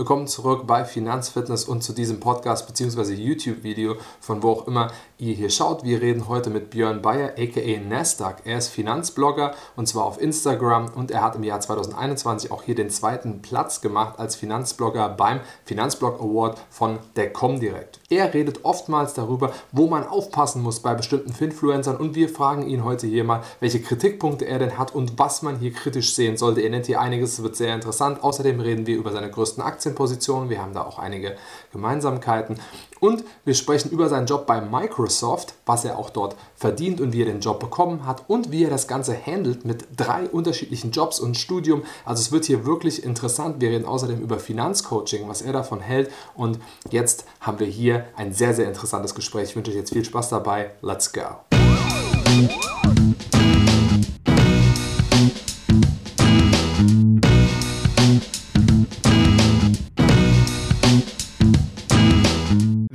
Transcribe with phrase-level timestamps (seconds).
[0.00, 3.12] Willkommen zurück bei Finanzfitness und zu diesem Podcast bzw.
[3.12, 5.84] YouTube-Video, von wo auch immer ihr hier schaut.
[5.84, 8.38] Wir reden heute mit Björn Bayer, aka Nasdaq.
[8.46, 12.74] Er ist Finanzblogger und zwar auf Instagram und er hat im Jahr 2021 auch hier
[12.74, 18.00] den zweiten Platz gemacht als Finanzblogger beim Finanzblog Award von der Comdirect.
[18.08, 22.84] Er redet oftmals darüber, wo man aufpassen muss bei bestimmten Finfluencern und wir fragen ihn
[22.84, 26.62] heute hier mal, welche Kritikpunkte er denn hat und was man hier kritisch sehen sollte.
[26.62, 28.24] Er nennt hier einiges, es wird sehr interessant.
[28.24, 30.50] Außerdem reden wir über seine größten Aktienpositionen.
[30.50, 31.36] Wir haben da auch einige
[31.72, 32.58] Gemeinsamkeiten.
[33.00, 37.22] Und wir sprechen über seinen Job bei Microsoft, was er auch dort verdient und wie
[37.22, 41.18] er den Job bekommen hat und wie er das Ganze handelt mit drei unterschiedlichen Jobs
[41.18, 41.82] und Studium.
[42.04, 43.60] Also es wird hier wirklich interessant.
[43.60, 46.10] Wir reden außerdem über Finanzcoaching, was er davon hält.
[46.34, 46.60] Und
[46.90, 49.50] jetzt haben wir hier ein sehr, sehr interessantes Gespräch.
[49.50, 50.72] Ich wünsche euch jetzt viel Spaß dabei.
[50.82, 51.40] Let's go.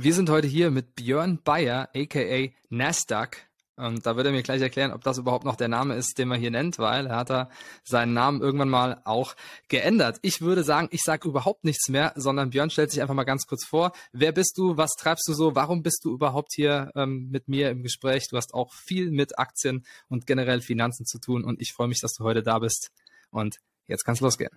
[0.06, 3.38] Wir sind heute hier mit Björn Bayer, aka Nasdaq.
[3.74, 6.28] Und da wird er mir gleich erklären, ob das überhaupt noch der Name ist, den
[6.28, 7.50] man hier nennt, weil er hat da
[7.82, 9.34] seinen Namen irgendwann mal auch
[9.66, 10.20] geändert.
[10.22, 13.48] Ich würde sagen, ich sage überhaupt nichts mehr, sondern Björn stellt sich einfach mal ganz
[13.48, 13.90] kurz vor.
[14.12, 14.76] Wer bist du?
[14.76, 15.56] Was treibst du so?
[15.56, 18.28] Warum bist du überhaupt hier ähm, mit mir im Gespräch?
[18.30, 22.00] Du hast auch viel mit Aktien und generell Finanzen zu tun und ich freue mich,
[22.00, 22.92] dass du heute da bist.
[23.32, 23.56] Und
[23.88, 24.52] jetzt kann es losgehen.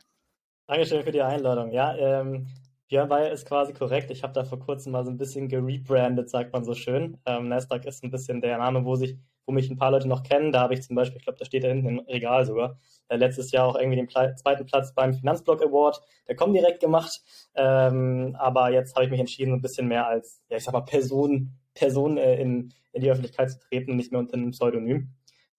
[0.67, 1.71] Dankeschön für die Einladung.
[1.71, 2.45] Ja, ähm,
[2.89, 4.09] Björn Bayer ist quasi korrekt.
[4.09, 7.19] Ich habe da vor kurzem mal so ein bisschen gerebrandet, sagt man so schön.
[7.27, 10.23] Ähm, Nasdaq ist ein bisschen der Name, wo sich, wo mich ein paar Leute noch
[10.23, 10.51] kennen.
[10.51, 13.15] Da habe ich zum Beispiel, ich glaube, da steht da hinten im Regal sogar, äh,
[13.15, 17.21] letztes Jahr auch irgendwie den Pla zweiten Platz beim Finanzblog Award der kommt direkt gemacht.
[17.53, 20.81] Ähm, aber jetzt habe ich mich entschieden, ein bisschen mehr als, ja, ich sag mal,
[20.81, 25.13] Person, Person äh, in, in die Öffentlichkeit zu treten und nicht mehr unter einem Pseudonym.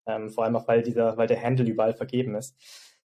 [0.04, 2.56] Ähm, vor allem auch, weil dieser, weil der Handle überall vergeben ist.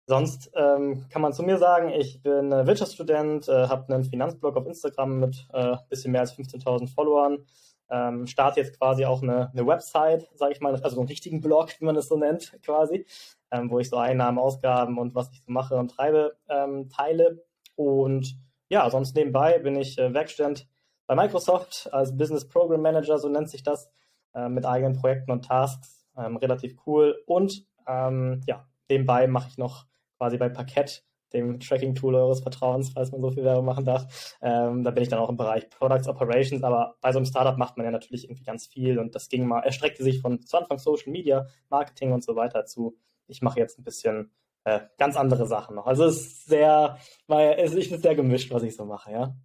[0.06, 4.56] Sonst ähm, kann man zu mir sagen, ich bin äh, Wirtschaftsstudent, äh, habe einen Finanzblog
[4.56, 7.46] auf Instagram mit äh, bisschen mehr als 15.000 Followern,
[7.90, 11.70] ähm, starte jetzt quasi auch eine, eine Website, sage ich mal, also einen richtigen Blog,
[11.78, 13.06] wie man es so nennt, quasi,
[13.50, 17.42] ähm, wo ich so Einnahmen, Ausgaben und was ich so mache und treibe ähm, teile.
[17.74, 18.36] Und
[18.68, 20.68] ja, sonst nebenbei bin ich äh, Werkstudent
[21.06, 23.90] bei Microsoft als Business Program Manager, so nennt sich das,
[24.34, 27.22] äh, mit eigenen Projekten und Tasks, ähm, relativ cool.
[27.26, 29.86] Und ähm, ja, nebenbei mache ich noch
[30.18, 34.36] quasi bei Parkett, dem Tracking-Tool eures Vertrauens, falls man so viel Werbung machen darf.
[34.40, 37.58] Ähm, da bin ich dann auch im Bereich Products Operations, aber bei so einem Startup
[37.58, 40.56] macht man ja natürlich irgendwie ganz viel und das ging mal, erstreckte sich von zu
[40.56, 44.30] Anfang Social Media, Marketing und so weiter zu, ich mache jetzt ein bisschen
[44.64, 45.86] äh, ganz andere Sachen noch.
[45.86, 49.36] Also es ist sehr, weil es ist sehr gemischt, was ich so mache, ja.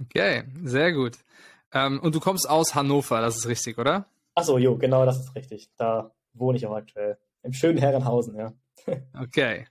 [0.00, 1.18] Okay, sehr gut.
[1.72, 4.06] Ähm, und du kommst aus Hannover, das ist richtig, oder?
[4.34, 5.70] Achso, jo, genau, das ist richtig.
[5.76, 7.18] Da wohne ich auch aktuell.
[7.42, 8.52] Im schönen Herrenhausen, ja.
[9.20, 9.66] okay.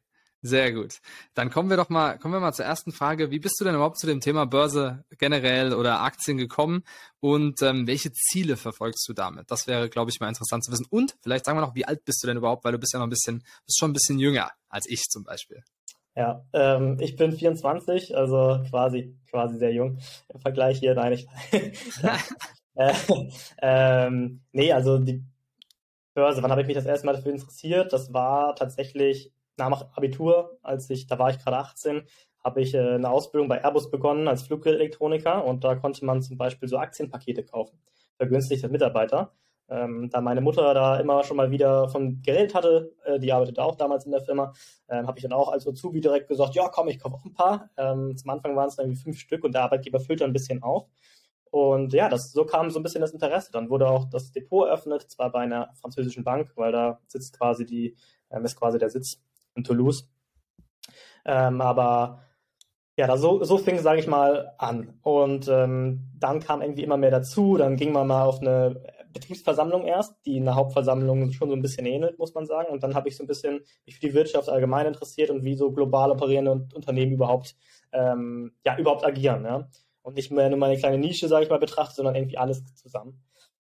[0.48, 1.00] Sehr gut.
[1.34, 3.32] Dann kommen wir doch mal, kommen wir mal zur ersten Frage.
[3.32, 6.84] Wie bist du denn überhaupt zu dem Thema Börse generell oder Aktien gekommen
[7.20, 9.52] und ähm, welche Ziele verfolgst du damit?
[9.52, 10.86] Das wäre, glaube ich, mal interessant zu wissen.
[10.90, 13.00] Und vielleicht sagen wir noch, wie alt bist du denn überhaupt, weil du bist ja
[13.00, 15.62] noch ein bisschen, bist schon ein bisschen jünger als ich zum Beispiel.
[16.16, 20.00] Ja, ähm, ich bin 24, also quasi, quasi sehr jung
[20.34, 20.96] im Vergleich hier.
[20.96, 21.28] Nein, ich,
[22.76, 22.94] äh,
[23.62, 25.26] ähm, nee, also die
[26.18, 27.92] Börse, wann habe ich mich das erste Mal dafür interessiert?
[27.92, 32.04] Das war tatsächlich nach Abitur, als ich, da war ich gerade 18,
[32.44, 36.38] habe ich äh, eine Ausbildung bei Airbus begonnen als Flugelektroniker und da konnte man zum
[36.38, 37.80] Beispiel so Aktienpakete kaufen,
[38.16, 39.34] vergünstigte Mitarbeiter.
[39.70, 43.62] Ähm, da meine Mutter da immer schon mal wieder von geredet hatte, äh, die arbeitete
[43.62, 44.54] auch damals in der Firma,
[44.88, 47.34] ähm, habe ich dann auch als Azubi direkt gesagt, ja komm, ich kaufe auch ein
[47.34, 47.70] paar.
[47.76, 50.88] Ähm, zum Anfang waren es irgendwie fünf Stück und der Arbeitgeber füllte ein bisschen auf.
[51.52, 53.52] Und ja, das, so kam so ein bisschen das Interesse.
[53.52, 57.66] Dann wurde auch das Depot eröffnet, zwar bei einer französischen Bank, weil da sitzt quasi
[57.66, 57.96] die,
[58.30, 59.22] ähm, ist quasi der Sitz
[59.58, 60.10] in Toulouse.
[61.26, 62.22] Ähm, aber
[62.98, 65.00] ja, da so, so fing es, sage ich mal, an.
[65.04, 67.58] Und ähm, dann kam irgendwie immer mehr dazu.
[67.58, 68.82] Dann ging man mal auf eine
[69.14, 72.70] Betriebsversammlung erst, die einer Hauptversammlung schon so ein bisschen ähnelt, muss man sagen.
[72.72, 75.56] Und dann habe ich so ein bisschen mich für die Wirtschaft allgemein interessiert und wie
[75.56, 77.56] so global operierende Unternehmen überhaupt,
[77.92, 79.46] ähm, ja, überhaupt agieren.
[79.46, 79.70] Ja?
[80.02, 83.22] Und nicht mehr nur meine kleine Nische, sage ich mal, betrachtet, sondern irgendwie alles zusammen.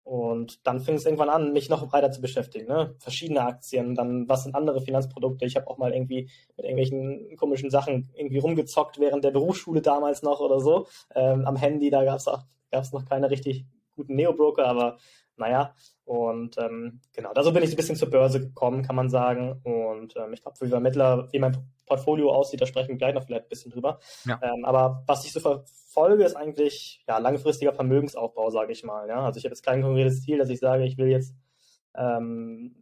[0.09, 2.67] Und dann fing es irgendwann an, mich noch breiter zu beschäftigen.
[2.67, 2.95] Ne?
[2.99, 5.45] Verschiedene Aktien, dann was sind andere Finanzprodukte.
[5.45, 10.23] Ich habe auch mal irgendwie mit irgendwelchen komischen Sachen irgendwie rumgezockt während der Berufsschule damals
[10.23, 10.87] noch oder so.
[11.15, 13.67] Ähm, am Handy, da gab es noch keine richtig
[13.97, 14.97] guten Neo-Broker, aber
[15.37, 15.75] naja.
[16.09, 19.11] Und ähm, genau, da so bin ich so ein bisschen zur Börse gekommen, kann man
[19.11, 19.61] sagen.
[19.63, 23.45] Und ähm, ich glaube, wie, wie mein Portfolio aussieht, da sprechen wir gleich noch vielleicht
[23.45, 23.99] ein bisschen drüber.
[24.25, 24.41] Ja.
[24.43, 29.07] Ähm, aber was ich so verfolge, ist eigentlich ja, langfristiger Vermögensaufbau, sage ich mal.
[29.07, 29.21] Ja?
[29.21, 31.35] Also ich habe jetzt kein konkretes Ziel, dass ich sage, ich will jetzt
[31.95, 32.75] ähm,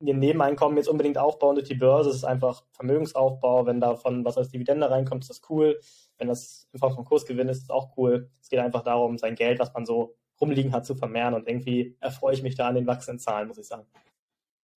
[0.00, 2.08] ihr Nebeneinkommen jetzt unbedingt aufbauen durch die Börse.
[2.08, 3.66] Es ist einfach Vermögensaufbau.
[3.66, 5.78] Wenn davon was als Dividende reinkommt, ist das cool.
[6.16, 8.30] Wenn das in Form von Kursgewinn ist, ist es auch cool.
[8.40, 11.34] Es geht einfach darum, sein Geld, was man so rumliegen hat, zu vermehren.
[11.34, 13.86] Und irgendwie erfreue ich mich da an den wachsenden Zahlen, muss ich sagen.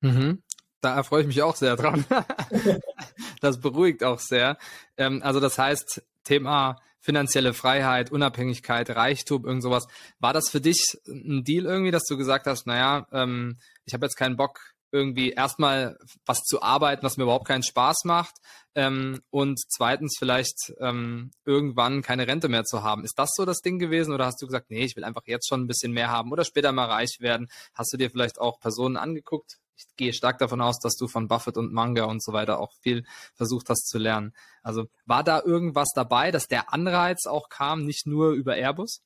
[0.00, 0.42] Mhm.
[0.80, 2.04] Da erfreue ich mich auch sehr dran.
[3.40, 4.58] das beruhigt auch sehr.
[4.96, 9.86] Ähm, also das heißt, Thema finanzielle Freiheit, Unabhängigkeit, Reichtum, irgend sowas.
[10.20, 14.06] War das für dich ein Deal irgendwie, dass du gesagt hast, naja, ähm, ich habe
[14.06, 18.34] jetzt keinen Bock, irgendwie erstmal was zu arbeiten, was mir überhaupt keinen Spaß macht
[18.74, 23.04] ähm, und zweitens vielleicht ähm, irgendwann keine Rente mehr zu haben.
[23.04, 25.48] Ist das so das Ding gewesen oder hast du gesagt, nee, ich will einfach jetzt
[25.48, 27.48] schon ein bisschen mehr haben oder später mal reich werden?
[27.74, 31.28] Hast du dir vielleicht auch Personen angeguckt, ich gehe stark davon aus, dass du von
[31.28, 33.04] Buffett und Manga und so weiter auch viel
[33.34, 34.34] versucht hast zu lernen.
[34.62, 39.02] Also war da irgendwas dabei, dass der Anreiz auch kam, nicht nur über Airbus?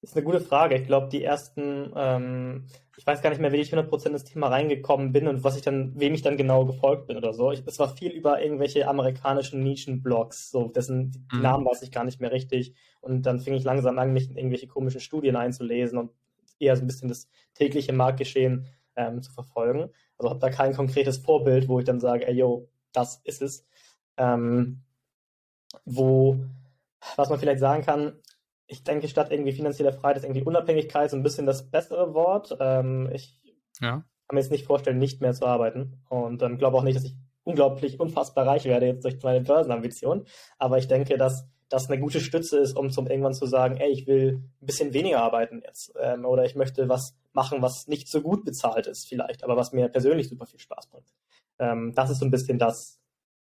[0.00, 0.76] Das ist eine gute Frage.
[0.76, 2.66] Ich glaube, die ersten, ähm,
[2.96, 5.62] ich weiß gar nicht mehr, wie ich 100% ins Thema reingekommen bin und was ich
[5.62, 7.50] dann, wem ich dann genau gefolgt bin oder so.
[7.50, 11.40] Es war viel über irgendwelche amerikanischen Nischenblogs, so dessen mhm.
[11.40, 12.74] Namen weiß ich gar nicht mehr richtig.
[13.00, 16.10] Und dann fing ich langsam an, mich in irgendwelche komischen Studien einzulesen und
[16.58, 18.66] eher so ein bisschen das tägliche Marktgeschehen
[18.96, 19.90] ähm, zu verfolgen.
[20.18, 23.66] Also habe da kein konkretes Vorbild, wo ich dann sage, ey, yo, das ist es.
[24.18, 24.82] Ähm,
[25.86, 26.44] wo,
[27.16, 28.12] was man vielleicht sagen kann,
[28.72, 32.56] ich denke, statt irgendwie finanzieller Freiheit ist irgendwie Unabhängigkeit so ein bisschen das bessere Wort.
[32.58, 33.38] Ähm, ich
[33.80, 33.90] ja.
[34.26, 36.02] kann mir jetzt nicht vorstellen, nicht mehr zu arbeiten.
[36.08, 37.14] Und ähm, glaube auch nicht, dass ich
[37.44, 40.24] unglaublich unfassbar reich werde jetzt durch meine Börsenambition.
[40.58, 43.90] Aber ich denke, dass das eine gute Stütze ist, um zum irgendwann zu sagen, ey,
[43.90, 48.08] ich will ein bisschen weniger arbeiten jetzt ähm, oder ich möchte was machen, was nicht
[48.08, 51.12] so gut bezahlt ist vielleicht, aber was mir persönlich super viel Spaß bringt.
[51.58, 53.00] Ähm, das ist so ein bisschen das,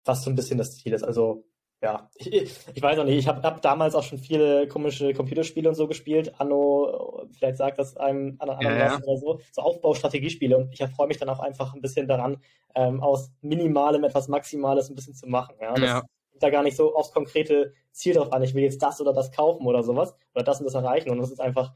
[0.06, 1.04] was so ein bisschen das Ziel ist.
[1.04, 1.46] Also
[1.82, 5.70] ja, ich, ich weiß auch nicht, ich habe hab damals auch schon viele komische Computerspiele
[5.70, 6.34] und so gespielt.
[6.40, 8.98] Anno, vielleicht sagt das einem anderen ja, ja.
[9.04, 12.42] oder so, so Aufbaustrategiespiele und ich erfreue mich dann auch einfach ein bisschen daran,
[12.74, 15.56] ähm, aus Minimalem etwas Maximales ein bisschen zu machen.
[15.62, 16.04] Ja, das, ja
[16.40, 19.32] da gar nicht so aufs konkrete Ziel drauf an, ich will jetzt das oder das
[19.32, 21.10] kaufen oder sowas oder das und das erreichen.
[21.10, 21.74] Und das ist einfach,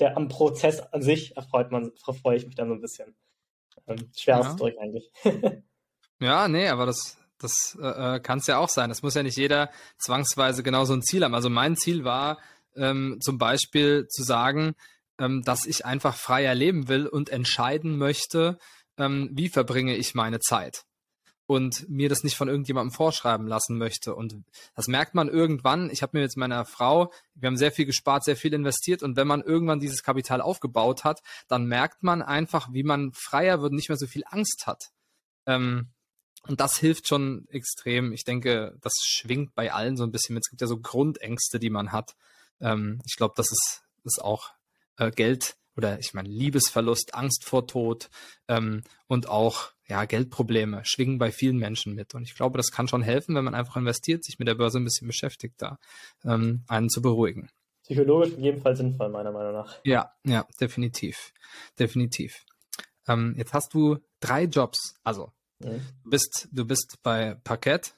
[0.00, 1.92] der am Prozess an sich erfreut man,
[2.22, 3.16] freue ich mich dann so ein bisschen.
[3.86, 4.40] Ähm, schwer ja.
[4.40, 5.10] auszudrücken eigentlich.
[6.20, 8.88] ja, nee, aber das, das äh, äh kann es ja auch sein.
[8.88, 11.34] Das muss ja nicht jeder zwangsweise genau so ein Ziel haben.
[11.34, 12.38] Also mein Ziel war
[12.76, 14.74] ähm, zum Beispiel zu sagen,
[15.18, 18.58] ähm, dass ich einfach freier leben will und entscheiden möchte,
[18.96, 20.84] ähm, wie verbringe ich meine Zeit
[21.48, 24.14] und mir das nicht von irgendjemandem vorschreiben lassen möchte.
[24.14, 24.36] Und
[24.74, 25.88] das merkt man irgendwann.
[25.90, 29.16] Ich habe mir jetzt meiner Frau, wir haben sehr viel gespart, sehr viel investiert und
[29.16, 33.70] wenn man irgendwann dieses Kapital aufgebaut hat, dann merkt man einfach, wie man freier wird,
[33.70, 34.90] und nicht mehr so viel Angst hat.
[35.46, 35.88] Ähm,
[36.46, 38.12] und das hilft schon extrem.
[38.12, 40.44] Ich denke, das schwingt bei allen so ein bisschen mit.
[40.44, 42.14] Es gibt ja so Grundängste, die man hat.
[42.60, 44.50] Ähm, ich glaube, das ist, ist auch
[44.96, 48.10] äh, Geld oder ich meine Liebesverlust, Angst vor Tod
[48.48, 52.14] ähm, und auch ja, Geldprobleme schwingen bei vielen Menschen mit.
[52.14, 54.78] Und ich glaube, das kann schon helfen, wenn man einfach investiert, sich mit der Börse
[54.78, 55.78] ein bisschen beschäftigt, da
[56.24, 57.48] ähm, einen zu beruhigen.
[57.84, 59.78] Psychologisch in jedem Fall sinnvoll, meiner Meinung nach.
[59.84, 61.32] Ja, ja, definitiv.
[61.78, 62.44] Definitiv.
[63.06, 64.96] Ähm, jetzt hast du drei Jobs.
[65.04, 65.80] Also, mhm.
[66.04, 67.94] du, bist, du bist bei Parkett,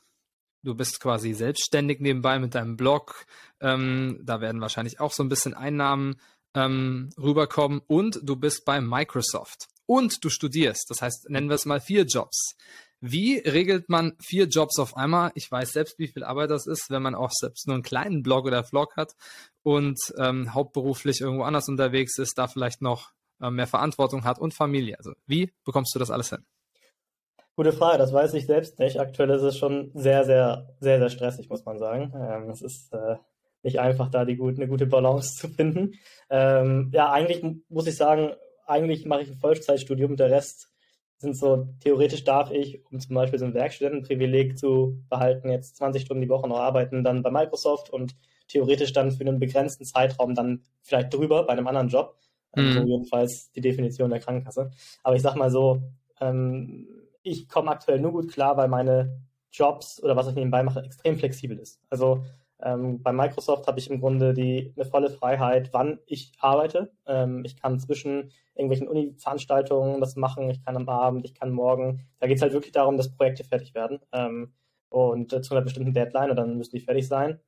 [0.63, 3.27] du bist quasi selbstständig nebenbei mit deinem Blog.
[3.61, 6.21] Ähm, da werden wahrscheinlich auch so ein bisschen Einnahmen
[6.55, 10.87] ähm, rüberkommen und du bist bei Microsoft und du studierst.
[10.89, 12.57] Das heißt, nennen wir es mal vier Jobs.
[13.01, 15.33] Wie regelt man vier Jobs auf einmal?
[15.35, 18.23] Ich weiß selbst, wie viel Arbeit das ist, wenn man auch selbst nur einen kleinen
[18.23, 19.15] Blog oder Vlog hat
[19.63, 24.53] und ähm, hauptberuflich irgendwo anders unterwegs ist, da vielleicht noch äh, mehr Verantwortung hat und
[24.53, 24.99] Familie.
[24.99, 26.45] Also wie bekommst du das alles hin?
[27.61, 28.99] Gute Frage, das weiß ich selbst nicht.
[28.99, 32.11] Aktuell ist es schon sehr, sehr, sehr, sehr stressig, muss man sagen.
[32.17, 33.17] Ähm, es ist äh,
[33.63, 35.93] nicht einfach, da die gut, eine gute Balance zu finden.
[36.31, 38.31] Ähm, ja, eigentlich muss ich sagen,
[38.67, 40.73] eigentlich mache ich ein Vollzeitstudium, der Rest
[41.19, 46.01] sind so, theoretisch darf ich, um zum Beispiel so ein Werkstudentenprivileg zu behalten, jetzt 20
[46.01, 48.17] Stunden die Woche noch arbeiten, dann bei Microsoft und
[48.49, 52.17] theoretisch dann für einen begrenzten Zeitraum dann vielleicht drüber bei einem anderen Job.
[52.57, 52.73] Mhm.
[52.73, 54.71] So jedenfalls die Definition der Krankenkasse.
[55.03, 55.83] Aber ich sag mal so,
[56.23, 56.89] ähm,
[57.23, 59.23] ich komme aktuell nur gut klar, weil meine
[59.53, 61.81] Jobs oder was ich nebenbei mache, extrem flexibel ist.
[61.91, 62.23] Also
[62.63, 66.93] ähm, bei Microsoft habe ich im Grunde die, eine volle Freiheit, wann ich arbeite.
[67.07, 72.07] Ähm, ich kann zwischen irgendwelchen Uni-Veranstaltungen das machen, ich kann am Abend, ich kann morgen.
[72.19, 74.53] Da geht es halt wirklich darum, dass Projekte fertig werden ähm,
[74.91, 77.41] und äh, zu einer bestimmten Deadline und dann müssen die fertig sein.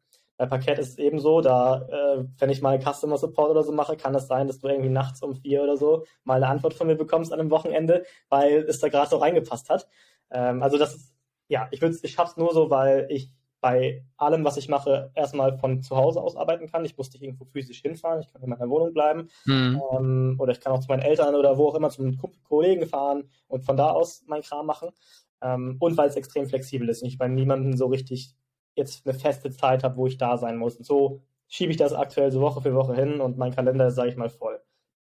[0.43, 3.97] Bei Parkett ist es ebenso, da, äh, wenn ich mal Customer Support oder so mache,
[3.97, 6.89] kann es sein, dass du irgendwie nachts um vier oder so mal eine Antwort von
[6.89, 9.87] mir bekommst an einem Wochenende, weil es da gerade so reingepasst hat.
[10.33, 11.15] Ähm, also das ist,
[11.47, 13.31] ja, ich, ich schaffe es nur so, weil ich
[13.61, 16.85] bei allem, was ich mache, erstmal von zu Hause aus arbeiten kann.
[16.85, 19.29] Ich muss nicht irgendwo physisch hinfahren, ich kann in meiner Wohnung bleiben.
[19.45, 19.81] Mhm.
[19.93, 23.31] Ähm, oder ich kann auch zu meinen Eltern oder wo auch immer zum Kollegen fahren
[23.47, 24.89] und von da aus meinen Kram machen.
[25.41, 28.35] Ähm, und weil es extrem flexibel ist und ich bei niemandem so richtig
[28.75, 30.77] jetzt eine feste Zeit habe, wo ich da sein muss.
[30.77, 33.97] Und so schiebe ich das aktuell so Woche für Woche hin und mein Kalender ist,
[33.97, 34.61] sage ich mal, voll.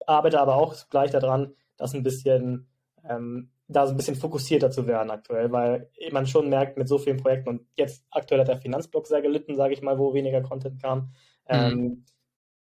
[0.06, 2.68] Arbeite aber auch gleich daran, das ein bisschen
[3.04, 6.98] ähm, da so ein bisschen fokussierter zu werden aktuell, weil man schon merkt mit so
[6.98, 10.42] vielen Projekten und jetzt aktuell hat der Finanzblock sehr gelitten, sage ich mal, wo weniger
[10.42, 11.00] Content kam.
[11.00, 11.06] Mhm.
[11.50, 12.06] Ähm,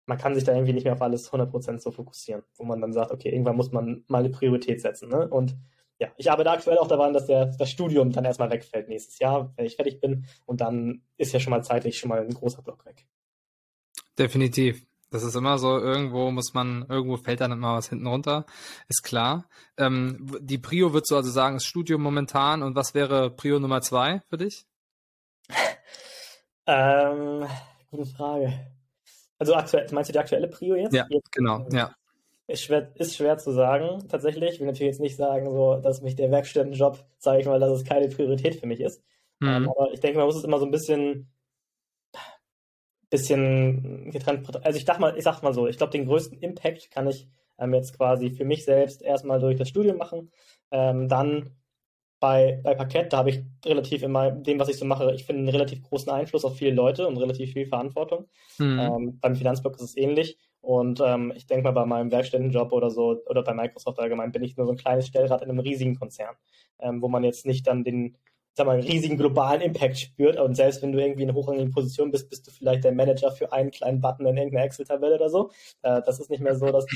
[0.07, 2.93] man kann sich da irgendwie nicht mehr auf alles 100% so fokussieren, wo man dann
[2.93, 5.09] sagt, okay, irgendwann muss man mal eine Priorität setzen.
[5.09, 5.29] Ne?
[5.29, 5.57] Und
[6.01, 9.53] ja, ich arbeite aktuell auch daran, dass der, das Studium dann erstmal wegfällt nächstes Jahr,
[9.57, 10.25] wenn ich fertig bin.
[10.47, 13.07] Und dann ist ja schon mal zeitlich schon mal ein großer Block weg.
[14.19, 14.83] Definitiv.
[15.11, 18.47] Das ist immer so, irgendwo muss man, irgendwo fällt dann immer was hinten runter,
[18.89, 19.49] ist klar.
[19.77, 23.83] Ähm, die Prio würdest du also sagen, ist Studium momentan und was wäre Prio Nummer
[23.83, 24.67] zwei für dich?
[26.67, 27.45] ähm,
[27.91, 28.73] gute Frage.
[29.39, 30.95] Also aktuell, meinst du die aktuelle Prio jetzt?
[30.95, 31.95] Ja, jetzt, genau, ja.
[32.51, 34.55] Ist schwer, ist schwer zu sagen, tatsächlich.
[34.55, 37.71] Ich will natürlich jetzt nicht sagen, so, dass mich der Werkstudentenjob, sage ich mal, dass
[37.71, 39.03] es keine Priorität für mich ist.
[39.39, 39.49] Mhm.
[39.49, 41.31] Ähm, aber ich denke, man muss es immer so ein bisschen
[43.11, 44.65] bisschen getrennt.
[44.65, 47.29] Also ich dachte mal, ich sag mal so, ich glaube, den größten Impact kann ich
[47.59, 50.31] ähm, jetzt quasi für mich selbst erstmal durch das Studium machen.
[50.71, 51.51] Ähm, dann
[52.21, 55.25] bei, bei Parkett, da habe ich relativ in meinem, dem, was ich so mache, ich
[55.25, 58.29] finde einen relativ großen Einfluss auf viele Leute und relativ viel Verantwortung.
[58.59, 58.79] Mhm.
[58.79, 60.39] Ähm, beim Finanzblock ist es ähnlich.
[60.61, 64.43] Und ähm, ich denke mal, bei meinem Werkstättenjob oder so oder bei Microsoft allgemein bin
[64.43, 66.37] ich nur so ein kleines Stellrad in einem riesigen Konzern,
[66.79, 68.17] ähm, wo man jetzt nicht dann den
[68.55, 70.39] sag mal, riesigen globalen Impact spürt.
[70.39, 73.31] Und selbst wenn du irgendwie in einer hochrangigen Position bist, bist du vielleicht der Manager
[73.33, 75.51] für einen kleinen Button in irgendeiner Excel-Tabelle oder so.
[75.83, 76.87] Äh, das ist nicht mehr so, dass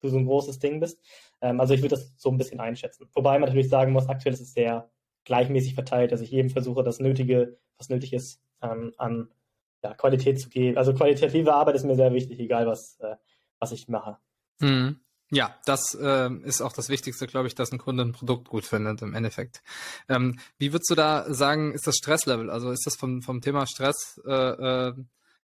[0.00, 1.00] du so ein großes Ding bist.
[1.40, 3.08] Ähm, also ich würde das so ein bisschen einschätzen.
[3.14, 4.90] Wobei man natürlich sagen muss, aktuell ist es sehr
[5.24, 9.28] gleichmäßig verteilt, dass ich jedem versuche, das Nötige, was nötig ist, ähm, an
[9.82, 10.78] ja, Qualität zu geben.
[10.78, 13.16] Also qualitative Arbeit ist mir sehr wichtig, egal was, äh,
[13.58, 14.18] was ich mache.
[14.60, 15.00] Mhm.
[15.30, 18.66] Ja, das äh, ist auch das Wichtigste, glaube ich, dass ein Kunde ein Produkt gut
[18.66, 19.62] findet im Endeffekt.
[20.06, 22.50] Ähm, wie würdest du da sagen, ist das Stresslevel?
[22.50, 24.94] Also ist das vom, vom Thema Stress äh, äh,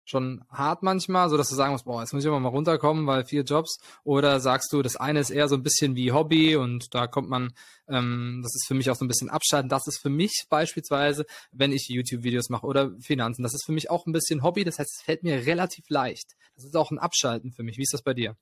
[0.04, 3.06] schon hart manchmal, so dass du sagen musst, boah, jetzt muss ich immer mal runterkommen,
[3.06, 3.78] weil vier Jobs?
[4.04, 7.28] Oder sagst du, das eine ist eher so ein bisschen wie Hobby und da kommt
[7.28, 7.52] man,
[7.88, 9.68] ähm, das ist für mich auch so ein bisschen abschalten.
[9.68, 13.90] Das ist für mich beispielsweise, wenn ich YouTube-Videos mache oder Finanzen, das ist für mich
[13.90, 14.64] auch ein bisschen Hobby.
[14.64, 16.32] Das heißt, es fällt mir relativ leicht.
[16.54, 17.78] Das ist auch ein Abschalten für mich.
[17.78, 18.36] Wie ist das bei dir?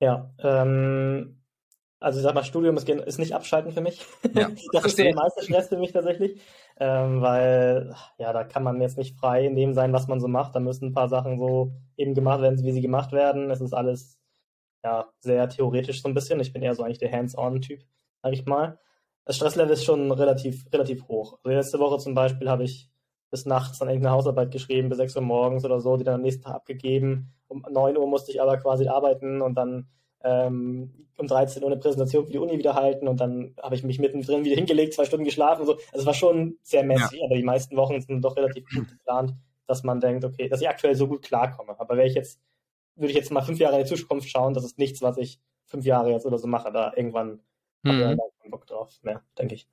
[0.00, 1.38] Ja, ähm,
[1.98, 4.04] also ich sag mal, Studium ist, ist nicht abschalten für mich.
[4.34, 6.40] Ja, das ist der meiste Stress für mich tatsächlich,
[6.78, 10.28] ähm, weil ja, da kann man jetzt nicht frei in dem sein, was man so
[10.28, 10.54] macht.
[10.54, 13.50] Da müssen ein paar Sachen so eben gemacht werden, wie sie gemacht werden.
[13.50, 14.18] Es ist alles
[14.84, 16.40] ja sehr theoretisch so ein bisschen.
[16.40, 17.80] Ich bin eher so eigentlich der Hands-on-Typ,
[18.22, 18.78] sag ich mal.
[19.24, 21.38] Das Stresslevel ist schon relativ relativ hoch.
[21.42, 22.90] Also letzte Woche zum Beispiel habe ich
[23.30, 26.22] bis nachts dann irgendeine Hausarbeit geschrieben, bis 6 Uhr morgens oder so, die dann am
[26.22, 27.32] nächsten Tag abgegeben.
[27.48, 29.88] Um 9 Uhr musste ich aber quasi arbeiten und dann
[30.26, 33.84] ähm, um 13 Uhr eine Präsentation für die Uni wieder halten und dann habe ich
[33.84, 35.72] mich mittendrin wieder hingelegt, zwei Stunden geschlafen und so.
[35.74, 37.24] Also es war schon sehr messy, ja.
[37.24, 39.34] aber die meisten Wochen sind doch relativ gut geplant,
[39.66, 41.78] dass man denkt, okay, dass ich aktuell so gut klarkomme.
[41.78, 42.40] Aber wäre ich jetzt,
[42.96, 45.40] würde ich jetzt mal fünf Jahre in die Zukunft schauen, das ist nichts, was ich
[45.64, 46.70] fünf Jahre jetzt oder so mache.
[46.72, 47.40] Da irgendwann
[47.82, 48.02] mhm.
[48.02, 49.68] habe ich keinen Bock drauf mehr, denke ich.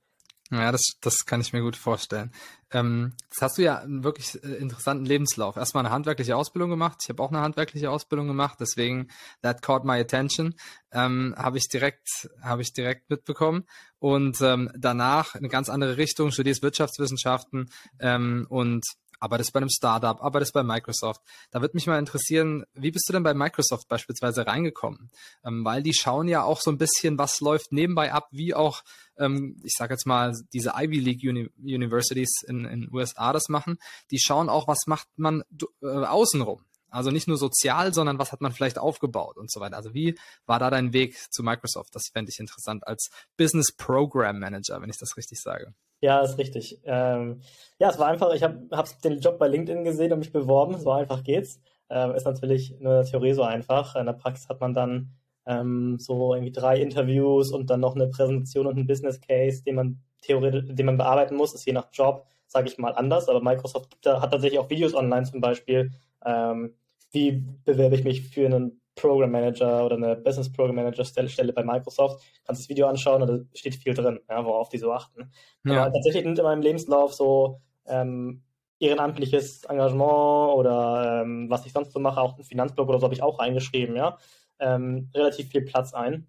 [0.58, 2.32] Ja, das, das kann ich mir gut vorstellen.
[2.70, 5.56] Ähm, jetzt hast du ja einen wirklich äh, interessanten Lebenslauf.
[5.56, 6.98] Erstmal eine handwerkliche Ausbildung gemacht.
[7.02, 9.08] Ich habe auch eine handwerkliche Ausbildung gemacht, deswegen
[9.42, 10.54] that caught my attention.
[10.92, 13.64] Ähm, habe ich direkt, habe ich direkt mitbekommen.
[13.98, 18.84] Und ähm, danach eine ganz andere Richtung, studierst Wirtschaftswissenschaften ähm, und
[19.24, 21.22] arbeitest bei einem Startup, arbeitest bei Microsoft.
[21.50, 25.10] Da würde mich mal interessieren, wie bist du denn bei Microsoft beispielsweise reingekommen?
[25.44, 28.82] Ähm, weil die schauen ja auch so ein bisschen, was läuft nebenbei ab, wie auch,
[29.18, 33.78] ähm, ich sage jetzt mal, diese Ivy League Uni Universities in den USA das machen.
[34.10, 35.42] Die schauen auch, was macht man
[35.82, 36.64] äh, außenrum.
[36.94, 39.76] Also nicht nur sozial, sondern was hat man vielleicht aufgebaut und so weiter.
[39.76, 40.16] Also wie
[40.46, 41.92] war da dein Weg zu Microsoft?
[41.92, 45.74] Das fände ich interessant als Business Program Manager, wenn ich das richtig sage.
[46.00, 46.80] Ja, ist richtig.
[46.84, 47.40] Ähm,
[47.80, 50.78] ja, es war einfach, ich habe hab den Job bei LinkedIn gesehen und mich beworben.
[50.78, 51.58] So einfach geht's.
[51.90, 53.96] Ähm, ist natürlich in der Theorie so einfach.
[53.96, 55.10] In der Praxis hat man dann
[55.46, 59.76] ähm, so irgendwie drei Interviews und dann noch eine Präsentation und ein Business Case, den
[59.76, 61.54] man theoretisch, den man bearbeiten muss.
[61.54, 63.28] Ist je nach Job, sage ich mal, anders.
[63.28, 65.90] Aber Microsoft hat tatsächlich auch Videos online zum Beispiel.
[66.24, 66.74] Ähm,
[67.12, 71.64] wie bewerbe ich mich für einen Program Manager oder eine Business Program Manager Stelle bei
[71.64, 75.30] Microsoft, kannst das Video anschauen und da steht viel drin, ja, worauf die so achten.
[75.64, 75.84] Ja.
[75.84, 78.42] Aber tatsächlich nimmt in meinem Lebenslauf so ähm,
[78.78, 83.14] ehrenamtliches Engagement oder ähm, was ich sonst so mache, auch ein Finanzblog oder so habe
[83.14, 84.18] ich auch reingeschrieben, ja,
[84.64, 86.26] ähm, relativ viel Platz ein.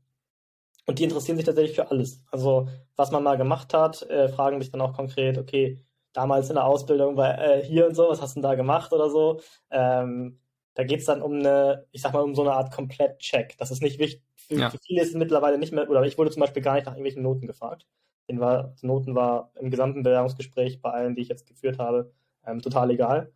[0.85, 2.23] Und die interessieren sich tatsächlich für alles.
[2.31, 5.79] Also was man mal gemacht hat, äh, fragen mich dann auch konkret, okay,
[6.13, 8.93] damals in der Ausbildung bei äh, hier und so, was hast du denn da gemacht
[8.93, 9.41] oder so.
[9.71, 10.39] Ähm,
[10.75, 13.57] da geht es dann um eine, ich sag mal, um so eine Art Komplett-Check.
[13.57, 14.21] Das ist nicht wichtig.
[14.35, 14.69] Für, ja.
[14.69, 16.93] für viele ist es mittlerweile nicht mehr, oder ich wurde zum Beispiel gar nicht nach
[16.93, 17.87] irgendwelchen Noten gefragt.
[18.29, 22.11] Den war, Noten war im gesamten Bewerbungsgespräch bei allen, die ich jetzt geführt habe,
[22.45, 23.31] ähm, total egal.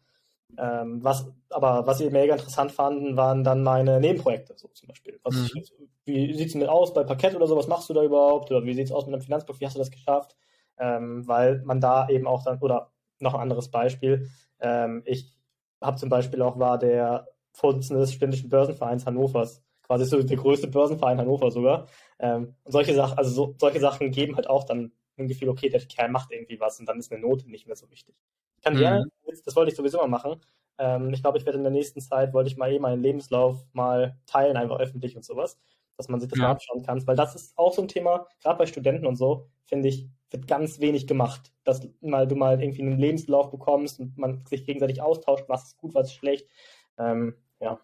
[0.58, 5.20] Ähm, was, aber was sie mega interessant fanden, waren dann meine Nebenprojekte, so zum Beispiel.
[5.24, 5.64] Was, mhm.
[6.06, 7.56] Wie sieht es mit aus bei Parkett oder so?
[7.56, 8.50] Was machst du da überhaupt?
[8.52, 9.60] Oder wie sieht es aus mit einem Finanzbuch?
[9.60, 10.36] Wie hast du das geschafft?
[10.78, 14.28] Ähm, weil man da eben auch dann, oder noch ein anderes Beispiel,
[14.60, 15.34] ähm, ich
[15.82, 20.68] habe zum Beispiel auch, war der Vorsitzende des Ständischen Börsenvereins Hannovers, quasi so der größte
[20.68, 21.88] Börsenverein Hannover sogar.
[22.20, 25.70] Ähm, und solche Sachen, also so, solche Sachen geben halt auch dann ein Gefühl, okay,
[25.70, 28.16] der Kerl macht irgendwie was und dann ist eine Note nicht mehr so wichtig.
[28.60, 28.80] Ich kann mhm.
[28.80, 29.06] gerne,
[29.46, 30.42] das wollte ich sowieso mal machen.
[30.78, 33.66] Ähm, ich glaube, ich werde in der nächsten Zeit, wollte ich mal eh meinen Lebenslauf
[33.72, 35.58] mal teilen, einfach öffentlich und sowas,
[35.96, 36.46] dass man sich das ja.
[36.46, 37.06] mal anschauen kann.
[37.08, 40.46] Weil das ist auch so ein Thema, gerade bei Studenten und so, finde ich, wird
[40.48, 41.54] ganz wenig gemacht.
[41.64, 45.78] Dass mal du mal irgendwie einen Lebenslauf bekommst und man sich gegenseitig austauscht, was ist
[45.78, 46.50] gut, was ist schlecht.
[46.98, 47.80] Ähm, ja,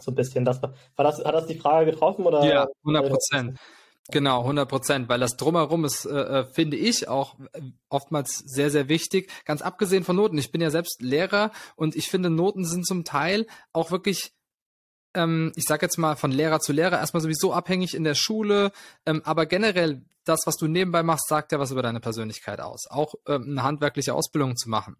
[0.00, 0.46] so ein bisschen.
[0.46, 2.24] Das, war das, hat das die Frage getroffen?
[2.24, 3.58] Oder, ja, 100 Prozent.
[4.10, 7.36] Genau, 100 Prozent, weil das drumherum ist, äh, äh, finde ich, auch
[7.88, 9.30] oftmals sehr, sehr wichtig.
[9.44, 10.38] Ganz abgesehen von Noten.
[10.38, 14.32] Ich bin ja selbst Lehrer und ich finde, Noten sind zum Teil auch wirklich
[15.14, 18.72] ähm, ich sage jetzt mal von Lehrer zu Lehrer, erstmal sowieso abhängig in der Schule,
[19.06, 22.86] ähm, aber generell das, was du nebenbei machst, sagt ja was über deine Persönlichkeit aus.
[22.88, 24.96] Auch ähm, eine handwerkliche Ausbildung zu machen,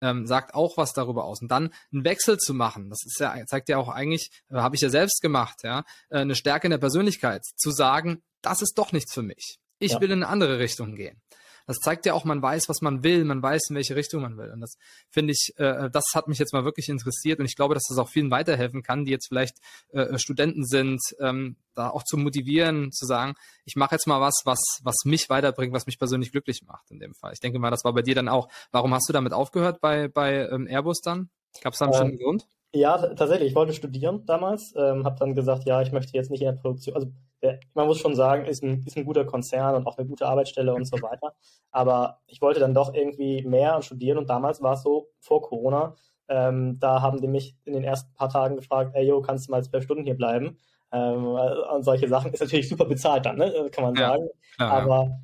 [0.00, 1.40] ähm, sagt auch was darüber aus.
[1.42, 4.76] Und dann einen Wechsel zu machen, das ist ja, zeigt ja auch eigentlich, äh, habe
[4.76, 8.78] ich ja selbst gemacht, ja, äh, eine Stärke in der Persönlichkeit, zu sagen, das ist
[8.78, 9.58] doch nichts für mich.
[9.78, 10.00] Ich ja.
[10.00, 11.20] will in eine andere Richtung gehen.
[11.66, 14.36] Das zeigt ja auch, man weiß, was man will, man weiß, in welche Richtung man
[14.36, 14.50] will.
[14.50, 14.76] Und das
[15.10, 17.98] finde ich, äh, das hat mich jetzt mal wirklich interessiert und ich glaube, dass das
[17.98, 19.56] auch vielen weiterhelfen kann, die jetzt vielleicht
[19.92, 24.42] äh, Studenten sind, ähm, da auch zu motivieren, zu sagen, ich mache jetzt mal was,
[24.44, 27.32] was, was mich weiterbringt, was mich persönlich glücklich macht in dem Fall.
[27.32, 28.48] Ich denke mal, das war bei dir dann auch.
[28.70, 31.30] Warum hast du damit aufgehört bei, bei ähm, Airbus dann?
[31.62, 32.48] Gab es da einen ähm, bestimmten Grund?
[32.76, 33.50] Ja, tatsächlich.
[33.50, 36.60] Ich wollte studieren damals, ähm, habe dann gesagt, ja, ich möchte jetzt nicht in der
[36.60, 37.08] Produktion, also
[37.42, 40.26] der, man muss schon sagen, ist ein, ist ein guter Konzern und auch eine gute
[40.26, 41.34] Arbeitsstelle und so weiter.
[41.70, 45.42] Aber ich wollte dann doch irgendwie mehr und studieren und damals war es so, vor
[45.42, 45.94] Corona,
[46.28, 49.52] ähm, da haben die mich in den ersten paar Tagen gefragt, ey, yo, kannst du
[49.52, 50.58] mal zwölf Stunden hier bleiben?
[50.92, 53.68] Ähm, und solche Sachen ist natürlich super bezahlt dann, ne?
[53.72, 54.28] kann man ja, sagen.
[54.56, 55.18] Klar, Aber ja.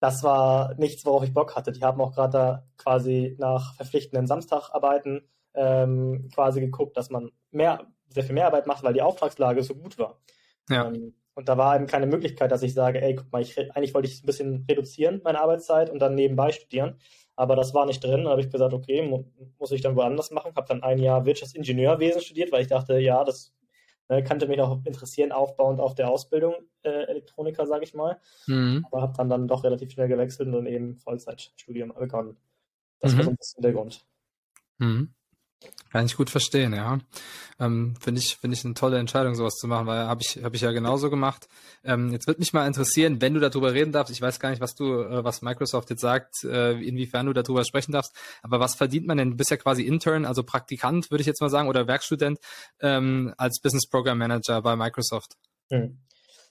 [0.00, 1.72] das war nichts, worauf ich Bock hatte.
[1.72, 7.86] Die haben auch gerade da quasi nach verpflichtenden Samstagarbeiten ähm, quasi geguckt, dass man mehr,
[8.08, 10.20] sehr viel mehr Arbeit macht, weil die Auftragslage so gut war.
[10.68, 10.88] Ja.
[10.88, 13.92] Ähm, und da war eben keine Möglichkeit, dass ich sage, ey, guck mal, ich, eigentlich
[13.92, 16.98] wollte ich ein bisschen reduzieren, meine Arbeitszeit und dann nebenbei studieren.
[17.36, 18.24] Aber das war nicht drin.
[18.24, 19.24] Da habe ich gesagt, okay, mu
[19.58, 20.52] muss ich dann woanders machen.
[20.54, 23.52] Habe dann ein Jahr Wirtschaftsingenieurwesen studiert, weil ich dachte, ja, das
[24.08, 28.20] ne, könnte mich auch interessieren, aufbauend auf der Ausbildung äh, Elektroniker, sage ich mal.
[28.46, 28.86] Mhm.
[28.90, 32.36] Aber habe dann, dann doch relativ schnell gewechselt und dann eben Vollzeitstudium begonnen.
[33.00, 33.16] Das mhm.
[33.16, 34.06] war so ein bisschen der Grund.
[34.78, 35.12] Mhm.
[35.90, 36.98] Kann ich gut verstehen, ja.
[37.60, 40.56] Ähm, Finde ich, finde ich eine tolle Entscheidung, sowas zu machen, weil habe ich, habe
[40.56, 41.48] ich ja genauso gemacht.
[41.84, 44.12] Ähm, jetzt wird mich mal interessieren, wenn du darüber reden darfst.
[44.12, 47.64] Ich weiß gar nicht, was du, äh, was Microsoft jetzt sagt, äh, inwiefern du darüber
[47.64, 48.12] sprechen darfst.
[48.42, 49.30] Aber was verdient man denn?
[49.30, 52.40] Du bist ja quasi Intern, also Praktikant, würde ich jetzt mal sagen, oder Werkstudent
[52.80, 55.36] ähm, als Business Program Manager bei Microsoft.
[55.70, 55.98] Hm.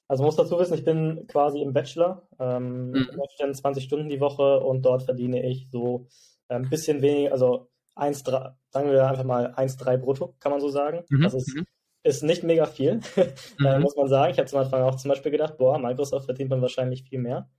[0.08, 3.54] Also muss dazu wissen, ich bin quasi im Bachelor, ähm, mhm.
[3.54, 6.08] 20 Stunden die Woche und dort verdiene ich so
[6.50, 11.04] ein bisschen weniger, also 1,3, sagen wir einfach mal 1,3 brutto, kann man so sagen.
[11.10, 11.22] Mhm.
[11.22, 11.66] Das ist, mhm.
[12.04, 13.02] ist nicht mega viel,
[13.60, 13.82] mhm.
[13.82, 14.32] muss man sagen.
[14.32, 17.50] Ich habe zum Anfang auch zum Beispiel gedacht, boah, Microsoft verdient man wahrscheinlich viel mehr.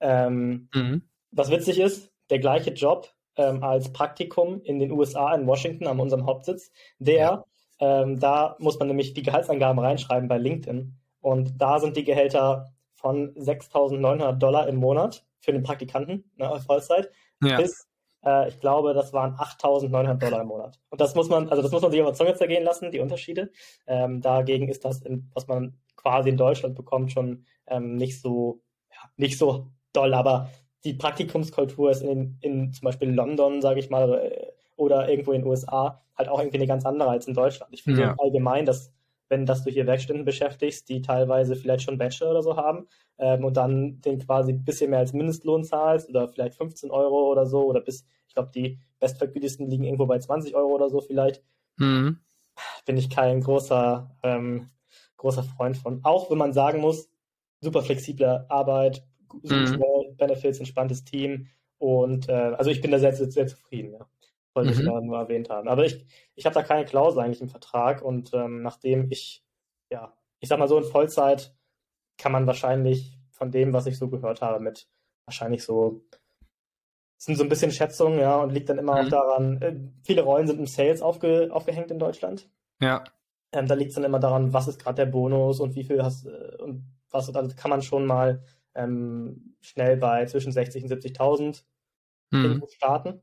[0.00, 1.02] Ähm, mhm.
[1.30, 6.00] Was witzig ist, der gleiche Job ähm, als Praktikum in den USA, in Washington, an
[6.00, 7.44] unserem Hauptsitz, der, ja.
[7.80, 10.96] ähm, da muss man nämlich die Gehaltsangaben reinschreiben bei LinkedIn.
[11.20, 17.10] Und da sind die Gehälter von 6.900 Dollar im Monat für den Praktikanten ne, Vollzeit
[17.42, 17.56] ja.
[17.56, 17.89] bis
[18.24, 20.78] äh, ich glaube, das waren 8.900 Dollar im Monat.
[20.90, 23.00] Und das muss man, also das muss man sich auf der Zunge zergehen lassen, die
[23.00, 23.50] Unterschiede.
[23.86, 28.60] Ähm, dagegen ist das, in, was man quasi in Deutschland bekommt, schon ähm, nicht so,
[28.90, 30.14] ja, nicht so doll.
[30.14, 30.50] Aber
[30.84, 34.22] die Praktikumskultur ist in, in zum Beispiel London, sage ich mal, oder,
[34.76, 37.72] oder irgendwo in den USA halt auch irgendwie eine ganz andere als in Deutschland.
[37.72, 38.14] Ich finde ja.
[38.18, 38.92] allgemein, dass
[39.30, 43.44] wenn dass du hier Werkstätten beschäftigst, die teilweise vielleicht schon Bachelor oder so haben ähm,
[43.44, 47.46] und dann den quasi ein bisschen mehr als Mindestlohn zahlst oder vielleicht 15 Euro oder
[47.46, 51.42] so oder bis, ich glaube, die bestvergütigsten liegen irgendwo bei 20 Euro oder so vielleicht,
[51.76, 52.18] mhm.
[52.84, 54.70] bin ich kein großer, ähm,
[55.16, 56.00] großer Freund von.
[56.02, 57.08] Auch wenn man sagen muss,
[57.60, 59.04] super flexible Arbeit,
[59.42, 59.80] mhm.
[60.16, 61.46] Benefits, entspanntes Team
[61.78, 64.08] und äh, also ich bin da sehr, sehr, sehr zufrieden, ja
[64.54, 64.78] wollte mhm.
[64.78, 65.68] ich da nur erwähnt haben.
[65.68, 69.44] Aber ich, ich habe da keine Klausel eigentlich im Vertrag und ähm, nachdem ich,
[69.90, 71.54] ja, ich sag mal so in Vollzeit
[72.18, 74.88] kann man wahrscheinlich von dem, was ich so gehört habe, mit
[75.24, 76.04] wahrscheinlich so
[77.20, 79.06] sind so ein bisschen Schätzungen, ja, und liegt dann immer mhm.
[79.06, 82.48] auch daran, äh, viele Rollen sind im Sales aufge, aufgehängt in Deutschland.
[82.80, 83.04] Ja.
[83.52, 86.02] Ähm, da liegt es dann immer daran, was ist gerade der Bonus und wie viel
[86.02, 88.42] hast äh, und was, also kann man schon mal
[88.74, 91.64] ähm, schnell bei zwischen 60 und 70.000
[92.30, 92.64] mhm.
[92.68, 93.20] starten.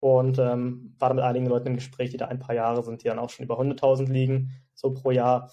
[0.00, 3.02] Und ähm, war da mit einigen Leuten im Gespräch, die da ein paar Jahre sind,
[3.02, 5.50] die dann auch schon über 100.000 liegen, so pro Jahr.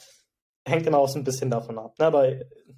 [0.67, 1.97] Hängt immer auch so ein bisschen davon ab.
[1.99, 2.05] Ne?
[2.05, 2.27] Aber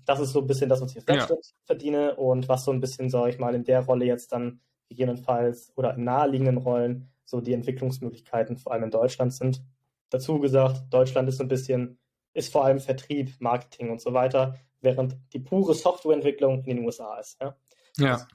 [0.06, 1.27] das ist so ein bisschen das, was ich jetzt ja.
[1.65, 5.73] verdiene und was so ein bisschen, sage ich mal, in der Rolle jetzt dann gegebenenfalls
[5.75, 9.62] oder in naheliegenden Rollen so die Entwicklungsmöglichkeiten vor allem in Deutschland sind.
[10.10, 11.99] Dazu gesagt, Deutschland ist so ein bisschen,
[12.34, 17.19] ist vor allem Vertrieb, Marketing und so weiter, während die pure Softwareentwicklung in den USA
[17.19, 17.41] ist.
[17.41, 17.56] Ja.
[17.97, 18.27] ja.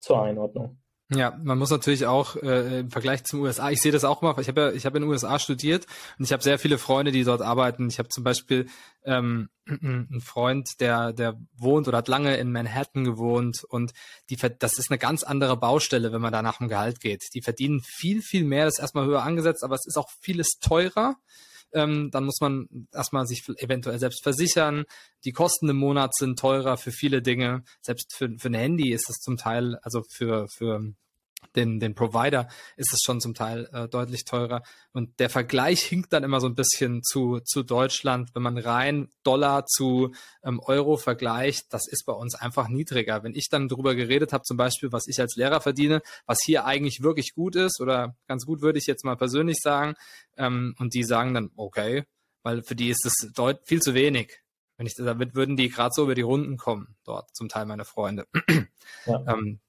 [0.00, 0.78] Zur Einordnung.
[1.10, 4.34] Ja, man muss natürlich auch äh, im Vergleich zum USA, ich sehe das auch mal,
[4.40, 5.86] ich habe ja, ich habe in den USA studiert
[6.18, 7.88] und ich habe sehr viele Freunde, die dort arbeiten.
[7.88, 8.66] Ich habe zum Beispiel
[9.04, 13.94] ähm, einen Freund, der, der wohnt oder hat lange in Manhattan gewohnt und
[14.28, 17.24] die, das ist eine ganz andere Baustelle, wenn man da nach dem Gehalt geht.
[17.32, 20.58] Die verdienen viel, viel mehr, das ist erstmal höher angesetzt, aber es ist auch vieles
[20.60, 21.16] teurer.
[21.72, 24.84] Ähm, dann muss man erstmal sich eventuell selbst versichern.
[25.24, 27.62] Die Kosten im Monat sind teurer für viele Dinge.
[27.82, 30.80] Selbst für, für ein Handy ist es zum Teil, also für, für
[31.56, 34.62] den, den Provider ist es schon zum Teil äh, deutlich teurer.
[34.92, 38.34] Und der Vergleich hinkt dann immer so ein bisschen zu, zu Deutschland.
[38.34, 43.22] Wenn man rein Dollar zu ähm, Euro vergleicht, das ist bei uns einfach niedriger.
[43.22, 46.64] Wenn ich dann darüber geredet habe, zum Beispiel, was ich als Lehrer verdiene, was hier
[46.64, 49.94] eigentlich wirklich gut ist oder ganz gut würde ich jetzt mal persönlich sagen,
[50.36, 52.04] ähm, und die sagen dann, okay,
[52.42, 54.40] weil für die ist es deut viel zu wenig.
[54.76, 57.84] Wenn ich, damit würden die gerade so über die Runden kommen, dort zum Teil meine
[57.84, 58.26] Freunde.
[59.06, 59.24] Ja.
[59.28, 59.60] ähm,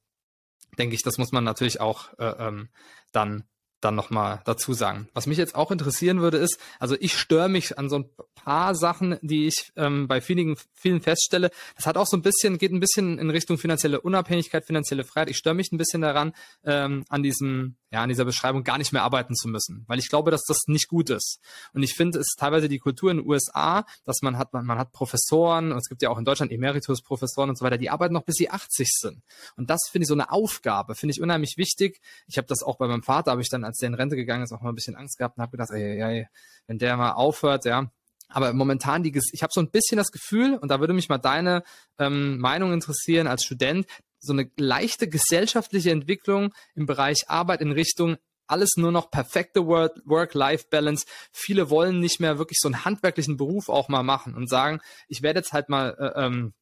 [0.80, 2.70] denke ich, das muss man natürlich auch äh, ähm,
[3.12, 3.44] dann
[3.82, 5.08] dann nochmal dazu sagen.
[5.14, 8.76] Was mich jetzt auch interessieren würde, ist, also ich störe mich an so ein paar
[8.76, 11.50] Sachen, die ich ähm, bei vielen, vielen feststelle.
[11.76, 15.30] Das hat auch so ein bisschen, geht ein bisschen in Richtung finanzielle Unabhängigkeit, finanzielle Freiheit.
[15.30, 18.94] Ich störe mich ein bisschen daran, ähm, an diesem, ja, an dieser Beschreibung gar nicht
[18.94, 21.40] mehr arbeiten zu müssen, weil ich glaube, dass das nicht gut ist.
[21.74, 24.66] Und ich finde, es ist teilweise die Kultur in den USA, dass man hat, man,
[24.66, 27.90] man hat Professoren, und es gibt ja auch in Deutschland Emeritus-Professoren und so weiter, die
[27.90, 29.24] arbeiten noch bis sie 80 sind.
[29.56, 32.00] Und das finde ich so eine Aufgabe, finde ich unheimlich wichtig.
[32.28, 34.44] Ich habe das auch bei meinem Vater, habe ich dann, als der in Rente gegangen
[34.44, 36.28] ist, auch mal ein bisschen Angst gehabt und habe gedacht, ey, ey,
[36.68, 37.92] wenn der mal aufhört, ja,
[38.30, 41.18] aber momentan, die, ich habe so ein bisschen das Gefühl, und da würde mich mal
[41.18, 41.64] deine
[41.98, 43.88] ähm, Meinung interessieren als Student,
[44.20, 48.18] so eine leichte gesellschaftliche Entwicklung im Bereich Arbeit in Richtung
[48.50, 51.06] alles nur noch perfekte Work-Life-Balance.
[51.32, 55.22] Viele wollen nicht mehr wirklich so einen handwerklichen Beruf auch mal machen und sagen, ich
[55.22, 56.54] werde jetzt halt mal äh, ähm,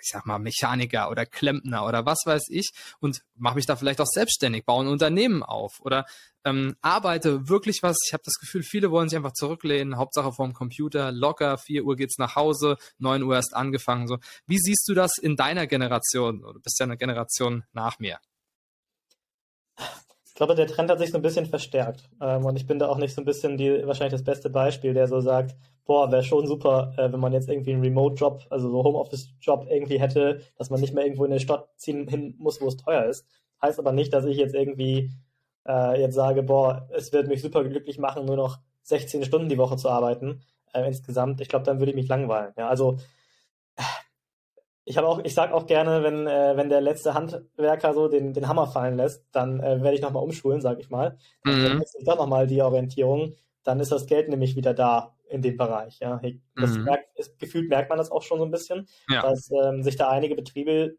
[0.00, 4.00] ich sag mal, Mechaniker oder Klempner oder was weiß ich und mache mich da vielleicht
[4.00, 6.06] auch selbstständig, baue ein Unternehmen auf oder
[6.44, 7.98] ähm, arbeite wirklich was.
[8.06, 11.96] Ich habe das Gefühl, viele wollen sich einfach zurücklehnen, Hauptsache vorm Computer, locker, 4 Uhr
[11.96, 14.06] geht's nach Hause, 9 Uhr erst angefangen.
[14.06, 14.18] So.
[14.46, 16.40] Wie siehst du das in deiner Generation?
[16.40, 18.18] Du bist ja eine Generation nach mir.
[20.24, 22.08] Ich glaube, der Trend hat sich so ein bisschen verstärkt.
[22.20, 24.94] Ähm, und ich bin da auch nicht so ein bisschen die, wahrscheinlich das beste Beispiel,
[24.94, 25.54] der so sagt,
[25.90, 29.98] boah, wäre schon super, äh, wenn man jetzt irgendwie einen Remote-Job, also so Homeoffice-Job irgendwie
[29.98, 33.06] hätte, dass man nicht mehr irgendwo in eine Stadt ziehen hin muss, wo es teuer
[33.06, 33.26] ist.
[33.60, 35.10] Heißt aber nicht, dass ich jetzt irgendwie
[35.66, 39.58] äh, jetzt sage, boah, es wird mich super glücklich machen, nur noch 16 Stunden die
[39.58, 41.40] Woche zu arbeiten äh, insgesamt.
[41.40, 42.52] Ich glaube, dann würde ich mich langweilen.
[42.56, 42.98] Ja, also
[44.84, 48.32] ich habe auch, ich sage auch gerne, wenn, äh, wenn der letzte Handwerker so den,
[48.32, 51.18] den Hammer fallen lässt, dann äh, werde ich nochmal umschulen, sage ich mal.
[51.42, 51.82] Dann mhm.
[51.82, 53.34] ich doch nochmal die Orientierung.
[53.64, 55.98] Dann ist das Geld nämlich wieder da in dem Bereich.
[56.00, 56.20] Ja.
[56.56, 56.84] Das mhm.
[56.84, 59.22] merkt, ist, gefühlt merkt man das auch schon so ein bisschen, ja.
[59.22, 60.96] dass ähm, sich da einige Betriebe,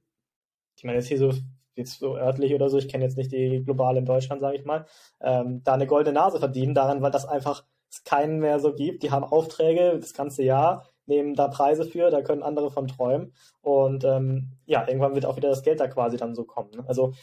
[0.76, 1.34] ich meine jetzt hier so
[1.76, 4.66] jetzt so örtlich oder so, ich kenne jetzt nicht die globale in Deutschland, sage ich
[4.66, 4.86] mal,
[5.22, 9.04] ähm, da eine goldene Nase verdienen daran, weil das einfach es keinen mehr so gibt.
[9.04, 13.34] Die haben Aufträge das ganze Jahr, nehmen da Preise für, da können andere von träumen.
[13.62, 16.72] Und ähm, ja, irgendwann wird auch wieder das Geld da quasi dann so kommen.
[16.72, 16.84] Ne?
[16.88, 17.14] Also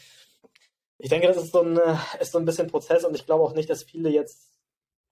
[0.98, 1.78] ich denke, das ist so, ein,
[2.20, 4.52] ist so ein bisschen Prozess und ich glaube auch nicht, dass viele jetzt,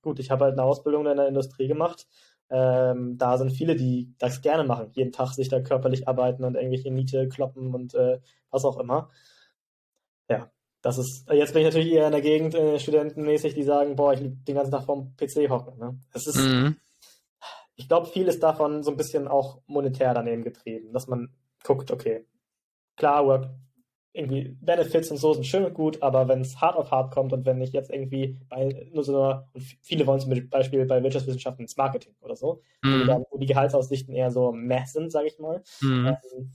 [0.06, 2.06] gut, ich habe halt eine Ausbildung in der Industrie gemacht.
[2.48, 6.54] Ähm, da sind viele, die das gerne machen, jeden Tag sich da körperlich arbeiten und
[6.54, 9.10] irgendwelche Miete kloppen und äh, was auch immer.
[10.30, 10.48] Ja,
[10.80, 14.12] das ist, jetzt bin ich natürlich eher in der Gegend äh, studentenmäßig, die sagen, boah,
[14.12, 15.76] ich will den ganzen Tag vorm PC hocken.
[15.78, 15.98] Ne?
[16.12, 16.76] Es ist, mhm.
[17.74, 21.90] ich glaube, viel ist davon so ein bisschen auch monetär daneben getrieben, dass man guckt,
[21.90, 22.24] okay,
[22.94, 23.48] klar, Work,
[24.16, 27.32] irgendwie Benefits und so sind schön und gut, aber wenn es hart auf hart kommt
[27.32, 31.02] und wenn ich jetzt irgendwie bei nur so einer, und viele wollen zum Beispiel bei
[31.02, 33.00] Wirtschaftswissenschaften ins Marketing oder so, mhm.
[33.00, 36.16] wo, dann, wo, die Gehaltsaussichten eher so meh sind, sage ich mal, mhm.
[36.34, 36.52] ähm,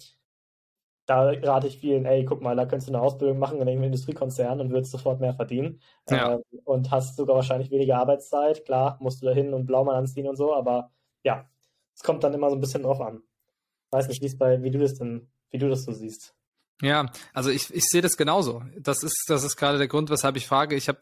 [1.06, 3.88] da rate ich vielen, ey, guck mal, da könntest du eine Ausbildung machen in irgendeinem
[3.88, 5.82] Industriekonzern und würdest sofort mehr verdienen.
[6.10, 6.36] Ja.
[6.36, 8.66] Ähm, und hast sogar wahrscheinlich weniger Arbeitszeit.
[8.66, 10.92] Klar, musst du da hin und Blaumann anziehen und so, aber
[11.24, 11.50] ja,
[11.94, 13.24] es kommt dann immer so ein bisschen drauf an.
[13.92, 16.34] Weiß nicht, wie bei, wie du das denn, wie du das so siehst.
[16.82, 18.64] Ja, also ich, ich sehe das genauso.
[18.80, 20.76] Das ist, das ist gerade der Grund, weshalb ich frage.
[20.76, 21.00] Ich habe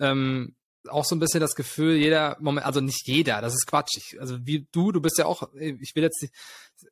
[0.00, 0.56] ähm,
[0.88, 3.96] auch so ein bisschen das Gefühl, jeder Moment, also nicht jeder, das ist Quatsch.
[3.96, 6.26] Ich, also wie du, du bist ja auch, ich will jetzt,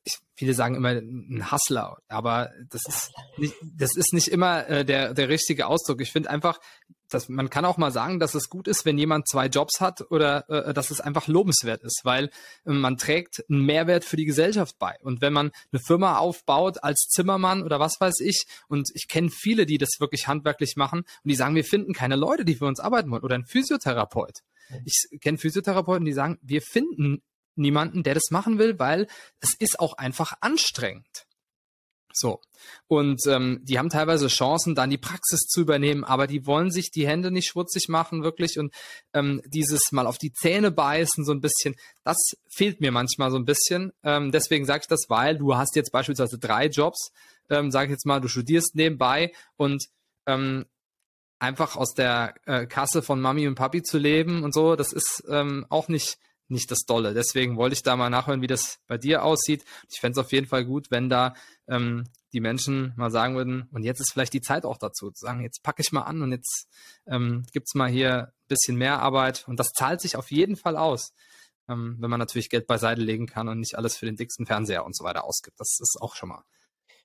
[0.04, 4.84] ich, viele sagen immer ein Hustler, aber das ist nicht, das ist nicht immer äh,
[4.84, 6.00] der, der richtige Ausdruck.
[6.00, 6.60] Ich finde einfach,
[7.08, 10.10] dass man kann auch mal sagen, dass es gut ist, wenn jemand zwei Jobs hat
[10.10, 12.26] oder äh, dass es einfach lobenswert ist, weil
[12.64, 14.94] äh, man trägt einen Mehrwert für die Gesellschaft bei.
[15.02, 19.30] Und wenn man eine Firma aufbaut als Zimmermann oder was weiß ich, und ich kenne
[19.30, 22.66] viele, die das wirklich handwerklich machen und die sagen, wir finden keine Leute, die für
[22.66, 24.38] uns arbeiten wollen oder ein Physiotherapeut.
[24.84, 27.22] Ich kenne Physiotherapeuten, die sagen, wir finden
[27.58, 29.06] niemanden, der das machen will, weil
[29.40, 31.26] es ist auch einfach anstrengend.
[32.12, 32.40] So.
[32.88, 36.90] Und ähm, die haben teilweise Chancen, dann die Praxis zu übernehmen, aber die wollen sich
[36.90, 38.58] die Hände nicht schmutzig machen, wirklich.
[38.58, 38.74] Und
[39.12, 42.16] ähm, dieses mal auf die Zähne beißen, so ein bisschen, das
[42.50, 43.92] fehlt mir manchmal so ein bisschen.
[44.02, 47.10] Ähm, deswegen sage ich das, weil du hast jetzt beispielsweise drei Jobs,
[47.50, 49.86] ähm, sage ich jetzt mal, du studierst nebenbei und
[50.26, 50.66] ähm,
[51.38, 55.22] einfach aus der äh, Kasse von Mami und Papi zu leben und so, das ist
[55.28, 57.14] ähm, auch nicht nicht das Dolle.
[57.14, 59.64] Deswegen wollte ich da mal nachhören, wie das bei dir aussieht.
[59.90, 61.34] Ich fände es auf jeden Fall gut, wenn da
[61.68, 65.24] ähm, die Menschen mal sagen würden, und jetzt ist vielleicht die Zeit auch dazu, zu
[65.24, 66.68] sagen, jetzt packe ich mal an und jetzt
[67.06, 69.44] ähm, gibt mal hier ein bisschen mehr Arbeit.
[69.46, 71.12] Und das zahlt sich auf jeden Fall aus,
[71.68, 74.84] ähm, wenn man natürlich Geld beiseite legen kann und nicht alles für den dicksten Fernseher
[74.84, 75.58] und so weiter ausgibt.
[75.58, 76.42] Das ist auch schon mal,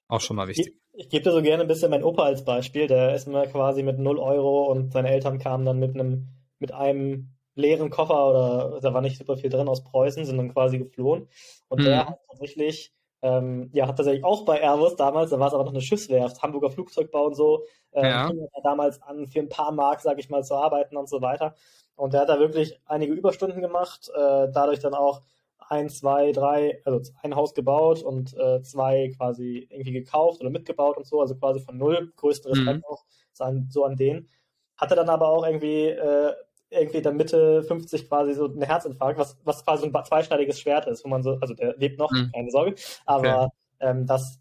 [0.08, 0.73] auch schon mal wichtig.
[0.93, 2.88] Ich, ich gebe dir so gerne ein bisschen meinen Opa als Beispiel.
[2.88, 6.27] Der ist immer quasi mit 0 Euro und seine Eltern kamen dann mit einem,
[6.60, 10.54] mit einem leeren Koffer oder da war nicht super viel drin aus Preußen, sind dann
[10.54, 11.28] quasi geflohen.
[11.68, 11.86] Und mhm.
[11.86, 15.63] der hat tatsächlich, ähm, ja, hat tatsächlich auch bei Airbus damals, da war es aber
[15.63, 17.63] noch eine Schiffswerft, Hamburger Flugzeugbau und so,
[17.94, 18.28] ähm, ja.
[18.28, 21.22] fing er damals an, für ein paar Mark, sag ich mal, zu arbeiten und so
[21.22, 21.56] weiter.
[21.96, 25.22] Und der hat da wirklich einige Überstunden gemacht, äh, dadurch dann auch
[25.70, 30.98] ein, zwei, drei, also ein Haus gebaut und äh, zwei quasi irgendwie gekauft oder mitgebaut
[30.98, 32.86] und so, also quasi von null, größten Respekt mhm.
[32.86, 34.30] auch so an, so an den.
[34.76, 36.34] Hatte dann aber auch irgendwie äh,
[36.74, 40.88] irgendwie in der Mitte 50 quasi so ein Herzinfarkt, was, was quasi ein zweischneidiges Schwert
[40.88, 42.32] ist, wo man so, also der lebt noch, mhm.
[42.34, 43.52] keine Sorge, aber okay.
[43.80, 44.40] ähm, das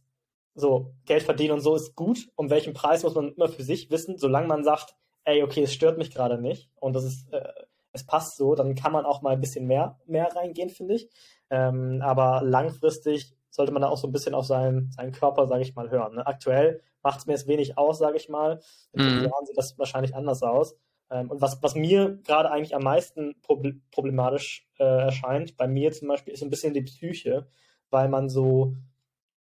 [0.54, 2.28] so Geld verdienen und so ist gut.
[2.36, 5.72] Um welchen Preis muss man immer für sich wissen, solange man sagt, ey, okay, es
[5.72, 7.42] stört mich gerade nicht und das ist, äh,
[7.92, 11.08] es passt so, dann kann man auch mal ein bisschen mehr, mehr reingehen, finde ich.
[11.50, 15.62] Ähm, aber langfristig sollte man da auch so ein bisschen auf seinen, seinen Körper, sage
[15.62, 16.14] ich mal, hören.
[16.14, 16.26] Ne?
[16.26, 18.60] Aktuell macht es mir jetzt wenig aus, sage ich mal.
[18.92, 19.24] In mhm.
[19.24, 20.74] Jahren sieht das wahrscheinlich anders aus.
[21.12, 26.08] Ähm, und was, was mir gerade eigentlich am meisten problematisch äh, erscheint, bei mir zum
[26.08, 27.46] Beispiel, ist so ein bisschen die Psyche,
[27.90, 28.74] weil man so,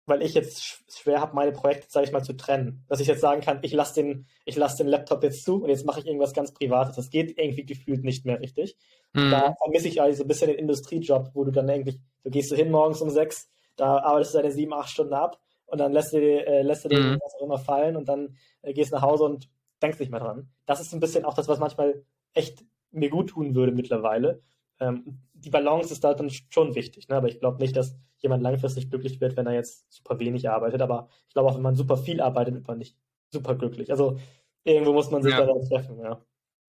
[0.06, 2.84] weil ich jetzt schwer habe, meine Projekte, sage ich mal, zu trennen.
[2.88, 5.68] Dass ich jetzt sagen kann, ich lasse den, ich lasse den Laptop jetzt zu und
[5.68, 6.94] jetzt mache ich irgendwas ganz Privates.
[6.94, 8.76] Das geht irgendwie gefühlt nicht mehr richtig.
[9.12, 9.30] Mhm.
[9.32, 12.56] Da vermisse ich also ein bisschen den Industriejob, wo du dann eigentlich, du gehst so
[12.56, 16.12] hin morgens um sechs, da arbeitest du deine sieben, acht Stunden ab und dann lässt
[16.12, 17.18] du, äh, lässt du dir mhm.
[17.20, 19.48] was auch immer fallen und dann äh, gehst nach Hause und
[19.82, 20.48] denkst nicht mehr dran.
[20.66, 24.42] Das ist ein bisschen auch das, was manchmal echt mir gut tun würde mittlerweile.
[24.80, 27.16] Ähm, die Balance ist da dann schon wichtig, ne?
[27.16, 30.82] aber ich glaube nicht, dass jemand langfristig glücklich wird, wenn er jetzt super wenig arbeitet.
[30.82, 32.96] Aber ich glaube auch, wenn man super viel arbeitet, wird man nicht
[33.30, 33.90] super glücklich.
[33.90, 34.18] Also
[34.64, 35.40] irgendwo muss man sich ja.
[35.40, 36.20] da dann treffen, ja.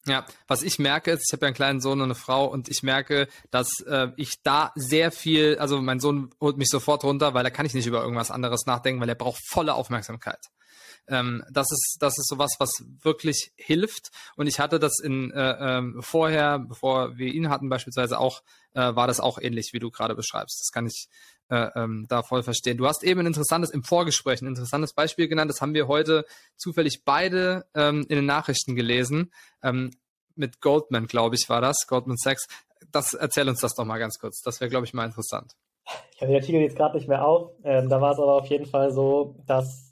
[0.06, 2.70] Ja, was ich merke ist, ich habe ja einen kleinen Sohn und eine Frau und
[2.70, 7.34] ich merke, dass äh, ich da sehr viel, also mein Sohn holt mich sofort runter,
[7.34, 10.40] weil da kann ich nicht über irgendwas anderes nachdenken, weil er braucht volle Aufmerksamkeit.
[11.08, 14.10] Ähm, das ist das ist sowas, was wirklich hilft.
[14.36, 18.42] Und ich hatte das in äh, ähm, vorher, bevor wir ihn hatten beispielsweise auch,
[18.74, 20.60] äh, war das auch ähnlich, wie du gerade beschreibst.
[20.62, 21.08] Das kann ich
[21.50, 22.78] äh, ähm, da voll verstehen.
[22.78, 25.50] Du hast eben ein interessantes im Vorgespräch ein interessantes Beispiel genannt.
[25.50, 29.32] Das haben wir heute zufällig beide ähm, in den Nachrichten gelesen.
[29.64, 29.92] Ähm,
[30.36, 32.48] mit Goldman, glaube ich, war das, Goldman Sachs.
[32.92, 34.42] Das erzähl uns das doch mal ganz kurz.
[34.42, 35.54] Das wäre, glaube ich, mal interessant.
[36.14, 37.52] Ich habe den Artikel jetzt gerade nicht mehr auf.
[37.64, 39.89] Ähm, da war es aber auf jeden Fall so, dass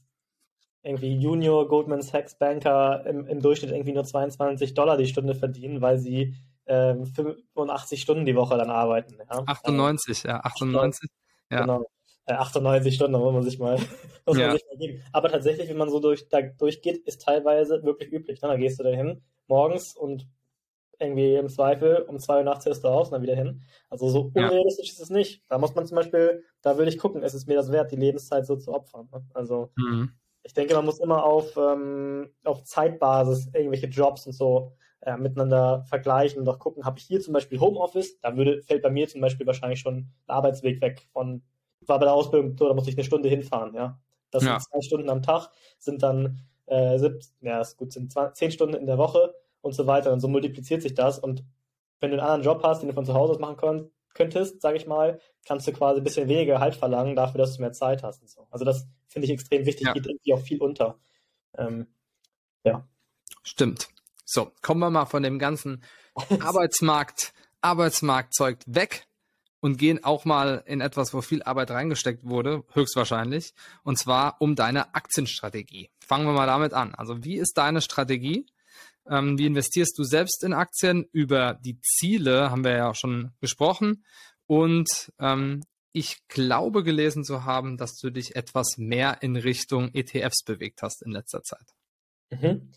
[0.88, 5.82] irgendwie Junior Goldman Sachs Banker im, im Durchschnitt irgendwie nur 22 Dollar die Stunde verdienen,
[5.82, 9.17] weil sie ähm, 85 Stunden die Woche dann arbeiten.
[9.19, 9.43] Ja?
[9.45, 11.10] 98, ja, 98.
[11.52, 11.62] Ja.
[11.62, 11.86] Genau.
[12.26, 13.78] Äh, 98 Stunden, da muss man sich mal,
[14.26, 14.47] muss ja.
[14.47, 15.04] man sich mal geben.
[15.12, 18.41] Aber tatsächlich, wenn man so durch, da durchgeht, ist teilweise wirklich üblich.
[18.41, 18.47] Ne?
[18.47, 20.28] Da gehst du da hin morgens und
[21.00, 23.62] irgendwie im Zweifel um zwei Uhr nachts hörst du aus und dann wieder hin.
[23.89, 24.93] Also so unrealistisch ja.
[24.93, 25.43] ist es nicht.
[25.47, 27.97] Da muss man zum Beispiel, da würde ich gucken, ist es mir das wert, die
[27.97, 29.08] Lebenszeit so zu opfern.
[29.12, 29.23] Ne?
[29.34, 30.13] Also mhm
[30.48, 35.84] ich denke, man muss immer auf, ähm, auf Zeitbasis irgendwelche Jobs und so äh, miteinander
[35.90, 39.10] vergleichen und auch gucken, habe ich hier zum Beispiel Homeoffice, da würde, fällt bei mir
[39.10, 41.44] zum Beispiel wahrscheinlich schon der Arbeitsweg weg von,
[41.86, 44.00] war bei der Ausbildung so, da muss ich eine Stunde hinfahren, ja.
[44.32, 44.60] Das ja.
[44.60, 48.76] sind zwei Stunden am Tag, sind dann äh, sieb, ja, ist gut, sind zehn Stunden
[48.76, 50.14] in der Woche und so weiter.
[50.14, 51.20] Und so multipliziert sich das.
[51.20, 51.44] Und
[52.00, 54.62] wenn du einen anderen Job hast, den du von zu Hause aus machen kannst, könntest,
[54.62, 57.72] sage ich mal, kannst du quasi ein bisschen weniger Gehalt verlangen dafür, dass du mehr
[57.72, 58.48] Zeit hast und so.
[58.52, 59.94] Also das finde ich extrem wichtig, ja.
[59.94, 61.00] geht irgendwie auch viel unter.
[61.58, 61.88] Ähm,
[62.64, 62.86] ja.
[63.44, 63.88] Stimmt.
[64.26, 65.84] So, kommen wir mal von dem ganzen
[66.42, 69.08] Arbeitsmarkt, Arbeitsmarktzeug weg
[69.62, 73.54] und gehen auch mal in etwas, wo viel Arbeit reingesteckt wurde, höchstwahrscheinlich,
[73.84, 75.90] und zwar um deine Aktienstrategie.
[76.00, 76.94] Fangen wir mal damit an.
[76.96, 78.46] Also wie ist deine Strategie?
[79.10, 81.06] Ähm, wie investierst du selbst in Aktien?
[81.12, 84.04] Über die Ziele haben wir ja auch schon besprochen.
[84.46, 90.43] Und ähm, ich glaube gelesen zu haben, dass du dich etwas mehr in Richtung ETFs
[90.43, 91.74] bewegt hast in letzter Zeit.
[92.30, 92.72] Mhm.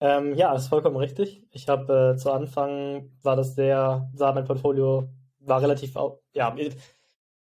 [0.00, 1.42] Ähm, ja, das ist vollkommen richtig.
[1.50, 5.08] Ich habe äh, zu Anfang war das sehr, sah mein Portfolio
[5.46, 5.94] war relativ,
[6.32, 6.56] ja,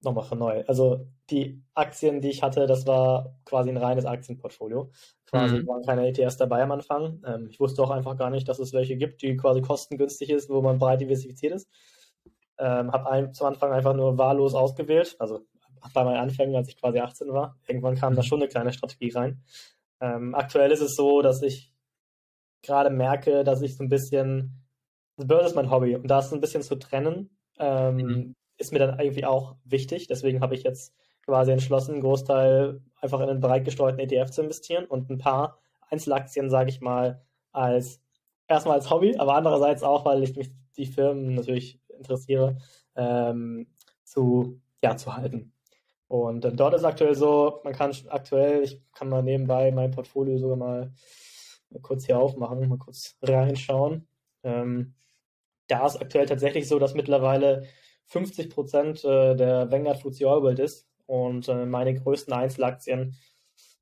[0.04, 0.64] nochmal von neu.
[0.68, 4.92] Also die Aktien, die ich hatte, das war quasi ein reines Aktienportfolio.
[5.26, 5.68] Quasi mhm.
[5.68, 7.22] waren keine ETFs dabei am Anfang.
[7.26, 10.50] Ähm, ich wusste auch einfach gar nicht, dass es welche gibt, die quasi kostengünstig ist,
[10.50, 11.70] wo man breit diversifiziert ist.
[12.58, 15.46] Ähm, habe zum Anfang einfach nur wahllos ausgewählt, also
[15.94, 17.58] bei meinen Anfängen, als ich quasi 18 war.
[17.68, 18.26] Irgendwann kam da mhm.
[18.26, 19.44] schon eine kleine Strategie rein.
[20.00, 21.72] Ähm, aktuell ist es so, dass ich
[22.64, 24.64] gerade merke, dass ich so ein bisschen,
[25.18, 28.36] also Börse ist mein Hobby und da ist so ein bisschen zu trennen, ähm, mhm.
[28.62, 30.08] Ist mir dann irgendwie auch wichtig.
[30.08, 30.94] Deswegen habe ich jetzt
[31.26, 35.60] quasi entschlossen, einen Großteil einfach in einen breit gesteuerten ETF zu investieren und ein paar
[35.90, 37.22] Einzelaktien, sage ich mal,
[37.52, 38.02] als
[38.48, 42.58] erstmal als Hobby, aber andererseits auch, weil ich mich die Firmen natürlich interessiere,
[42.96, 43.68] ähm,
[44.04, 45.54] zu, ja, zu halten.
[46.08, 50.38] Und äh, dort ist aktuell so, man kann aktuell, ich kann mal nebenbei mein Portfolio
[50.38, 50.94] sogar mal
[51.82, 54.08] kurz hier aufmachen, mal kurz reinschauen.
[54.44, 54.94] Ähm,
[55.68, 57.64] da ist aktuell tatsächlich so, dass mittlerweile
[58.12, 63.16] 50 Prozent äh, der Vanguard FTSE All World ist und äh, meine größten Einzelaktien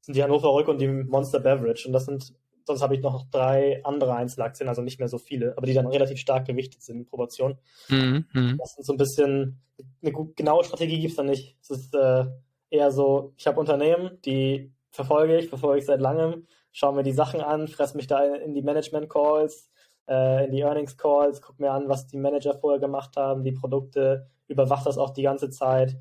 [0.01, 2.33] sind die Hannover Rück und die Monster Beverage und das sind
[2.69, 5.87] sonst habe ich noch drei andere Einzelaktien, also nicht mehr so viele, aber die dann
[5.87, 7.57] relativ stark gewichtet sind in Proportion.
[7.87, 8.57] Mhm, mhm.
[8.59, 9.59] das ist so ein bisschen,
[10.03, 11.57] eine genaue Strategie gibt es da nicht.
[11.63, 12.25] Es ist äh,
[12.69, 17.11] eher so, ich habe Unternehmen, die verfolge ich, verfolge ich seit langem, schaue mir die
[17.11, 19.71] Sachen an, fresse mich da in die Management-Calls,
[20.09, 24.27] äh, in die Earnings-Calls, gucke mir an, was die Manager vorher gemacht haben, die Produkte,
[24.47, 25.95] überwache das auch die ganze Zeit.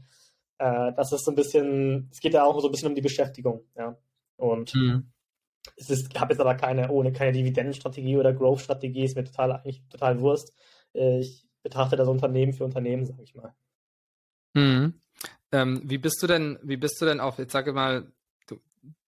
[0.59, 3.03] Äh, das ist so ein bisschen, es geht ja auch so ein bisschen um die
[3.03, 3.97] Beschäftigung, ja.
[4.37, 5.13] Und mhm.
[5.77, 9.83] es ist, habe jetzt aber keine, ohne keine Dividendenstrategie oder Growth-Strategie, ist mir total eigentlich
[9.89, 10.55] total Wurst.
[10.95, 13.55] Ich betrachte das Unternehmen für Unternehmen, sage ich mal.
[14.55, 14.95] Mhm.
[15.53, 18.13] Ähm, wie bist du denn, wie bist du denn auf, jetzt sage mal,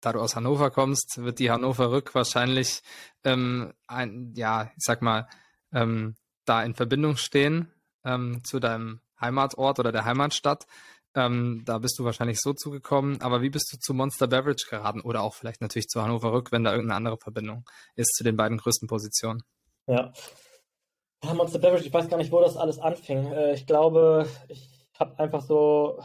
[0.00, 2.82] da du aus Hannover kommst, wird die Hannover Rück wahrscheinlich
[3.24, 5.28] ähm, ein, ja, ich sag mal,
[5.72, 7.72] ähm, da in Verbindung stehen
[8.04, 10.66] ähm, zu deinem Heimatort oder der Heimatstadt.
[11.14, 13.20] Ähm, da bist du wahrscheinlich so zugekommen.
[13.20, 16.52] Aber wie bist du zu Monster Beverage geraten oder auch vielleicht natürlich zu Hannover Rück,
[16.52, 17.64] wenn da irgendeine andere Verbindung
[17.96, 19.42] ist zu den beiden größten Positionen?
[19.86, 20.12] Ja.
[21.22, 23.26] Monster Beverage, ich weiß gar nicht, wo das alles anfing.
[23.32, 26.02] Äh, ich glaube, ich habe einfach so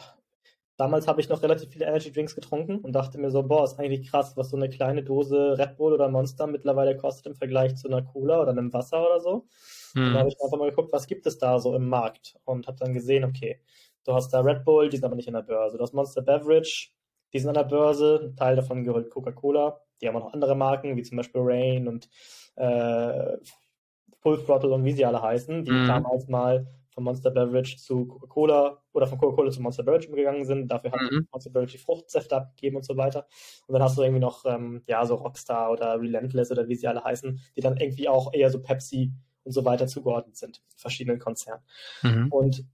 [0.78, 3.80] Damals habe ich noch relativ viele Energy Drinks getrunken und dachte mir so, boah, ist
[3.80, 7.76] eigentlich krass, was so eine kleine Dose Red Bull oder Monster mittlerweile kostet im Vergleich
[7.76, 9.48] zu einer Cola oder einem Wasser oder so.
[9.94, 10.08] Hm.
[10.08, 12.68] Und da habe ich einfach mal geguckt, was gibt es da so im Markt und
[12.68, 13.62] habe dann gesehen, okay,
[14.04, 15.78] du hast da Red Bull, die sind aber nicht an der Börse.
[15.78, 16.90] Du hast Monster Beverage,
[17.32, 18.20] die sind an der Börse.
[18.24, 19.80] Ein Teil davon gehört Coca-Cola.
[20.02, 22.10] Die haben auch noch andere Marken, wie zum Beispiel Rain und
[22.58, 23.38] äh,
[24.20, 25.88] Full Throttle und wie sie alle heißen, die hm.
[25.88, 30.70] damals mal von Monster Beverage zu Coca-Cola oder von Coca-Cola zu Monster Beverage umgegangen sind.
[30.70, 31.28] Dafür hat mhm.
[31.32, 33.28] Monster Beverage die Fruchtsäfte abgegeben und so weiter.
[33.68, 36.88] Und dann hast du irgendwie noch, ähm, ja, so Rockstar oder Relentless oder wie sie
[36.88, 39.12] alle heißen, die dann irgendwie auch eher so Pepsi
[39.44, 41.64] und so weiter zugeordnet sind, verschiedenen Konzernen.
[42.02, 42.32] Mhm.
[42.32, 42.66] Und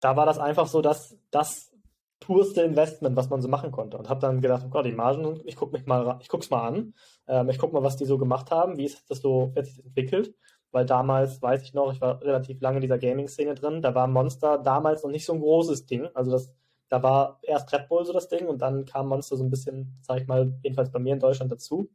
[0.00, 1.72] da war das einfach so, dass das
[2.20, 3.98] purste Investment, was man so machen konnte.
[3.98, 6.66] Und habe dann gedacht, oh Gott, die Margen, ich gucke mich mal, ich guck's mal
[6.66, 6.94] an,
[7.28, 10.34] ähm, ich gucke mal, was die so gemacht haben, wie ist das so jetzt entwickelt
[10.76, 14.06] weil damals, weiß ich noch, ich war relativ lange in dieser Gaming-Szene drin, da war
[14.06, 16.06] Monster damals noch nicht so ein großes Ding.
[16.12, 16.52] Also das,
[16.90, 19.96] da war erst Red Bull so das Ding und dann kam Monster so ein bisschen,
[20.02, 21.88] sag ich mal, jedenfalls bei mir in Deutschland dazu.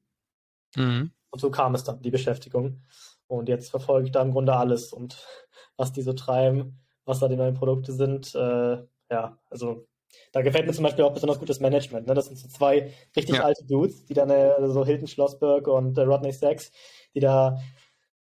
[0.76, 1.12] Mhm.
[1.30, 2.82] Und so kam es dann, die Beschäftigung.
[3.28, 5.28] Und jetzt verfolge ich da im Grunde alles und
[5.78, 8.34] was die so treiben, was da die neuen Produkte sind.
[8.34, 9.86] Äh, ja, also
[10.32, 12.08] da gefällt mir zum Beispiel auch besonders gutes Management.
[12.08, 12.16] Ne?
[12.16, 13.44] Das sind so zwei richtig ja.
[13.44, 14.32] alte Dudes, die dann,
[14.72, 16.72] so Hilton Schlossberg und äh, Rodney Sachs,
[17.14, 17.60] die da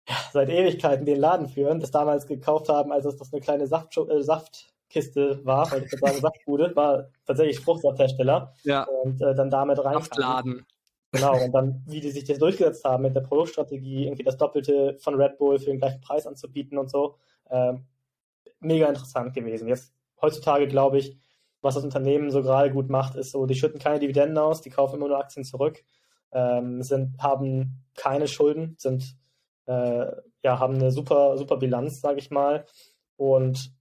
[0.07, 3.67] ja, seit Ewigkeiten den Laden führen, das damals gekauft haben, als es das eine kleine
[3.67, 8.53] Saft, äh, Saftkiste war, weil ich würde sagen Saftbude, war tatsächlich Fruchtsafthersteller.
[8.63, 8.83] Ja.
[8.83, 9.93] Und äh, dann damit rein.
[9.93, 10.65] Saftladen.
[11.11, 14.97] Genau, und dann, wie die sich das durchgesetzt haben mit der Produktstrategie, irgendwie das Doppelte
[14.99, 17.15] von Red Bull für den gleichen Preis anzubieten und so.
[17.49, 17.85] Ähm,
[18.61, 19.67] mega interessant gewesen.
[19.67, 21.17] Jetzt heutzutage glaube ich,
[21.61, 24.69] was das Unternehmen so gerade gut macht, ist so, die schütten keine Dividenden aus, die
[24.69, 25.83] kaufen immer nur Aktien zurück,
[26.31, 29.17] ähm, sind, haben keine Schulden, sind
[29.71, 32.65] äh, ja, haben eine super, super Bilanz, sage ich mal.
[33.15, 33.71] Und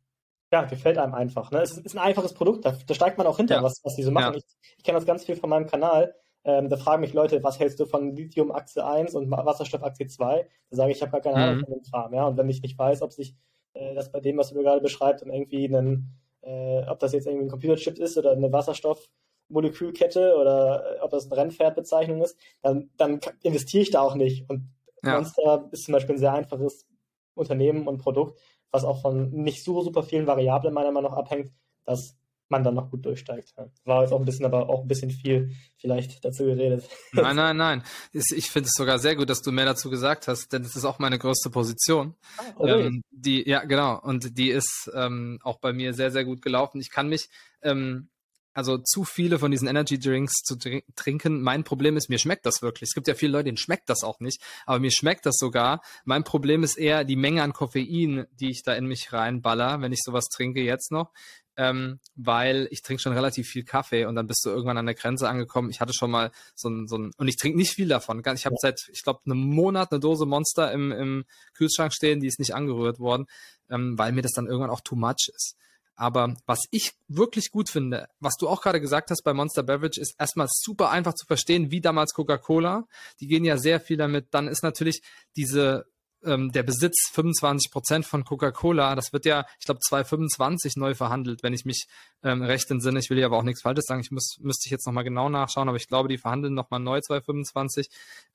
[0.53, 1.51] ja, gefällt einem einfach.
[1.51, 1.61] Ne?
[1.63, 3.63] Es ist, ist ein einfaches Produkt, da, da, steigt man auch hinter, ja.
[3.63, 4.35] was, was die so machen.
[4.35, 4.39] Ja.
[4.39, 4.45] Ich,
[4.79, 6.15] ich kenne das ganz viel von meinem Kanal.
[6.43, 10.49] Ähm, da fragen mich Leute, was hältst du von Lithium-Achse 1 und Wasserstoff-Achse 2?
[10.71, 11.65] Da sage ich, ich habe gar keine Ahnung mhm.
[11.65, 12.15] von dem Kram.
[12.15, 12.27] Ja?
[12.27, 13.37] Und wenn ich nicht weiß, ob sich
[13.75, 17.27] äh, das bei dem, was du gerade beschreibst, um irgendwie einen, äh, ob das jetzt
[17.27, 22.91] irgendwie ein Computerchip ist oder eine Wasserstoffmolekülkette oder äh, ob das eine Rennpferdbezeichnung ist, dann,
[22.97, 24.49] dann investiere ich da auch nicht.
[24.49, 24.71] Und
[25.03, 25.15] ja.
[25.17, 26.87] Monster ist zum Beispiel ein sehr einfaches
[27.35, 28.39] Unternehmen und Produkt,
[28.71, 31.53] was auch von nicht so super vielen Variablen meiner Meinung nach abhängt,
[31.85, 32.17] dass
[32.51, 33.55] man dann noch gut durchsteigt.
[33.85, 36.85] War jetzt auch ein bisschen, aber auch ein bisschen viel vielleicht dazu geredet.
[37.13, 37.83] Nein, nein, nein.
[38.13, 40.85] Ich finde es sogar sehr gut, dass du mehr dazu gesagt hast, denn das ist
[40.85, 42.17] auch meine größte Position.
[42.37, 42.87] Ah, okay.
[42.87, 44.01] ähm, die, ja, genau.
[44.01, 46.81] Und die ist ähm, auch bei mir sehr, sehr gut gelaufen.
[46.81, 47.29] Ich kann mich
[47.63, 48.09] ähm,
[48.53, 50.57] also zu viele von diesen Energy Drinks zu
[50.97, 51.43] trinken.
[51.43, 52.89] Mein Problem ist, mir schmeckt das wirklich.
[52.89, 55.83] Es gibt ja viele Leute, denen schmeckt das auch nicht, aber mir schmeckt das sogar.
[56.05, 59.93] Mein Problem ist eher die Menge an Koffein, die ich da in mich reinballer, wenn
[59.93, 61.13] ich sowas trinke jetzt noch.
[61.57, 64.95] Ähm, weil ich trinke schon relativ viel Kaffee und dann bist du irgendwann an der
[64.95, 65.69] Grenze angekommen.
[65.69, 68.23] Ich hatte schon mal so ein, so ein und ich trinke nicht viel davon.
[68.35, 72.29] Ich habe seit, ich glaube, einem Monat eine Dose Monster im, im Kühlschrank stehen, die
[72.29, 73.27] ist nicht angerührt worden,
[73.69, 75.57] ähm, weil mir das dann irgendwann auch too much ist.
[75.97, 80.01] Aber was ich wirklich gut finde, was du auch gerade gesagt hast bei Monster Beverage,
[80.01, 82.87] ist erstmal super einfach zu verstehen, wie damals Coca-Cola.
[83.21, 84.29] Die gehen ja sehr viel damit.
[84.31, 85.03] Dann ist natürlich
[85.37, 85.87] diese
[86.25, 91.43] ähm, der Besitz 25 Prozent von Coca-Cola, das wird ja, ich glaube, 2025 neu verhandelt,
[91.43, 91.87] wenn ich mich
[92.23, 92.99] ähm, recht entsinne.
[92.99, 94.01] Ich will hier aber auch nichts Falsches sagen.
[94.01, 97.01] Ich muss, müsste ich jetzt nochmal genau nachschauen, aber ich glaube, die verhandeln nochmal neu
[97.01, 97.89] 2025.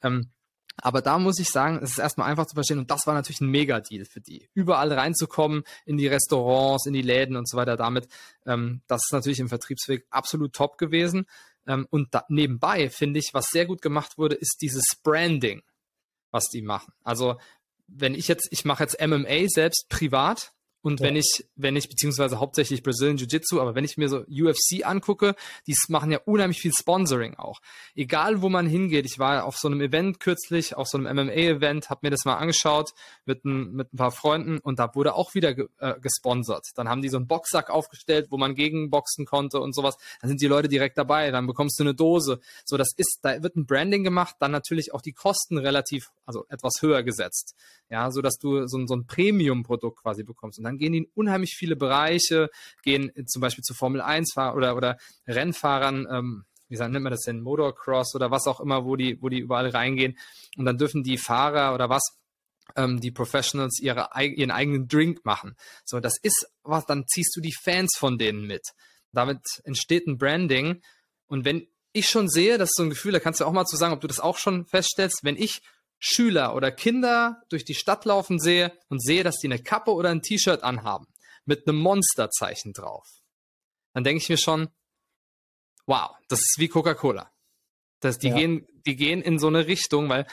[0.03, 0.29] Ähm,
[0.82, 3.41] aber da muss ich sagen, es ist erstmal einfach zu verstehen und das war natürlich
[3.41, 4.49] ein Mega-Deal für die.
[4.53, 8.07] Überall reinzukommen, in die Restaurants, in die Läden und so weiter damit.
[8.45, 11.26] Ähm, das ist natürlich im Vertriebsweg absolut top gewesen.
[11.65, 15.63] Ähm, und da, nebenbei finde ich, was sehr gut gemacht wurde, ist dieses Branding,
[16.32, 16.93] was die machen.
[17.03, 17.39] Also
[17.88, 20.53] wenn ich jetzt, ich mache jetzt MMA selbst privat,
[20.86, 21.07] und ja.
[21.07, 25.36] wenn ich, wenn ich, beziehungsweise hauptsächlich Brazilian Jiu-Jitsu, aber wenn ich mir so UFC angucke,
[25.65, 27.59] die machen ja unheimlich viel Sponsoring auch.
[27.95, 31.89] Egal wo man hingeht, ich war auf so einem Event kürzlich, auf so einem MMA-Event,
[31.89, 32.91] habe mir das mal angeschaut
[33.25, 36.67] mit ein, mit ein paar Freunden und da wurde auch wieder ge, äh, gesponsert.
[36.75, 39.97] Dann haben die so einen Boxsack aufgestellt, wo man gegenboxen konnte und sowas.
[40.21, 42.39] Dann sind die Leute direkt dabei, dann bekommst du eine Dose.
[42.63, 46.45] So, das ist, da wird ein Branding gemacht, dann natürlich auch die Kosten relativ, also
[46.49, 47.55] etwas höher gesetzt.
[47.89, 50.57] Ja, so dass du so, so ein Premium-Produkt quasi bekommst.
[50.57, 52.49] Und dann gehen die in unheimlich viele Bereiche,
[52.84, 54.97] gehen zum Beispiel zu Formel 1 oder, oder
[55.28, 59.30] Rennfahrern, ähm, wie nennt man das denn, Motocross oder was auch immer, wo die, wo
[59.30, 60.17] die überall reingehen.
[60.57, 62.03] Und dann dürfen die Fahrer oder was,
[62.76, 65.55] ähm, die Professionals ihre, ihren eigenen Drink machen.
[65.86, 68.63] So, das ist was, dann ziehst du die Fans von denen mit.
[69.11, 70.82] Damit entsteht ein Branding.
[71.28, 73.65] Und wenn ich schon sehe, das ist so ein Gefühl, da kannst du auch mal
[73.65, 75.61] zu sagen, ob du das auch schon feststellst, wenn ich
[75.99, 80.09] Schüler oder Kinder durch die Stadt laufen sehe und sehe, dass die eine Kappe oder
[80.09, 81.07] ein T-Shirt anhaben
[81.45, 83.07] mit einem Monsterzeichen drauf,
[83.93, 84.69] dann denke ich mir schon,
[85.85, 87.31] wow, das ist wie Coca-Cola.
[88.03, 88.35] die, ja.
[88.35, 90.27] gehen, die gehen in so eine Richtung, weil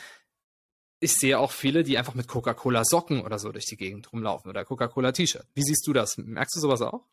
[1.00, 4.50] ich sehe auch viele, die einfach mit Coca-Cola Socken oder so durch die Gegend rumlaufen
[4.50, 5.46] oder Coca-Cola T-Shirt.
[5.54, 6.16] Wie siehst du das?
[6.16, 7.06] Merkst du sowas auch?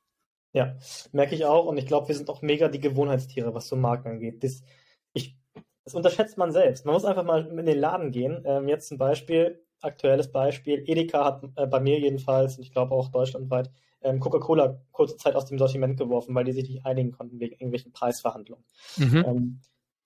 [0.53, 0.77] Ja,
[1.11, 4.09] merke ich auch und ich glaube, wir sind auch mega die Gewohnheitstiere, was so Marken
[4.09, 4.43] angeht.
[4.43, 4.63] Das,
[5.13, 5.35] ich
[5.89, 6.85] das unterschätzt man selbst.
[6.85, 8.43] Man muss einfach mal in den Laden gehen.
[8.45, 10.83] Ähm, jetzt ein Beispiel, aktuelles Beispiel.
[10.85, 13.71] Edeka hat äh, bei mir jedenfalls, und ich glaube auch deutschlandweit,
[14.01, 17.53] ähm, Coca-Cola kurze Zeit aus dem Sortiment geworfen, weil die sich nicht einigen konnten wegen
[17.53, 18.63] irgendwelchen Preisverhandlungen.
[18.97, 19.25] Mhm.
[19.27, 19.59] Ähm,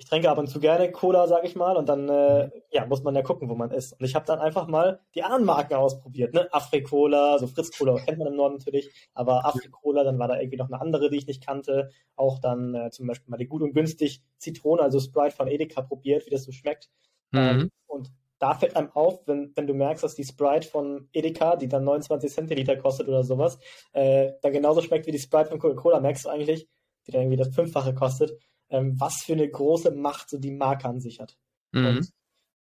[0.03, 3.03] ich trinke ab und zu gerne Cola, sag ich mal, und dann äh, ja, muss
[3.03, 3.93] man ja gucken, wo man ist.
[3.93, 6.49] Und ich habe dann einfach mal die anderen Marken ausprobiert, ne?
[6.51, 10.67] Afri-Cola, so Fritz-Cola kennt man im Norden natürlich, aber Afri-Cola, dann war da irgendwie noch
[10.67, 11.89] eine andere, die ich nicht kannte.
[12.17, 15.81] Auch dann äh, zum Beispiel mal die gut und günstig Zitrone, also Sprite von Edeka
[15.81, 16.89] probiert, wie das so schmeckt.
[17.31, 17.39] Mhm.
[17.39, 21.55] Ähm, und da fällt einem auf, wenn, wenn du merkst, dass die Sprite von Edeka,
[21.55, 23.57] die dann 29 Centiliter kostet oder sowas,
[23.93, 26.67] äh, dann genauso schmeckt wie die Sprite von Coca-Cola, merkst du eigentlich,
[27.07, 28.37] die dann irgendwie das Fünffache kostet
[28.73, 31.37] ähm, was für eine große Macht so die Marke an sich hat.
[31.71, 31.85] Mhm.
[31.85, 32.09] Und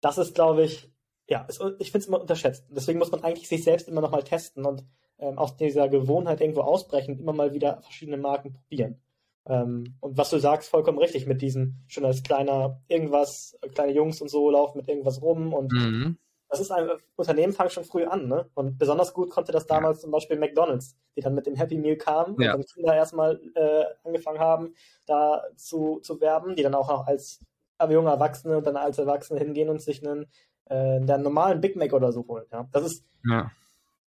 [0.01, 0.89] das ist, glaube ich,
[1.27, 2.65] ja, ist, ich finde es immer unterschätzt.
[2.69, 4.83] Deswegen muss man eigentlich sich selbst immer nochmal testen und
[5.19, 9.01] ähm, aus dieser Gewohnheit irgendwo ausbrechen und immer mal wieder verschiedene Marken probieren.
[9.45, 14.21] Ähm, und was du sagst, vollkommen richtig mit diesen schon als kleiner irgendwas, kleine Jungs
[14.21, 16.17] und so laufen mit irgendwas rum und mhm
[16.49, 18.49] das ist ein Unternehmen, fangen schon früh an, ne?
[18.55, 20.01] Und besonders gut konnte das damals ja.
[20.01, 22.53] zum Beispiel McDonalds, die dann mit dem Happy Meal kamen ja.
[22.53, 24.73] und dann Kinder erstmal äh, angefangen haben,
[25.05, 27.39] da zu, zu werben, die dann auch noch als
[27.87, 30.25] junge Erwachsene und dann als Erwachsene hingehen und sich einen,
[30.65, 32.45] äh, einen normalen Big Mac oder so holen.
[32.51, 32.67] Ja?
[32.71, 33.51] Das ist ja.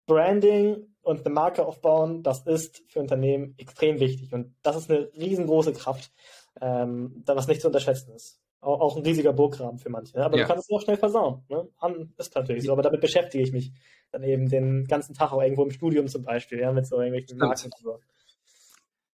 [0.07, 5.11] Branding und eine Marke aufbauen, das ist für Unternehmen extrem wichtig und das ist eine
[5.17, 6.13] riesengroße Kraft,
[6.61, 8.41] ähm, was nicht zu unterschätzen ist.
[8.61, 10.17] Auch, ein riesiger Burggraben für manche.
[10.17, 10.25] Ne?
[10.25, 10.45] Aber Ja.
[10.45, 11.45] du kannst es auch schnell versauen.
[11.49, 11.69] Ne?
[12.17, 13.73] Ist natürlich so, aber damit beschäftige ich mich
[14.11, 17.29] dann eben den ganzen Tag auch irgendwo im Studium zum Beispiel, ja, mit so irgendwelchen
[17.37, 17.43] Stimmt.
[17.43, 18.01] Marken und so.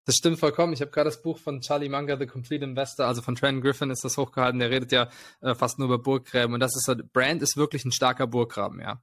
[0.06, 0.74] Das stimmt vollkommen.
[0.74, 3.90] Ich habe gerade das Buch von Charlie Munger, The Complete Investor, also von Trent Griffin
[3.90, 4.60] ist das hochgehalten.
[4.60, 5.08] Der redet ja
[5.40, 6.52] äh, fast nur über Burggräben.
[6.52, 9.02] Und das ist so, Brand ist wirklich ein starker Burggraben, ja.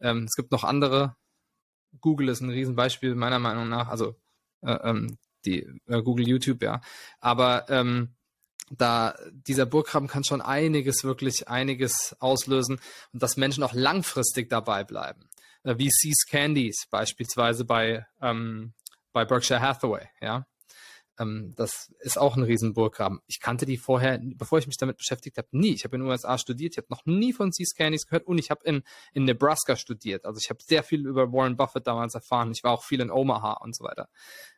[0.00, 1.16] Ähm, es gibt noch andere.
[2.00, 3.88] Google ist ein Riesenbeispiel meiner Meinung nach.
[3.88, 4.14] Also
[4.60, 5.16] äh, ähm,
[5.46, 6.82] die äh, Google YouTube, ja.
[7.20, 8.14] Aber ähm,
[8.78, 12.80] da dieser Burggraben kann schon einiges, wirklich einiges auslösen
[13.12, 15.28] und dass Menschen auch langfristig dabei bleiben.
[15.64, 18.72] Äh, wie Seas Candies beispielsweise bei ähm,
[19.12, 20.46] bei Berkshire Hathaway, ja.
[21.18, 23.20] Ähm, das ist auch ein Riesenburggraben.
[23.26, 25.74] Ich kannte die vorher, bevor ich mich damit beschäftigt habe, nie.
[25.74, 28.38] Ich habe in den USA studiert, ich habe noch nie von Seas Candies gehört und
[28.38, 30.24] ich habe in, in Nebraska studiert.
[30.24, 32.50] Also ich habe sehr viel über Warren Buffett damals erfahren.
[32.52, 34.08] Ich war auch viel in Omaha und so weiter.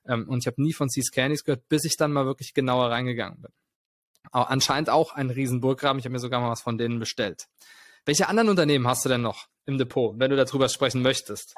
[0.07, 2.91] Ähm, und ich habe nie von Seas Candies gehört, bis ich dann mal wirklich genauer
[2.91, 3.53] reingegangen bin.
[4.33, 5.99] Anscheinend auch ein Riesenburggraben.
[5.99, 7.47] Ich habe mir sogar mal was von denen bestellt.
[8.05, 11.55] Welche anderen Unternehmen hast du denn noch im Depot, wenn du darüber sprechen möchtest?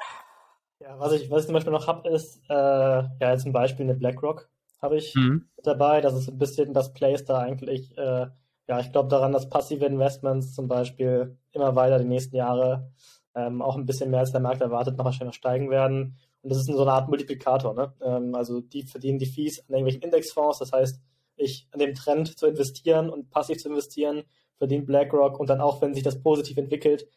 [0.79, 3.85] Ja, was ich, was ich zum Beispiel noch habe, ist, äh, ja, jetzt ein Beispiel
[3.85, 4.47] eine BlackRock
[4.81, 5.49] habe ich Mhm.
[5.63, 6.01] dabei.
[6.01, 8.27] Das ist ein bisschen das Place da eigentlich, äh,
[8.67, 12.91] ja, ich glaube daran, dass passive Investments zum Beispiel immer weiter die nächsten Jahre
[13.33, 16.17] ähm, auch ein bisschen mehr als der Markt erwartet, noch wahrscheinlich steigen werden.
[16.43, 17.93] Und das ist so eine Art Multiplikator, ne?
[18.01, 20.99] Ähm, also die verdienen die Fees an irgendwelchen Indexfonds, das heißt,
[21.37, 24.23] ich an dem Trend zu investieren und passiv zu investieren,
[24.57, 27.07] verdient BlackRock und dann auch, wenn sich das positiv entwickelt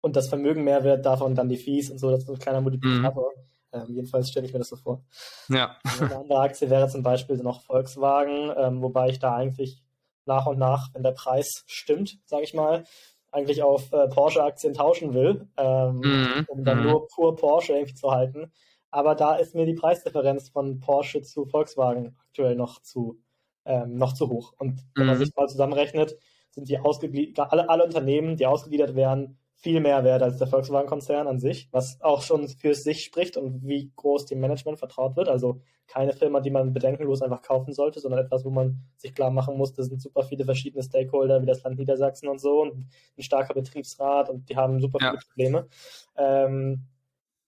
[0.00, 2.38] und das Vermögen mehr wird, davon dann die Fees und so, das ist so ein
[2.38, 3.32] kleiner Multiplikator.
[3.72, 5.04] Ähm, jedenfalls stelle ich mir das so vor.
[5.48, 5.76] Ja.
[5.84, 9.82] Eine andere Aktie wäre zum Beispiel noch Volkswagen, ähm, wobei ich da eigentlich
[10.24, 12.84] nach und nach, wenn der Preis stimmt, sage ich mal,
[13.30, 16.44] eigentlich auf äh, Porsche-Aktien tauschen will, ähm, Mhm.
[16.48, 16.84] um dann Mhm.
[16.84, 18.52] nur pur Porsche irgendwie zu halten.
[18.90, 23.20] Aber da ist mir die Preisdifferenz von Porsche zu Volkswagen aktuell noch zu,
[23.68, 24.54] ähm, noch zu hoch.
[24.58, 25.24] Und wenn man Mhm.
[25.24, 26.16] sich mal zusammenrechnet,
[26.50, 31.26] sind die ausgegliedert, alle, alle Unternehmen, die ausgegliedert werden, viel mehr wert als der Volkswagen-Konzern
[31.26, 35.28] an sich, was auch schon für sich spricht und wie groß dem Management vertraut wird.
[35.28, 39.30] Also keine Firma, die man bedenkenlos einfach kaufen sollte, sondern etwas, wo man sich klar
[39.30, 42.86] machen muss, das sind super viele verschiedene Stakeholder, wie das Land Niedersachsen und so und
[43.16, 45.10] ein starker Betriebsrat und die haben super Ja.
[45.10, 45.68] viele Probleme.
[46.16, 46.84] Ähm,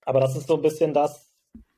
[0.04, 1.32] aber das ist so ein bisschen das,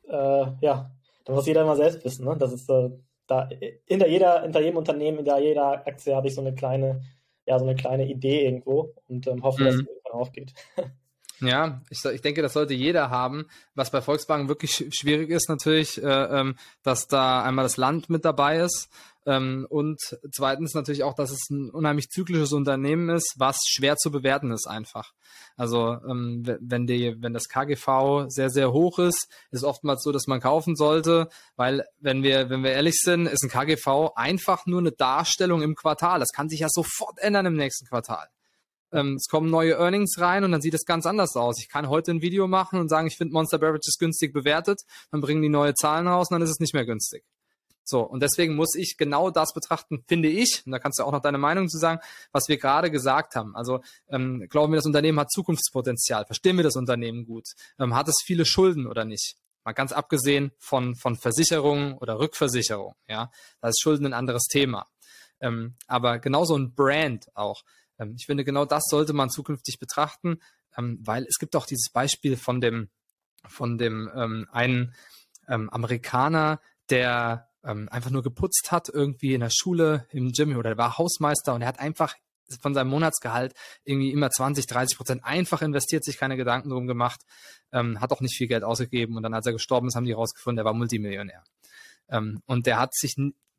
[0.08, 0.90] äh, ja,
[1.24, 2.24] da muss jeder immer selbst wissen.
[2.26, 2.36] Ne?
[2.38, 3.48] Das ist so, da
[3.86, 7.02] hinter jeder, hinter jedem Unternehmen, hinter jeder Aktie habe ich so eine kleine,
[7.46, 9.82] ja, so eine kleine Idee irgendwo und ähm, hoffe, dass Mhm.
[9.82, 10.54] es irgendwann aufgeht.
[11.42, 13.46] Ja, ich, ich denke, das sollte jeder haben.
[13.74, 18.08] Was bei Volkswagen wirklich sch- schwierig ist natürlich, äh, ähm, dass da einmal das Land
[18.08, 18.88] mit dabei ist
[19.26, 19.98] ähm, und
[20.32, 24.68] zweitens natürlich auch, dass es ein unheimlich zyklisches Unternehmen ist, was schwer zu bewerten ist
[24.68, 25.12] einfach.
[25.56, 30.12] Also ähm, we- wenn die, wenn das KGV sehr sehr hoch ist, ist oftmals so,
[30.12, 34.66] dass man kaufen sollte, weil wenn wir wenn wir ehrlich sind, ist ein KGV einfach
[34.66, 36.20] nur eine Darstellung im Quartal.
[36.20, 38.28] Das kann sich ja sofort ändern im nächsten Quartal
[38.92, 41.58] ähm, es kommen neue Earnings rein und dann sieht es ganz anders aus.
[41.60, 45.20] Ich kann heute ein Video machen und sagen, ich finde Monster Beverages günstig bewertet, dann
[45.20, 47.24] bringen die neue Zahlen raus und dann ist es nicht mehr günstig.
[47.84, 51.10] So, und deswegen muss ich genau das betrachten, finde ich, und da kannst du auch
[51.12, 53.56] noch deine Meinung zu sagen, was wir gerade gesagt haben.
[53.56, 57.46] Also ähm, glauben wir, das Unternehmen hat Zukunftspotenzial, verstehen wir das Unternehmen gut,
[57.80, 59.36] ähm, hat es viele Schulden oder nicht?
[59.64, 63.30] Mal ganz abgesehen von, von Versicherungen oder Rückversicherung, ja,
[63.60, 64.86] da ist Schulden ein anderes Thema.
[65.40, 67.62] Ähm, aber genauso ein Brand auch.
[67.98, 70.38] Ähm, ich finde, genau das sollte man zukünftig betrachten,
[70.76, 72.88] ähm, weil es gibt auch dieses Beispiel von dem,
[73.48, 74.94] von dem ähm, einen
[75.48, 80.70] ähm, Amerikaner, der ähm, einfach nur geputzt hat, irgendwie in der Schule, im Gym oder
[80.70, 82.14] der war Hausmeister und er hat einfach
[82.60, 87.20] von seinem Monatsgehalt irgendwie immer 20, 30 Prozent einfach investiert, sich keine Gedanken drum gemacht,
[87.72, 90.12] ähm, hat auch nicht viel Geld ausgegeben und dann, als er gestorben ist, haben die
[90.12, 91.44] rausgefunden, der war Multimillionär.
[92.08, 93.16] Ähm, und der hat sich,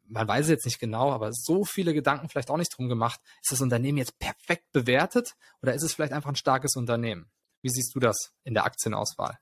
[0.08, 3.20] man weiß es jetzt nicht genau, aber so viele Gedanken vielleicht auch nicht drum gemacht,
[3.42, 7.32] ist das Unternehmen jetzt perfekt bewertet oder ist es vielleicht einfach ein starkes Unternehmen?
[7.62, 9.38] Wie siehst du das in der Aktienauswahl?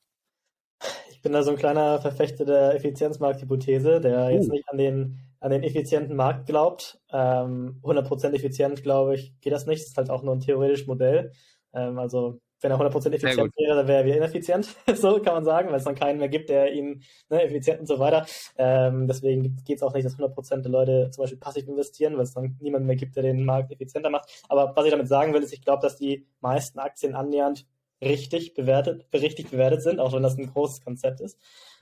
[1.10, 4.54] Ich bin da so ein kleiner Verfechter der Effizienzmarkthypothese, der jetzt Uh.
[4.54, 7.00] nicht an den, an den effizienten Markt glaubt.
[7.12, 9.82] Ähm, 100% effizient, glaube ich, geht das nicht.
[9.82, 11.32] Das ist halt auch nur ein theoretisches Modell.
[11.74, 13.06] Ähm, also, wenn er 100% gut.
[13.06, 14.76] effizient wäre, dann wäre er wieder ineffizient.
[14.96, 17.88] so kann man sagen, weil es dann keinen mehr gibt, der ihn ne, effizient und
[17.88, 18.26] so weiter.
[18.58, 22.24] Ähm, deswegen geht es auch nicht, dass 100% der Leute zum Beispiel passiv investieren, weil
[22.24, 24.30] es dann niemanden mehr gibt, der den Markt effizienter macht.
[24.48, 27.66] Aber was ich damit sagen will, ist, ich glaube, dass die meisten Aktien annähernd
[28.02, 31.38] richtig bewertet, richtig bewertet sind, auch wenn das ein großes Konzept ist.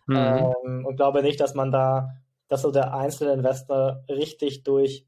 [0.08, 0.16] Mhm.
[0.16, 2.16] Ähm, und glaube nicht, dass man da,
[2.48, 5.06] dass so der einzelne Investor richtig durch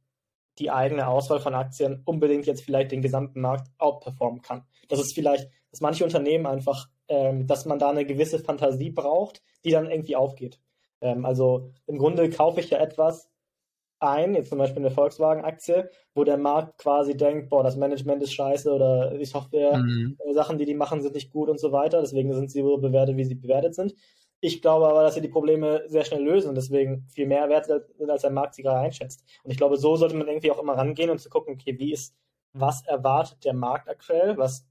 [0.60, 4.64] die eigene Auswahl von Aktien unbedingt jetzt vielleicht den gesamten Markt outperformen kann.
[4.90, 9.42] Das ist vielleicht, dass manche Unternehmen einfach, ähm, dass man da eine gewisse Fantasie braucht,
[9.66, 10.60] die dann irgendwie aufgeht.
[11.02, 13.32] Ähm, also im Grunde kaufe ich ja etwas,
[14.02, 18.34] ein, jetzt zum Beispiel eine Volkswagen-Aktie, wo der Markt quasi denkt, boah, das Management ist
[18.34, 20.18] scheiße oder die Software, mhm.
[20.20, 22.02] Äh, Sachen, die die machen, sind nicht gut und so weiter.
[22.02, 23.94] Deswegen sind sie so bewertet, wie sie bewertet sind.
[24.40, 27.68] Ich glaube aber, dass sie die Probleme sehr schnell lösen und deswegen viel mehr wert
[27.68, 29.24] sind, als der Markt sie gerade einschätzt.
[29.44, 31.94] Und ich glaube, so sollte man irgendwie auch immer rangehen und zu gucken, okay, wie
[31.94, 32.16] ist,
[32.54, 34.66] was erwartet der Markt aktuell, was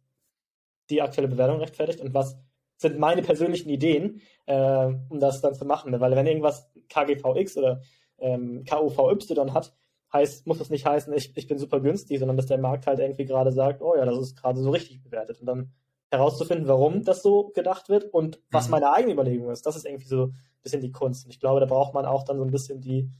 [0.91, 2.37] die aktuelle Bewertung rechtfertigt und was
[2.81, 5.99] sind meine persönlichen Ideen, äh, um das dann zu machen.
[6.01, 7.83] Weil wenn irgendwas KGVX oder
[8.19, 9.19] ähm, KUVY
[9.51, 9.75] hat,
[10.13, 12.99] heißt, muss das nicht heißen, ich, ich bin super günstig, sondern dass der Markt halt
[12.99, 15.41] irgendwie gerade sagt, oh ja, das ist gerade so richtig bewertet.
[15.41, 15.73] Und dann
[16.11, 18.73] herauszufinden, warum das so gedacht wird und was mhm.
[18.73, 21.27] meine eigene Überlegung ist, das ist irgendwie so ein bisschen die Kunst.
[21.27, 23.11] Und ich glaube, da braucht man auch dann so ein bisschen die,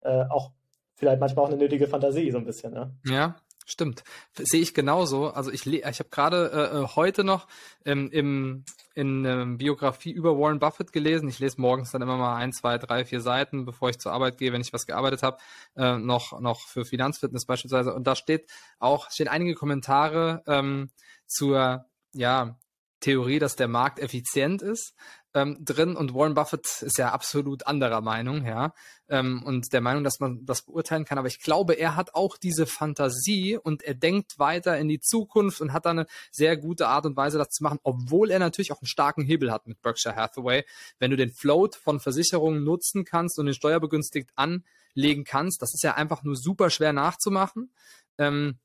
[0.00, 0.52] äh, auch
[0.94, 2.72] vielleicht manchmal auch eine nötige Fantasie, so ein bisschen.
[2.72, 3.36] Ja, ja
[3.70, 4.02] stimmt.
[4.36, 5.28] Sehe ich genauso.
[5.28, 7.46] Also ich, ich habe gerade äh, äh, heute noch
[7.84, 8.64] ähm, im,
[8.94, 11.28] in ähm, Biografie über Warren Buffett gelesen.
[11.28, 14.38] Ich lese morgens dann immer mal ein, zwei, drei, vier Seiten, bevor ich zur Arbeit
[14.38, 15.38] gehe, wenn ich was gearbeitet habe,
[15.76, 17.94] äh, noch, noch für Finanzfitness beispielsweise.
[17.94, 20.90] Und da steht auch, stehen einige Kommentare ähm,
[21.26, 22.58] zur ja,
[23.00, 24.94] Theorie, dass der Markt effizient ist
[25.34, 28.72] ähm, drin und Warren Buffett ist ja absolut anderer Meinung, ja,
[29.08, 31.18] ähm, und der Meinung, dass man das beurteilen kann.
[31.18, 35.60] Aber ich glaube, er hat auch diese Fantasie und er denkt weiter in die Zukunft
[35.60, 38.72] und hat da eine sehr gute Art und Weise, das zu machen, obwohl er natürlich
[38.72, 40.64] auch einen starken Hebel hat mit Berkshire Hathaway.
[40.98, 45.82] Wenn du den Float von Versicherungen nutzen kannst und den steuerbegünstigt anlegen kannst, das ist
[45.82, 47.72] ja einfach nur super schwer nachzumachen.
[48.16, 48.58] Ähm,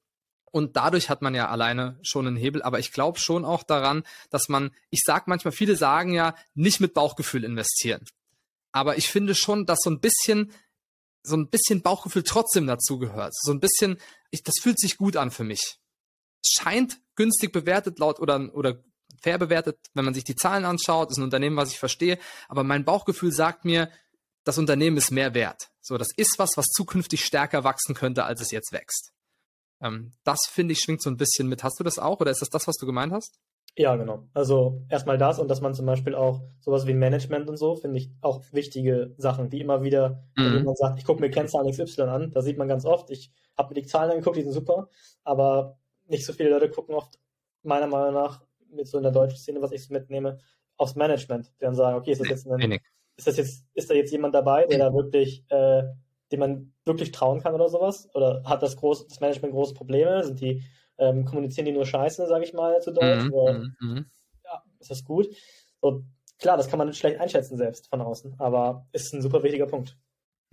[0.54, 2.62] und dadurch hat man ja alleine schon einen Hebel.
[2.62, 6.80] Aber ich glaube schon auch daran, dass man, ich sag manchmal, viele sagen ja, nicht
[6.80, 8.06] mit Bauchgefühl investieren.
[8.72, 10.52] Aber ich finde schon, dass so ein bisschen,
[11.24, 13.34] so ein bisschen Bauchgefühl trotzdem dazu gehört.
[13.36, 13.98] So ein bisschen,
[14.30, 15.80] ich, das fühlt sich gut an für mich.
[16.46, 18.78] Scheint günstig bewertet laut oder, oder
[19.24, 22.20] fair bewertet, wenn man sich die Zahlen anschaut, ist ein Unternehmen, was ich verstehe.
[22.48, 23.90] Aber mein Bauchgefühl sagt mir,
[24.44, 25.72] das Unternehmen ist mehr wert.
[25.82, 29.13] So, das ist was, was zukünftig stärker wachsen könnte, als es jetzt wächst.
[29.84, 31.64] Ähm, das finde ich schwingt so ein bisschen mit.
[31.64, 33.40] Hast du das auch oder ist das das, was du gemeint hast?
[33.76, 34.28] Ja, genau.
[34.34, 37.98] Also erstmal das und dass man zum Beispiel auch sowas wie Management und so, finde
[37.98, 40.56] ich auch wichtige Sachen, die immer wieder, mhm.
[40.56, 43.32] wenn man sagt, ich gucke mir Kennzahlen XY an, da sieht man ganz oft, ich
[43.58, 44.90] habe mir die Zahlen angeguckt, die sind super,
[45.24, 47.20] aber nicht so viele Leute gucken oft,
[47.64, 50.40] meiner Meinung nach, mit so in der deutschen Szene, was ich mitnehme,
[50.78, 51.48] aufs Management.
[51.60, 52.80] Die dann sagen, okay, ist das jetzt ein,
[53.16, 55.84] ist das jetzt, ist da jetzt jemand dabei, der da wirklich äh,
[56.34, 58.10] dem man wirklich trauen kann oder sowas?
[58.14, 60.24] Oder hat das, groß, das Management große Probleme?
[60.24, 60.64] Sind die,
[60.98, 63.26] ähm, kommunizieren die nur Scheiße, sage ich mal, zu Deutsch?
[63.26, 64.06] Mhm, oder, mhm, mhm.
[64.44, 65.28] ja, ist das gut?
[65.80, 69.68] Und klar, das kann man schlecht einschätzen selbst von außen, aber ist ein super wichtiger
[69.68, 69.96] Punkt.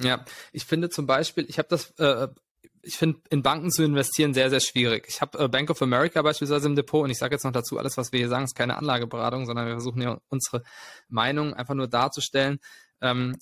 [0.02, 2.28] Ja, ich finde zum Beispiel, ich habe das, äh,
[2.82, 5.06] ich finde in Banken zu investieren sehr, sehr schwierig.
[5.08, 7.78] Ich habe äh, Bank of America beispielsweise im Depot und ich sage jetzt noch dazu,
[7.78, 10.62] alles, was wir hier sagen, ist keine Anlageberatung, sondern wir versuchen ja unsere
[11.08, 12.58] Meinung einfach nur darzustellen.
[13.00, 13.36] Ähm,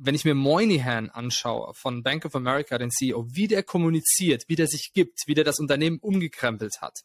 [0.00, 4.56] wenn ich mir Moynihan anschaue von Bank of America, den CEO, wie der kommuniziert, wie
[4.56, 7.00] der sich gibt, wie der das Unternehmen umgekrempelt hat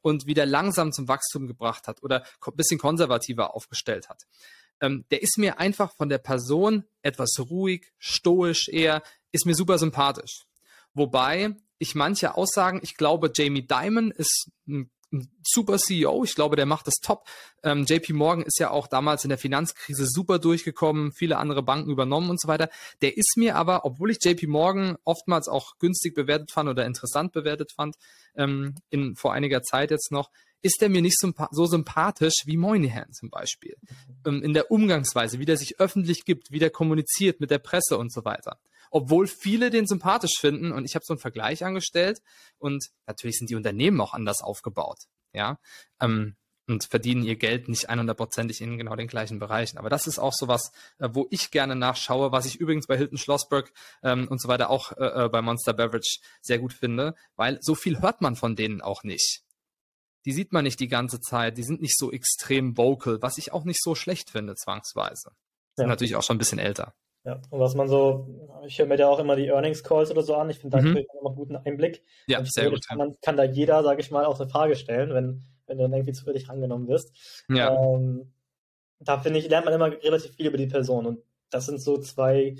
[0.00, 4.22] und wie der langsam zum Wachstum gebracht hat oder ein bisschen konservativer aufgestellt hat,
[4.80, 9.78] ähm, der ist mir einfach von der Person etwas ruhig, stoisch eher, ist mir super
[9.78, 10.46] sympathisch.
[10.92, 14.90] Wobei ich manche Aussagen, ich glaube, Jamie Dimon ist ein
[15.42, 16.24] super CEO.
[16.24, 17.26] Ich glaube, der macht das top.
[17.62, 21.90] Ähm, JP Morgan ist ja auch damals in der Finanzkrise super durchgekommen, viele andere Banken
[21.90, 22.68] übernommen und so weiter.
[23.02, 27.32] Der ist mir aber, obwohl ich JP Morgan oftmals auch günstig bewertet fand oder interessant
[27.32, 27.96] bewertet fand,
[28.36, 30.30] ähm, in, vor einiger Zeit jetzt noch,
[30.62, 33.76] ist er mir nicht so sympathisch wie Moynihan zum Beispiel.
[34.26, 37.98] Ähm, in der Umgangsweise, wie der sich öffentlich gibt, wie der kommuniziert mit der Presse
[37.98, 38.58] und so weiter
[38.94, 40.70] obwohl viele den sympathisch finden.
[40.70, 42.20] Und ich habe so einen Vergleich angestellt
[42.58, 44.98] und natürlich sind die Unternehmen auch anders aufgebaut,
[45.32, 45.58] ja,
[46.00, 46.36] ähm,
[46.66, 49.78] und verdienen ihr Geld nicht 100%ig in genau den gleichen Bereichen.
[49.78, 52.96] Aber das ist auch so was, äh, wo ich gerne nachschaue, was ich übrigens bei
[52.96, 53.72] Hilton Schlossberg
[54.04, 57.74] ähm, und so weiter auch äh, äh, bei Monster Beverage sehr gut finde, weil so
[57.74, 59.42] viel hört man von denen auch nicht.
[60.24, 63.52] Die sieht man nicht die ganze Zeit, die sind nicht so extrem vocal, was ich
[63.52, 65.32] auch nicht so schlecht finde, zwangsweise.
[65.76, 66.94] Sind natürlich auch schon ein bisschen älter.
[67.24, 68.28] Ja, und was man so,
[68.66, 70.50] ich höre mir da auch immer die Earnings Calls oder so an.
[70.50, 70.94] Ich finde, da mhm.
[70.94, 72.04] kriegt man immer einen guten Einblick.
[72.26, 72.80] Ja, und sehr gut.
[72.94, 75.94] Man, kann da jeder, sage ich mal, auch eine Frage stellen, wenn, wenn du dann
[75.94, 77.44] irgendwie zufällig rangenommen wirst.
[77.48, 77.74] Ja.
[77.74, 78.32] Ähm,
[79.00, 81.06] da finde ich, lernt man immer relativ viel über die Person.
[81.06, 82.56] Und das sind so zwei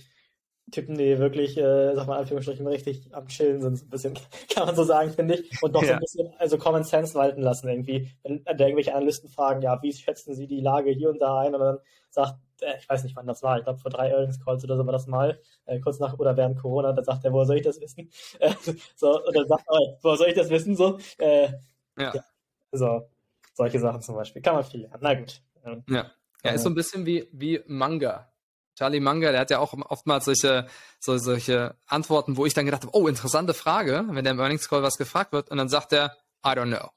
[0.71, 4.15] Typen, die wirklich, äh, sag mal, Anführungsstrichen richtig am Chillen sind, so ein bisschen,
[4.55, 5.63] kann man so sagen, finde ich.
[5.63, 5.89] Und doch ja.
[5.89, 8.11] so ein bisschen, also Common Sense walten lassen irgendwie.
[8.23, 11.55] Wenn da irgendwelche Analysten fragen, ja, wie schätzen sie die Lage hier und da ein?
[11.55, 12.37] Und dann sagt,
[12.79, 14.93] ich weiß nicht, wann das war, ich glaube vor drei Earnings Calls oder so war
[14.93, 17.81] das mal, äh, kurz nach oder während Corona, da sagt er, woher soll ich das
[17.81, 18.11] wissen?
[18.41, 18.55] Äh,
[18.97, 20.77] so, oder sagt, oh, woher soll ich das wissen?
[20.77, 21.49] So, äh,
[21.97, 22.15] ja.
[22.15, 22.25] ja.
[22.73, 23.09] So,
[23.55, 24.43] solche Sachen zum Beispiel.
[24.43, 24.99] Kann man viel lernen.
[25.01, 25.41] Na gut.
[25.89, 26.11] Ja.
[26.43, 28.31] Ja, ist so ein bisschen wie, wie Manga.
[28.77, 30.67] Charlie Munger, der hat ja auch oftmals solche,
[30.99, 34.69] so, solche Antworten, wo ich dann gedacht habe, oh, interessante Frage, wenn der im Earnings
[34.69, 36.91] Call was gefragt wird und dann sagt er, I don't know.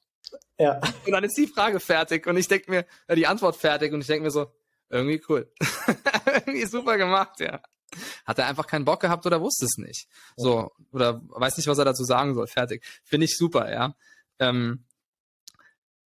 [0.58, 0.82] Ja.
[1.06, 4.02] Und dann ist die Frage fertig und ich denke mir, äh, die Antwort fertig und
[4.02, 4.52] ich denke mir so,
[4.90, 5.52] irgendwie cool.
[6.26, 7.62] irgendwie super gemacht, ja.
[8.26, 10.08] Hat er einfach keinen Bock gehabt oder wusste es nicht.
[10.36, 12.48] So, oder weiß nicht, was er dazu sagen soll.
[12.48, 12.84] Fertig.
[13.04, 13.96] Finde ich super, ja.
[14.40, 14.86] Ähm,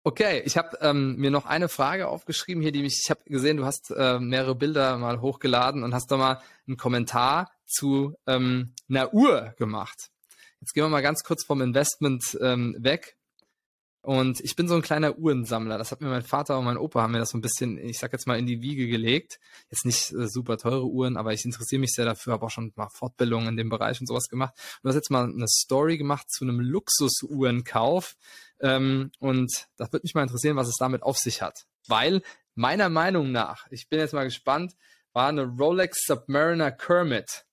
[0.03, 3.57] okay, ich habe ähm, mir noch eine Frage aufgeschrieben hier, die mich, ich habe gesehen,
[3.57, 8.73] du hast äh, mehrere Bilder mal hochgeladen und hast da mal einen Kommentar zu ähm,
[8.89, 10.09] einer Uhr gemacht.
[10.61, 13.16] Jetzt gehen wir mal ganz kurz vom Investment ähm, weg
[14.02, 15.78] und ich bin so ein kleiner Uhrensammler.
[15.78, 18.00] Das hat mir mein Vater und mein Opa haben mir das so ein bisschen, ich
[18.00, 19.39] sag jetzt mal, in die Wiege gelegt.
[19.70, 22.72] Jetzt nicht äh, super teure Uhren, aber ich interessiere mich sehr dafür, habe auch schon
[22.76, 24.54] mal Fortbildungen in dem Bereich und sowas gemacht.
[24.82, 28.16] Du hast jetzt mal eine Story gemacht zu einem Luxusuhrenkauf.
[28.60, 31.66] Ähm, und das würde mich mal interessieren, was es damit auf sich hat.
[31.88, 32.22] Weil
[32.56, 34.74] meiner Meinung nach, ich bin jetzt mal gespannt,
[35.14, 37.45] war eine Rolex Submariner Kermit.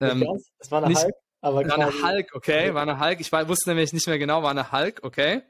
[0.00, 0.26] Ähm,
[0.58, 1.14] das war eine nicht, Hulk?
[1.40, 3.20] Aber war eine Hulk, okay, war eine Hulk.
[3.20, 5.42] Ich wusste nämlich nicht mehr genau, war eine Hulk, okay.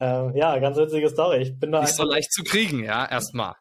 [0.00, 1.38] Ähm, ja, ganz witzige Story.
[1.38, 3.54] Ich bin da nicht so leicht zu kriegen, ja, erstmal.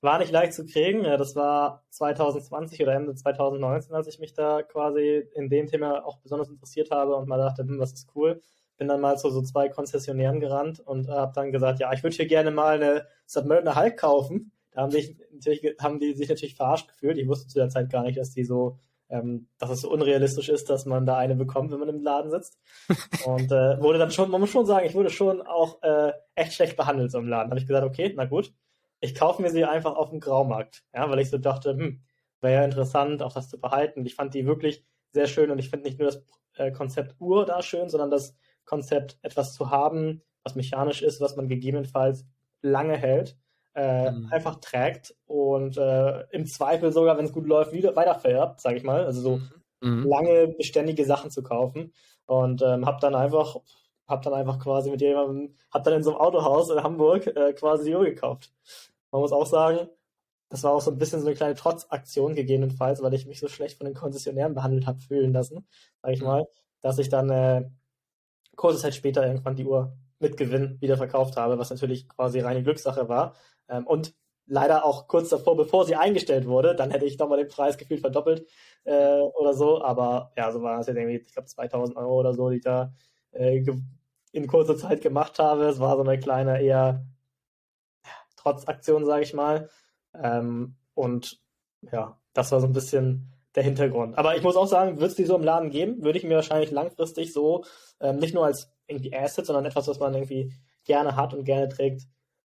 [0.00, 1.04] War nicht leicht zu kriegen.
[1.04, 6.04] Ja, das war 2020 oder Ende 2019, als ich mich da quasi in dem Thema
[6.04, 8.40] auch besonders interessiert habe und mal dachte, hm, was ist cool.
[8.78, 12.16] Bin dann mal zu so zwei Konzessionären gerannt und habe dann gesagt, ja, ich würde
[12.16, 14.50] hier gerne mal eine Submariner Hulk kaufen.
[14.72, 17.18] Da haben, sich natürlich, haben die sich natürlich verarscht gefühlt.
[17.18, 18.78] Ich wusste zu der Zeit gar nicht, dass die so
[19.12, 22.30] ähm, dass es so unrealistisch ist, dass man da eine bekommt, wenn man im Laden
[22.30, 22.58] sitzt.
[23.26, 26.54] Und äh, wurde dann schon, man muss schon sagen, ich wurde schon auch äh, echt
[26.54, 27.50] schlecht behandelt so im Laden.
[27.50, 28.52] Da habe ich gesagt, okay, na gut,
[29.00, 32.02] ich kaufe mir sie einfach auf dem Graumarkt, ja, weil ich so dachte, hm,
[32.40, 34.06] wäre ja interessant, auch das zu behalten.
[34.06, 36.24] Ich fand die wirklich sehr schön und ich finde nicht nur das
[36.56, 38.34] äh, Konzept Uhr da schön, sondern das
[38.64, 42.24] Konzept, etwas zu haben, was mechanisch ist, was man gegebenenfalls
[42.62, 43.36] lange hält
[43.74, 44.28] äh, mhm.
[44.30, 48.84] einfach trägt und äh, im Zweifel sogar, wenn es gut läuft, wieder weiterfährt, sage ich
[48.84, 49.04] mal.
[49.04, 49.40] Also so
[49.80, 50.06] mhm.
[50.06, 51.92] lange beständige Sachen zu kaufen
[52.26, 53.56] und ähm, habe dann einfach
[54.06, 57.52] hab dann einfach quasi mit jemandem, hab dann in so einem Autohaus in Hamburg äh,
[57.54, 58.52] quasi die Uhr gekauft.
[59.10, 59.88] Man muss auch sagen,
[60.48, 63.48] das war auch so ein bisschen so eine kleine Trotzaktion gegebenenfalls, weil ich mich so
[63.48, 65.66] schlecht von den Konzessionären behandelt habe fühlen lassen,
[66.02, 66.26] sage ich mhm.
[66.26, 66.48] mal,
[66.80, 67.70] dass ich dann äh,
[68.56, 72.62] kurze Zeit später irgendwann die Uhr mit Gewinn wieder verkauft habe, was natürlich quasi reine
[72.62, 73.34] Glückssache war.
[73.72, 74.14] Ähm, und
[74.46, 78.00] leider auch kurz davor, bevor sie eingestellt wurde, dann hätte ich nochmal den Preis gefühlt
[78.00, 78.46] verdoppelt
[78.84, 79.82] äh, oder so.
[79.82, 82.62] Aber ja, so war es ja irgendwie, ich glaube 2000 Euro oder so, die ich
[82.62, 82.92] da
[83.32, 83.64] äh,
[84.32, 85.64] in kurzer Zeit gemacht habe.
[85.64, 87.06] Es war so eine kleine eher
[88.36, 89.70] Trotzaktion, sage ich mal.
[90.14, 91.40] Ähm, und
[91.90, 94.18] ja, das war so ein bisschen der Hintergrund.
[94.18, 96.36] Aber ich muss auch sagen, würde es die so im Laden geben, würde ich mir
[96.36, 97.64] wahrscheinlich langfristig so
[98.00, 100.52] ähm, nicht nur als irgendwie Asset, sondern etwas, was man irgendwie
[100.84, 102.02] gerne hat und gerne trägt,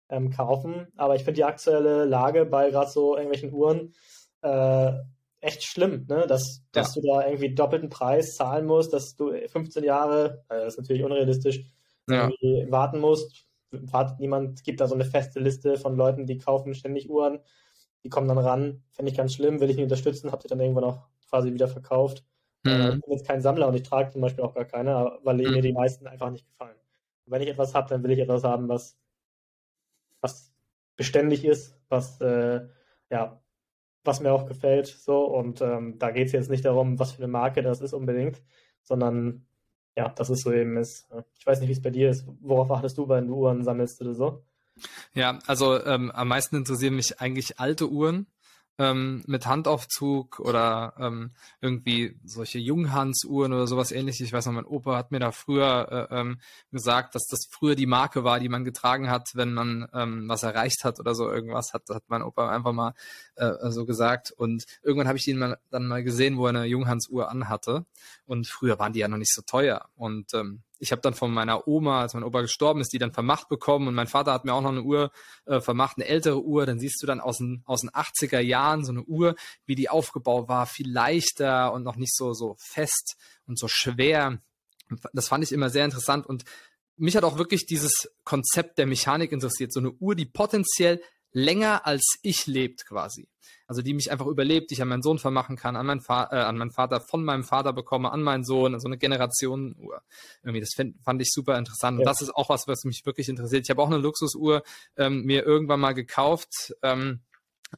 [0.09, 0.87] ähm, kaufen.
[0.95, 3.93] Aber ich finde die aktuelle Lage bei gerade so irgendwelchen Uhren
[4.41, 4.93] äh,
[5.43, 6.25] echt schlimm, ne?
[6.27, 7.01] dass, dass ja.
[7.01, 11.03] du da irgendwie doppelten Preis zahlen musst, dass du 15 Jahre, also das ist natürlich
[11.03, 11.65] unrealistisch,
[12.09, 12.29] ja.
[12.69, 13.47] warten musst.
[13.71, 17.39] Wartet niemand, gibt da so eine feste Liste von Leuten, die kaufen ständig Uhren,
[18.03, 20.59] die kommen dann ran, finde ich ganz schlimm, will ich nicht unterstützen, habt ihr dann
[20.59, 22.23] irgendwann auch quasi wieder verkauft.
[22.63, 22.71] Mhm.
[22.71, 25.37] Äh, ich bin jetzt kein Sammler und ich trage zum Beispiel auch gar keine, weil
[25.37, 25.51] mhm.
[25.51, 26.77] mir die meisten einfach nicht gefallen.
[27.25, 28.95] Und wenn ich etwas habe, dann will ich etwas haben, was
[30.95, 32.67] beständig ist, was äh,
[33.09, 33.41] ja,
[34.03, 34.87] was mir auch gefällt.
[34.87, 37.93] So, und ähm, da geht es jetzt nicht darum, was für eine Marke das ist
[37.93, 38.41] unbedingt,
[38.83, 39.45] sondern
[39.95, 41.07] ja, dass es so eben ist.
[41.37, 42.25] Ich weiß nicht, wie es bei dir ist.
[42.41, 44.43] Worauf achtest du, wenn du Uhren sammelst oder so?
[45.13, 48.25] Ja, also ähm, am meisten interessieren mich eigentlich alte Uhren
[48.77, 54.27] ähm, mit Handaufzug oder ähm, irgendwie solche Junghansuhren oder sowas ähnliches.
[54.27, 56.39] Ich weiß noch, mein Opa hat mir da früher äh, ähm,
[56.71, 60.43] gesagt, dass das früher die Marke war, die man getragen hat, wenn man ähm, was
[60.43, 62.93] erreicht hat oder so irgendwas, hat, hat mein Opa einfach mal
[63.35, 64.31] äh, so gesagt.
[64.31, 67.85] Und irgendwann habe ich ihn mal, dann mal gesehen, wo er eine Junghansuhr anhatte.
[68.25, 69.89] Und früher waren die ja noch nicht so teuer.
[69.95, 73.13] Und ähm, ich habe dann von meiner Oma, als mein Opa gestorben ist, die dann
[73.13, 75.11] vermacht bekommen und mein Vater hat mir auch noch eine Uhr
[75.45, 76.65] äh, vermacht, eine ältere Uhr.
[76.65, 79.89] Dann siehst du dann aus den, aus den 80er Jahren so eine Uhr, wie die
[79.89, 83.15] aufgebaut war, viel leichter und noch nicht so, so fest
[83.47, 84.41] und so schwer.
[85.13, 86.43] Das fand ich immer sehr interessant und
[86.97, 89.71] mich hat auch wirklich dieses Konzept der Mechanik interessiert.
[89.71, 91.01] So eine Uhr, die potenziell
[91.33, 93.27] länger als ich lebt quasi.
[93.67, 96.29] Also die mich einfach überlebt, die ich an meinen Sohn vermachen kann, an, meinen, Fa
[96.31, 100.01] äh, an meinen Vater, von meinem Vater bekomme, an meinen Sohn, so eine Generationenuhr.
[100.43, 101.97] Irgendwie, das fand, fand ich super interessant.
[101.97, 102.01] Ja.
[102.01, 103.63] Und das ist auch was, was mich wirklich interessiert.
[103.65, 104.63] Ich habe auch eine Luxusuhr
[104.97, 106.73] ähm, mir irgendwann mal gekauft.
[106.81, 107.21] Ähm,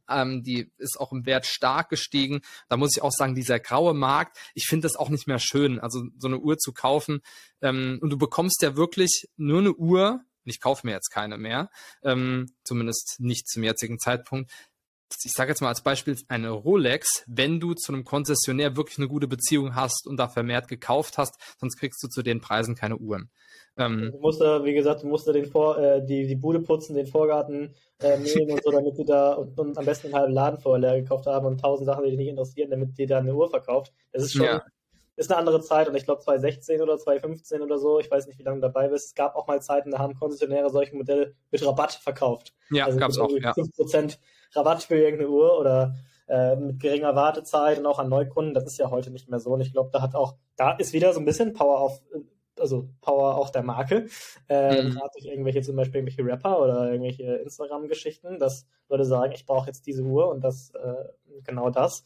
[0.09, 2.41] ähm, die ist auch im Wert stark gestiegen.
[2.67, 5.79] Da muss ich auch sagen, dieser graue Markt, ich finde das auch nicht mehr schön,
[5.79, 7.21] also so eine Uhr zu kaufen.
[7.61, 11.37] Ähm, und du bekommst ja wirklich nur eine Uhr, und ich kaufe mir jetzt keine
[11.37, 11.69] mehr,
[12.03, 14.51] ähm, zumindest nicht zum jetzigen Zeitpunkt,
[15.23, 19.07] ich sage jetzt mal als Beispiel eine Rolex, wenn du zu einem Konzessionär wirklich eine
[19.07, 22.97] gute Beziehung hast und da vermehrt gekauft hast, sonst kriegst du zu den Preisen keine
[22.97, 23.29] Uhren.
[23.77, 26.61] Ähm, du musst da, wie gesagt, du musst da den Vor, äh, die, die Bude
[26.61, 30.15] putzen, den Vorgarten äh, mähen und so, damit die da und, und, am besten einen
[30.15, 33.05] halben Laden vorher leer gekauft haben und tausend Sachen, die dich nicht interessieren, damit die
[33.05, 33.93] da eine Uhr verkauft.
[34.11, 34.63] Das ist schon, ja.
[35.15, 38.37] Ist eine andere Zeit und ich glaube 2016 oder 2015 oder so, ich weiß nicht,
[38.39, 41.35] wie lange du dabei bist, es gab auch mal Zeiten, da haben Konzessionäre solche Modelle
[41.51, 42.53] mit Rabatt verkauft.
[42.69, 43.51] Ja, also gab's auch, ja.
[43.51, 44.17] 5%
[44.53, 45.95] Rabatt für irgendeine Uhr oder
[46.27, 48.53] äh, mit geringer Wartezeit und auch an Neukunden.
[48.53, 49.51] Das ist ja heute nicht mehr so.
[49.51, 52.01] Und ich glaube, da hat auch, da ist wieder so ein bisschen Power auf,
[52.59, 54.07] also Power auch der Marke,
[54.49, 54.91] äh, mhm.
[54.91, 59.67] gerade durch irgendwelche zum Beispiel irgendwelche Rapper oder irgendwelche Instagram-Geschichten, dass Leute sagen, ich brauche
[59.67, 62.05] jetzt diese Uhr und das äh, genau das.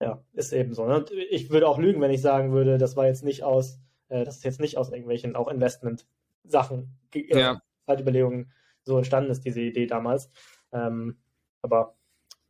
[0.00, 0.86] Ja, ist eben so.
[0.86, 0.96] Ne?
[0.96, 4.24] Und ich würde auch lügen, wenn ich sagen würde, das war jetzt nicht aus, äh,
[4.24, 7.60] das ist jetzt nicht aus irgendwelchen auch Investment-Sachen, äh, ja.
[7.86, 10.30] Zeitüberlegungen so entstanden ist, diese Idee damals.
[10.72, 11.18] Ähm,
[11.62, 11.96] aber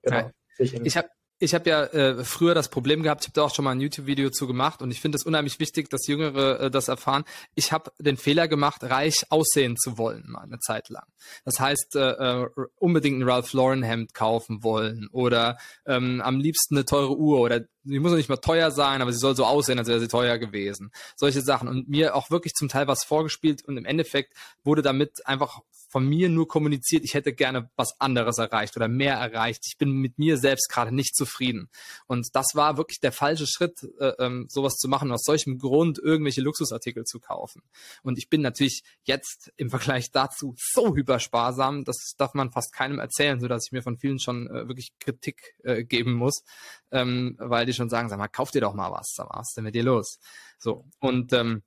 [0.03, 0.17] genau.
[0.17, 0.33] Ja.
[0.59, 1.09] Ich habe
[1.45, 3.81] ich habe ja äh, früher das Problem gehabt, ich habe da auch schon mal ein
[3.81, 7.25] YouTube-Video zu gemacht und ich finde es unheimlich wichtig, dass Jüngere äh, das erfahren.
[7.55, 11.05] Ich habe den Fehler gemacht, reich aussehen zu wollen, mal eine Zeit lang.
[11.45, 16.77] Das heißt, äh, äh, unbedingt ein Ralph Lauren Hemd kaufen wollen oder ähm, am liebsten
[16.77, 19.79] eine teure Uhr oder sie muss nicht mal teuer sein, aber sie soll so aussehen,
[19.79, 20.91] als wäre sie teuer gewesen.
[21.17, 24.35] Solche Sachen und mir auch wirklich zum Teil was vorgespielt und im Endeffekt
[24.65, 25.61] wurde damit einfach
[25.95, 29.63] von mir nur kommuniziert, ich hätte gerne was anderes erreicht oder mehr erreicht.
[29.65, 31.71] Ich bin mit mir selbst gerade nicht zufrieden.
[32.09, 36.01] Und das war wirklich der falsche Schritt, äh, ähm, sowas zu machen, aus solchem Grund
[36.01, 37.63] irgendwelche Luxusartikel zu kaufen.
[38.03, 42.99] Und ich bin natürlich jetzt im Vergleich dazu so hypersparsam, das darf man fast keinem
[42.99, 46.43] erzählen, so ich mir von vielen schon äh, wirklich Kritik äh, geben muss,
[46.91, 49.63] ähm, weil die schon sagen, sag mal, kauf dir doch mal was, was ist denn
[49.63, 50.19] mit dir los?
[50.59, 50.87] So.
[50.99, 51.63] Und ähm,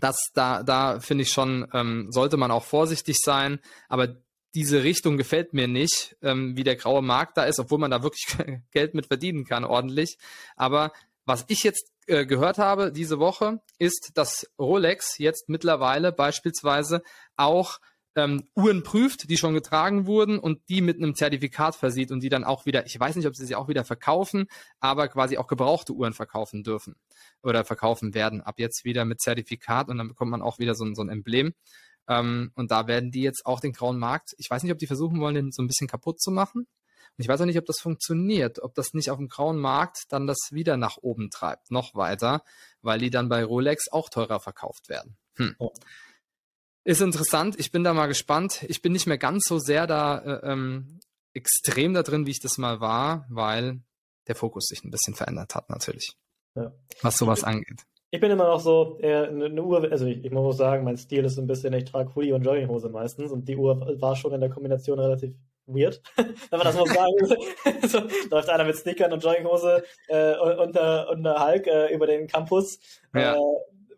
[0.00, 4.16] das, da, da finde ich schon, ähm, sollte man auch vorsichtig sein, aber
[4.54, 8.02] diese Richtung gefällt mir nicht, ähm, wie der graue Markt da ist, obwohl man da
[8.02, 8.26] wirklich
[8.70, 10.18] Geld mit verdienen kann, ordentlich.
[10.56, 10.92] Aber
[11.26, 17.02] was ich jetzt äh, gehört habe diese Woche, ist, dass Rolex jetzt mittlerweile beispielsweise
[17.36, 17.80] auch
[18.16, 22.30] ähm, Uhren prüft, die schon getragen wurden und die mit einem Zertifikat versieht und die
[22.30, 24.46] dann auch wieder, ich weiß nicht, ob sie sie auch wieder verkaufen,
[24.80, 26.96] aber quasi auch gebrauchte Uhren verkaufen dürfen
[27.42, 28.40] oder verkaufen werden.
[28.40, 31.10] Ab jetzt wieder mit Zertifikat und dann bekommt man auch wieder so ein, so ein
[31.10, 31.54] Emblem.
[32.08, 34.86] Ähm, und da werden die jetzt auch den grauen Markt, ich weiß nicht, ob die
[34.86, 36.60] versuchen wollen, den so ein bisschen kaputt zu machen.
[37.18, 40.04] Und ich weiß auch nicht, ob das funktioniert, ob das nicht auf dem grauen Markt
[40.10, 42.42] dann das wieder nach oben treibt, noch weiter,
[42.82, 45.16] weil die dann bei Rolex auch teurer verkauft werden.
[45.36, 45.54] Hm.
[45.58, 45.72] Oh.
[46.86, 47.56] Ist interessant.
[47.58, 48.64] Ich bin da mal gespannt.
[48.68, 51.00] Ich bin nicht mehr ganz so sehr da äh, ähm,
[51.34, 53.80] extrem da drin, wie ich das mal war, weil
[54.28, 56.16] der Fokus sich ein bisschen verändert hat, natürlich.
[56.54, 56.72] Ja.
[57.02, 57.82] Was sowas angeht.
[58.12, 61.24] Ich bin immer noch so eher eine Uhr, also ich, ich muss sagen, mein Stil
[61.24, 64.40] ist ein bisschen, ich trage Hoodie und Jogginghose meistens und die Uhr war schon in
[64.40, 65.34] der Kombination relativ
[65.66, 71.10] weird, wenn man das mal sagen so, läuft einer mit Sneakern und Jogginghose äh, unter,
[71.10, 72.78] unter Hulk äh, über den Campus,
[73.12, 73.34] ja.
[73.34, 73.38] äh,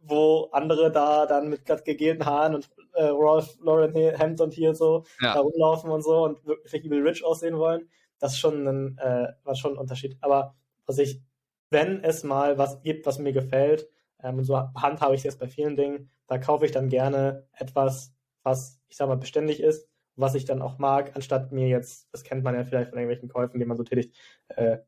[0.08, 4.74] wo andere da dann mit gerade gegelten Haaren und äh, Ralph Lauren Hemd und hier
[4.74, 5.34] so ja.
[5.34, 7.88] da rumlaufen und so und wirklich übel rich aussehen wollen.
[8.18, 10.16] Das ist schon ein, äh, war schon ein Unterschied.
[10.20, 10.56] Aber
[10.86, 11.22] was ich,
[11.70, 13.88] wenn es mal was gibt, was mir gefällt,
[14.22, 17.46] ähm, und so handhabe ich es jetzt bei vielen Dingen, da kaufe ich dann gerne
[17.52, 22.08] etwas, was, ich sag mal, beständig ist, was ich dann auch mag, anstatt mir jetzt,
[22.12, 24.16] das kennt man ja vielleicht von irgendwelchen Käufen, die man so tätigt,
[24.48, 24.78] äh,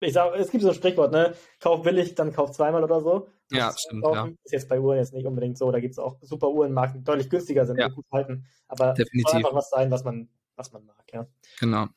[0.00, 1.34] ich sag, es gibt so ein Sprichwort, ne?
[1.60, 3.28] Kauf billig, dann kauf zweimal oder so.
[3.50, 4.04] Ja, stimmt.
[4.04, 4.28] Ja.
[4.44, 5.70] Ist jetzt bei Uhren jetzt nicht unbedingt so.
[5.70, 7.88] Da gibt es auch super Uhrenmarken, die deutlich günstiger sind, ja.
[7.88, 8.46] gut halten.
[8.68, 9.30] Aber Definitiv.
[9.30, 11.26] soll einfach was sein, was man, was man mag, ja.
[11.60, 11.88] Genau.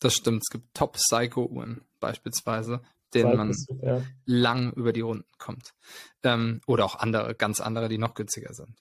[0.00, 0.42] Das stimmt.
[0.44, 2.82] Es gibt Top-Psycho-Uhren beispielsweise,
[3.14, 4.02] denen man ja.
[4.24, 5.74] lang über die Runden kommt.
[6.22, 8.76] Ähm, oder auch andere, ganz andere, die noch günstiger sind.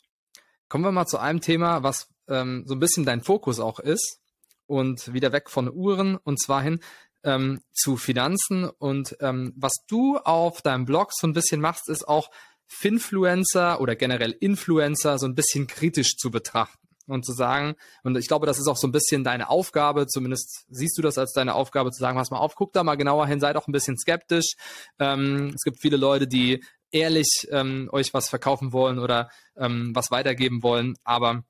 [0.68, 4.22] Kommen wir mal zu einem Thema, was ähm, so ein bisschen dein Fokus auch ist
[4.68, 6.80] und wieder weg von Uhren und zwar hin
[7.24, 8.66] ähm, zu Finanzen.
[8.66, 12.30] Und ähm, was du auf deinem Blog so ein bisschen machst, ist auch
[12.68, 18.28] Finfluencer oder generell Influencer so ein bisschen kritisch zu betrachten und zu sagen, und ich
[18.28, 21.54] glaube, das ist auch so ein bisschen deine Aufgabe, zumindest siehst du das als deine
[21.56, 23.98] Aufgabe, zu sagen, pass mal auf, guck da mal genauer hin, seid auch ein bisschen
[23.98, 24.54] skeptisch.
[25.00, 30.12] Ähm, es gibt viele Leute, die ehrlich ähm, euch was verkaufen wollen oder ähm, was
[30.12, 31.44] weitergeben wollen, aber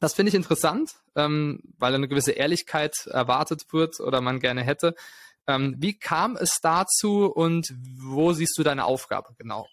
[0.00, 4.94] das finde ich interessant, ähm, weil eine gewisse Ehrlichkeit erwartet wird oder man gerne hätte.
[5.46, 9.66] Ähm, wie kam es dazu und wo siehst du deine Aufgabe genau?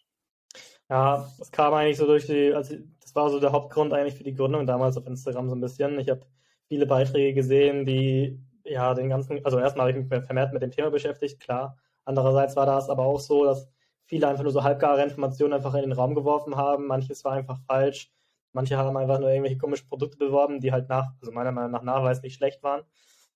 [0.90, 4.24] Ja, das kam eigentlich so durch die, also das war so der Hauptgrund eigentlich für
[4.24, 6.00] die Gründung damals auf Instagram so ein bisschen.
[6.00, 6.22] Ich habe
[6.68, 10.72] viele Beiträge gesehen, die ja den ganzen, also erstmal habe ich mich vermehrt mit dem
[10.72, 11.78] Thema beschäftigt, klar.
[12.06, 13.70] Andererseits war das aber auch so, dass
[14.06, 16.88] viele einfach nur so halbgare Informationen einfach in den Raum geworfen haben.
[16.88, 18.12] Manches war einfach falsch.
[18.58, 21.84] Manche haben einfach nur irgendwelche komischen Produkte beworben, die halt nach, also meiner Meinung nach
[21.84, 22.82] nachweislich schlecht waren.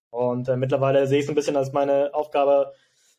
[0.09, 2.74] Und äh, mittlerweile sehe ich es ein bisschen als meine Aufgabe,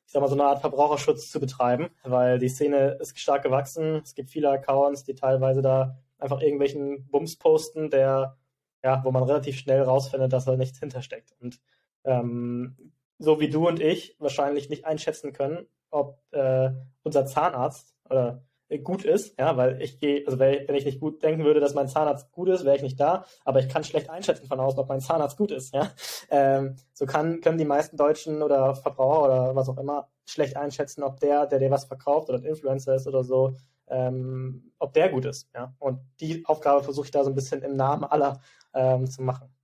[0.05, 4.00] ich sag mal, so eine Art Verbraucherschutz zu betreiben, weil die Szene ist stark gewachsen.
[4.03, 8.36] Es gibt viele Accounts, die teilweise da einfach irgendwelchen Bums posten, der,
[8.82, 11.36] ja, wo man relativ schnell rausfindet, dass da nichts hintersteckt.
[11.40, 11.61] Und
[12.03, 16.72] ähm, so wie du und ich wahrscheinlich nicht einschätzen können, ob äh,
[17.05, 18.42] unser Zahnarzt oder
[18.78, 21.88] gut ist, ja, weil ich gehe, also wenn ich nicht gut denken würde, dass mein
[21.88, 24.88] Zahnarzt gut ist, wäre ich nicht da, aber ich kann schlecht einschätzen von außen, ob
[24.88, 25.90] mein Zahnarzt gut ist, ja.
[26.30, 31.02] Ähm, so kann, können die meisten Deutschen oder Verbraucher oder was auch immer schlecht einschätzen,
[31.02, 33.56] ob der, der dir was verkauft oder ein Influencer ist oder so,
[33.88, 35.74] ähm, ob der gut ist, ja.
[35.78, 38.40] Und die Aufgabe versuche ich da so ein bisschen im Namen aller
[38.74, 39.54] ähm, zu machen.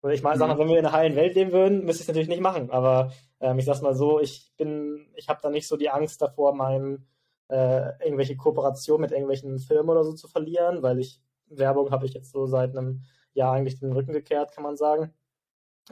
[0.00, 0.40] Und ich meine, mhm.
[0.40, 2.40] sag mal, wenn wir in einer heilen Welt leben würden, müsste ich es natürlich nicht
[2.40, 5.90] machen, aber ähm, ich sag's mal so, ich bin, ich habe da nicht so die
[5.90, 7.06] Angst davor, meinem
[7.48, 12.12] äh, irgendwelche Kooperationen mit irgendwelchen Firmen oder so zu verlieren, weil ich Werbung habe ich
[12.12, 15.12] jetzt so seit einem Jahr eigentlich den Rücken gekehrt, kann man sagen.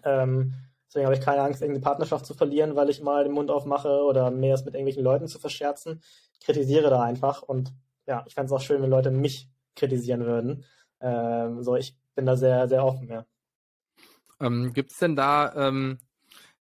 [0.05, 0.55] Ähm,
[0.87, 4.03] deswegen habe ich keine Angst, irgendeine Partnerschaft zu verlieren, weil ich mal den Mund aufmache
[4.03, 6.03] oder mehr es mit irgendwelchen Leuten zu verscherzen.
[6.33, 7.73] Ich kritisiere da einfach und
[8.07, 10.65] ja, ich fände es auch schön, wenn Leute mich kritisieren würden.
[11.01, 13.27] Ähm, so, ich bin da sehr, sehr offen, ja.
[14.41, 15.99] Ähm, Gibt es denn da ähm,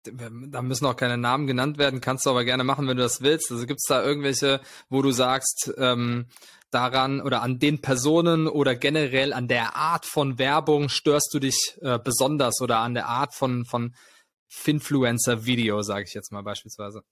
[0.05, 3.21] da müssen auch keine Namen genannt werden, kannst du aber gerne machen, wenn du das
[3.21, 3.51] willst.
[3.51, 6.27] Also gibt es da irgendwelche, wo du sagst, ähm,
[6.71, 11.79] daran oder an den Personen oder generell an der Art von Werbung störst du dich
[11.81, 13.95] äh, besonders oder an der Art von, von
[14.49, 17.03] Finfluencer-Video, sage ich jetzt mal beispielsweise?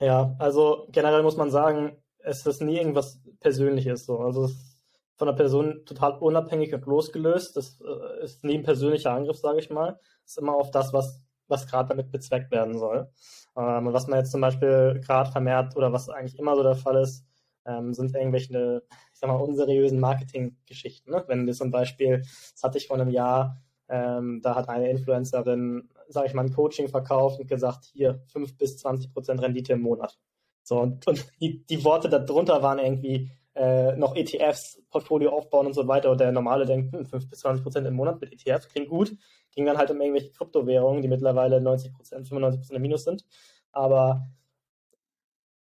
[0.00, 4.18] Ja, also generell muss man sagen, es ist nie irgendwas Persönliches so.
[4.18, 4.76] Also es ist
[5.16, 7.56] von der Person total unabhängig und losgelöst.
[7.56, 10.00] Das äh, ist nie ein persönlicher Angriff, sage ich mal.
[10.24, 13.10] Es ist immer auf das, was was gerade damit bezweckt werden soll.
[13.56, 16.76] Ähm, und was man jetzt zum Beispiel gerade vermehrt oder was eigentlich immer so der
[16.76, 17.24] Fall ist,
[17.64, 18.82] ähm, sind irgendwelche,
[19.12, 21.12] ich sag mal, unseriösen Marketinggeschichten.
[21.12, 21.24] Ne?
[21.26, 22.22] Wenn wir zum Beispiel,
[22.54, 26.52] das hatte ich vor einem Jahr, ähm, da hat eine Influencerin, sage ich mal, ein
[26.52, 30.18] Coaching verkauft und gesagt, hier 5 bis 20 Prozent Rendite im Monat.
[30.62, 35.74] So, und, und die, die Worte darunter waren irgendwie äh, noch ETFs, Portfolio aufbauen und
[35.74, 36.10] so weiter.
[36.10, 39.12] Und der normale denkt, hm, 5 bis 20 Prozent im Monat mit ETFs klingt gut
[39.52, 43.24] ging dann halt um irgendwelche Kryptowährungen, die mittlerweile 90 Prozent, 95 Prozent im Minus sind.
[43.70, 44.28] Aber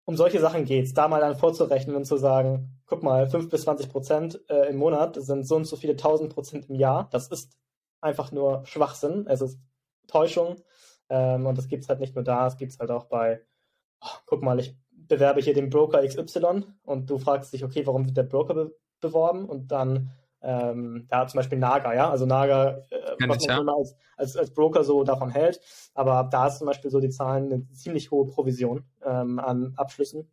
[0.06, 3.50] um solche Sachen geht es, da mal dann vorzurechnen und zu sagen, guck mal, 5
[3.50, 7.08] bis 20 Prozent äh, im Monat sind so und so viele 1000 Prozent im Jahr.
[7.12, 7.56] Das ist
[8.02, 9.28] einfach nur Schwachsinn.
[9.28, 9.60] Es ist
[10.08, 10.56] Täuschung.
[11.10, 13.42] Ähm, und das gibt es halt nicht nur da, es gibt es halt auch bei,
[14.02, 18.06] oh, guck mal, ich bewerbe hier den Broker XY und du fragst dich, okay, warum
[18.06, 19.46] wird der Broker be beworben?
[19.46, 20.12] Und dann
[20.42, 23.74] ähm, da zum Beispiel Naga, ja, also Naga, äh, was man ja.
[23.74, 25.60] als, als, als Broker so davon hält,
[25.94, 30.30] aber da ist zum Beispiel so die Zahlen eine ziemlich hohe Provision ähm, an Abschlüssen.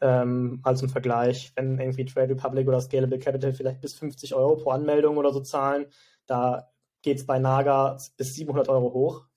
[0.00, 4.56] Ähm, also im Vergleich, wenn irgendwie Trade Republic oder Scalable Capital vielleicht bis 50 Euro
[4.56, 5.86] pro Anmeldung oder so zahlen,
[6.26, 6.70] da
[7.02, 9.27] geht es bei Naga bis 700 Euro hoch.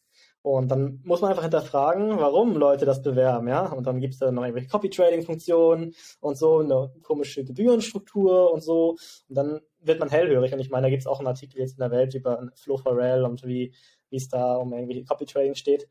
[0.43, 3.71] Und dann muss man einfach hinterfragen, warum Leute das bewerben, ja.
[3.71, 8.97] Und dann gibt es da noch irgendwelche Copy-Trading-Funktionen und so, eine komische Gebührenstruktur und so.
[9.29, 10.51] Und dann wird man hellhörig.
[10.53, 12.77] Und ich meine, da gibt es auch einen Artikel jetzt in der Welt über Flo
[12.77, 13.73] Farrell und wie
[14.09, 15.87] es da um irgendwie Copy-Trading steht.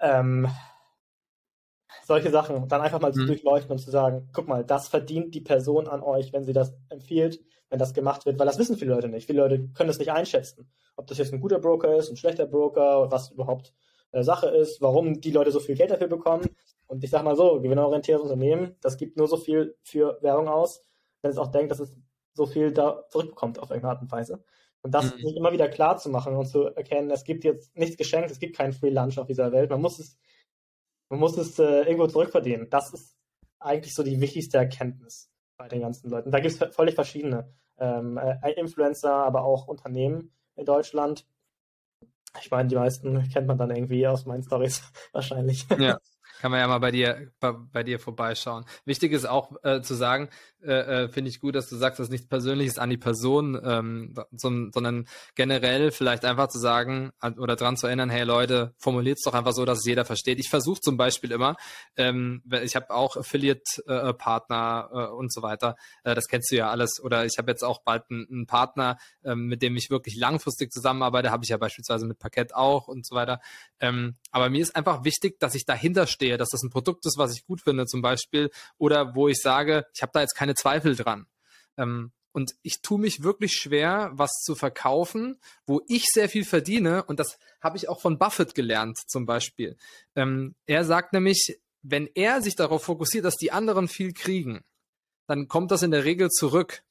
[0.00, 0.48] Ähm,
[2.04, 3.26] solche Sachen dann einfach mal zu mhm.
[3.26, 6.74] durchleuchten und zu sagen, guck mal, das verdient die Person an euch, wenn sie das
[6.88, 7.40] empfiehlt,
[7.70, 9.26] wenn das gemacht wird, weil das wissen viele Leute nicht.
[9.26, 12.46] Viele Leute können das nicht einschätzen, ob das jetzt ein guter Broker ist, ein schlechter
[12.46, 13.74] Broker, was überhaupt
[14.12, 16.48] äh, Sache ist, warum die Leute so viel Geld dafür bekommen.
[16.86, 20.82] Und ich sag mal so, gewinnorientiertes Unternehmen, das gibt nur so viel für Werbung aus,
[21.20, 21.94] wenn es auch denkt, dass es
[22.32, 24.42] so viel da zurückbekommt auf irgendeine Art und Weise.
[24.80, 25.36] Und das mhm.
[25.36, 28.56] immer wieder klar zu machen und zu erkennen, es gibt jetzt nichts geschenkt, es gibt
[28.56, 29.70] keinen Free Lunch auf dieser Welt.
[29.70, 30.16] Man muss es,
[31.08, 32.70] man muss es äh, irgendwo zurückverdienen.
[32.70, 33.16] Das ist
[33.58, 36.30] eigentlich so die wichtigste Erkenntnis bei den ganzen Leuten.
[36.30, 41.26] Da gibt es völlig verschiedene ähm, äh, Influencer, aber auch Unternehmen in Deutschland.
[42.40, 44.82] Ich meine, die meisten kennt man dann irgendwie aus meinen Stories
[45.12, 45.66] wahrscheinlich.
[45.78, 45.98] Ja.
[46.40, 48.64] Kann man ja mal bei dir, bei, bei dir vorbeischauen.
[48.84, 50.28] Wichtig ist auch äh, zu sagen,
[50.62, 54.14] äh, äh, finde ich gut, dass du sagst, dass nichts Persönliches an die Person, ähm,
[54.32, 59.24] so, sondern generell vielleicht einfach zu sagen oder dran zu erinnern, hey Leute, formuliert es
[59.24, 60.38] doch einfach so, dass es jeder versteht.
[60.38, 61.56] Ich versuche zum Beispiel immer,
[61.96, 66.70] ähm, ich habe auch Affiliate-Partner äh, äh, und so weiter, äh, das kennst du ja
[66.70, 67.00] alles.
[67.02, 70.72] Oder ich habe jetzt auch bald einen, einen Partner, ähm, mit dem ich wirklich langfristig
[70.72, 73.40] zusammenarbeite, habe ich ja beispielsweise mit Parkett auch und so weiter.
[73.80, 77.18] Ähm, aber mir ist einfach wichtig, dass ich dahinter stehe, dass das ein Produkt ist,
[77.18, 80.47] was ich gut finde zum Beispiel, oder wo ich sage, ich habe da jetzt keine
[80.48, 81.26] keine Zweifel dran.
[81.76, 87.04] Ähm, und ich tue mich wirklich schwer, was zu verkaufen, wo ich sehr viel verdiene.
[87.04, 89.76] Und das habe ich auch von Buffett gelernt, zum Beispiel.
[90.14, 94.64] Ähm, er sagt nämlich, wenn er sich darauf fokussiert, dass die anderen viel kriegen,
[95.26, 96.82] dann kommt das in der Regel zurück.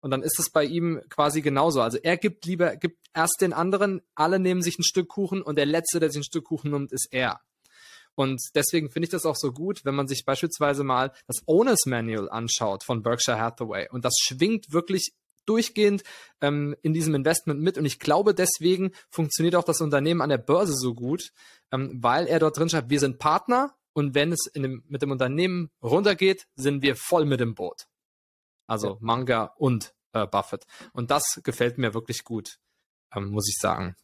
[0.00, 1.80] Und dann ist es bei ihm quasi genauso.
[1.80, 5.56] Also er gibt lieber, gibt erst den anderen, alle nehmen sich ein Stück Kuchen und
[5.56, 7.40] der Letzte, der sich ein Stück Kuchen nimmt, ist er.
[8.14, 11.86] Und deswegen finde ich das auch so gut, wenn man sich beispielsweise mal das Owners
[11.86, 13.88] Manual anschaut von Berkshire Hathaway.
[13.90, 15.12] Und das schwingt wirklich
[15.46, 16.04] durchgehend
[16.40, 17.76] ähm, in diesem Investment mit.
[17.76, 21.32] Und ich glaube, deswegen funktioniert auch das Unternehmen an der Börse so gut,
[21.72, 25.10] ähm, weil er dort drin schreibt, wir sind Partner und wenn es dem, mit dem
[25.10, 27.86] Unternehmen runtergeht, sind wir voll mit dem Boot.
[28.66, 28.96] Also ja.
[29.00, 30.64] Manga und äh, Buffett.
[30.92, 32.58] Und das gefällt mir wirklich gut,
[33.14, 33.96] ähm, muss ich sagen.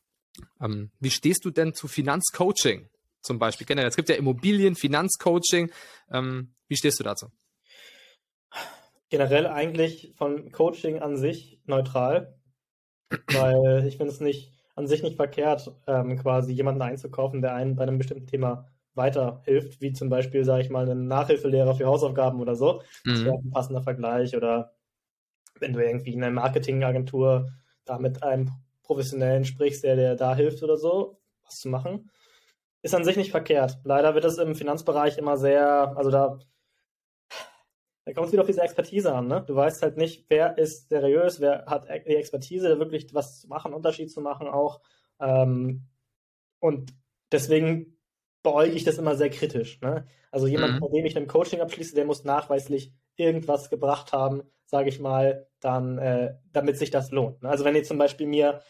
[0.61, 2.88] Ähm, wie stehst du denn zu Finanzcoaching
[3.22, 3.88] zum Beispiel generell?
[3.88, 5.70] Es gibt ja Immobilien, Finanzcoaching.
[6.12, 7.26] Ähm, wie stehst du dazu?
[9.08, 12.38] Generell eigentlich von Coaching an sich neutral,
[13.32, 17.76] weil ich finde es nicht an sich nicht verkehrt, ähm, quasi jemanden einzukaufen, der einen
[17.76, 22.40] bei einem bestimmten Thema weiterhilft, wie zum Beispiel, sage ich mal, einen Nachhilfelehrer für Hausaufgaben
[22.40, 22.82] oder so.
[23.04, 23.10] Mhm.
[23.10, 24.36] Das wäre ein passender Vergleich.
[24.36, 24.74] Oder
[25.58, 27.50] wenn du irgendwie in einer Marketingagentur
[27.84, 28.50] da mit einem
[28.82, 32.10] Professionellen sprichst, der dir da hilft oder so, was zu machen,
[32.83, 33.78] ist an sich nicht verkehrt.
[33.85, 36.39] Leider wird es im Finanzbereich immer sehr, also da,
[38.05, 39.26] da kommt es wieder auf diese Expertise an.
[39.26, 39.45] Ne?
[39.47, 43.74] Du weißt halt nicht, wer ist seriös, wer hat die Expertise, wirklich was zu machen,
[43.74, 44.81] Unterschied zu machen auch.
[45.20, 45.87] Ähm,
[46.59, 46.95] und
[47.33, 47.99] deswegen
[48.43, 49.81] beäuge ich das immer sehr kritisch.
[49.81, 50.07] Ne?
[50.31, 50.78] Also jemand, mhm.
[50.78, 55.47] von dem ich ein Coaching abschließe, der muss nachweislich irgendwas gebracht haben, sage ich mal,
[55.61, 57.43] dann, äh, damit sich das lohnt.
[57.43, 57.51] Ne?
[57.51, 58.62] Also wenn ihr zum Beispiel mir,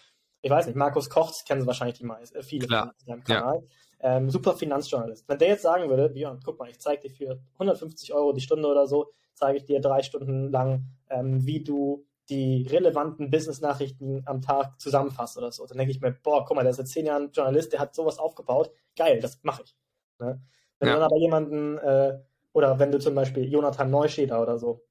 [0.42, 2.94] ich weiß nicht, Markus Kochs kennen Sie wahrscheinlich die meisten, äh, viele Klar.
[2.96, 3.62] von seinem Kanal.
[3.62, 3.68] Ja.
[4.02, 5.28] Ähm, super Finanzjournalist.
[5.28, 8.40] Wenn der jetzt sagen würde, Björn, guck mal, ich zeige dir für 150 Euro die
[8.40, 14.22] Stunde oder so, zeige ich dir drei Stunden lang, ähm, wie du die relevanten Business-Nachrichten
[14.24, 15.66] am Tag zusammenfasst oder so.
[15.66, 17.94] Dann denke ich mir, boah, guck mal, der ist seit zehn Jahren Journalist, der hat
[17.94, 18.70] sowas aufgebaut.
[18.96, 19.76] Geil, das mache ich.
[20.18, 20.40] Ne?
[20.78, 20.94] Wenn ja.
[20.94, 22.18] du dann aber jemanden, äh,
[22.52, 24.84] oder wenn du zum Beispiel Jonathan Neuscheder oder so,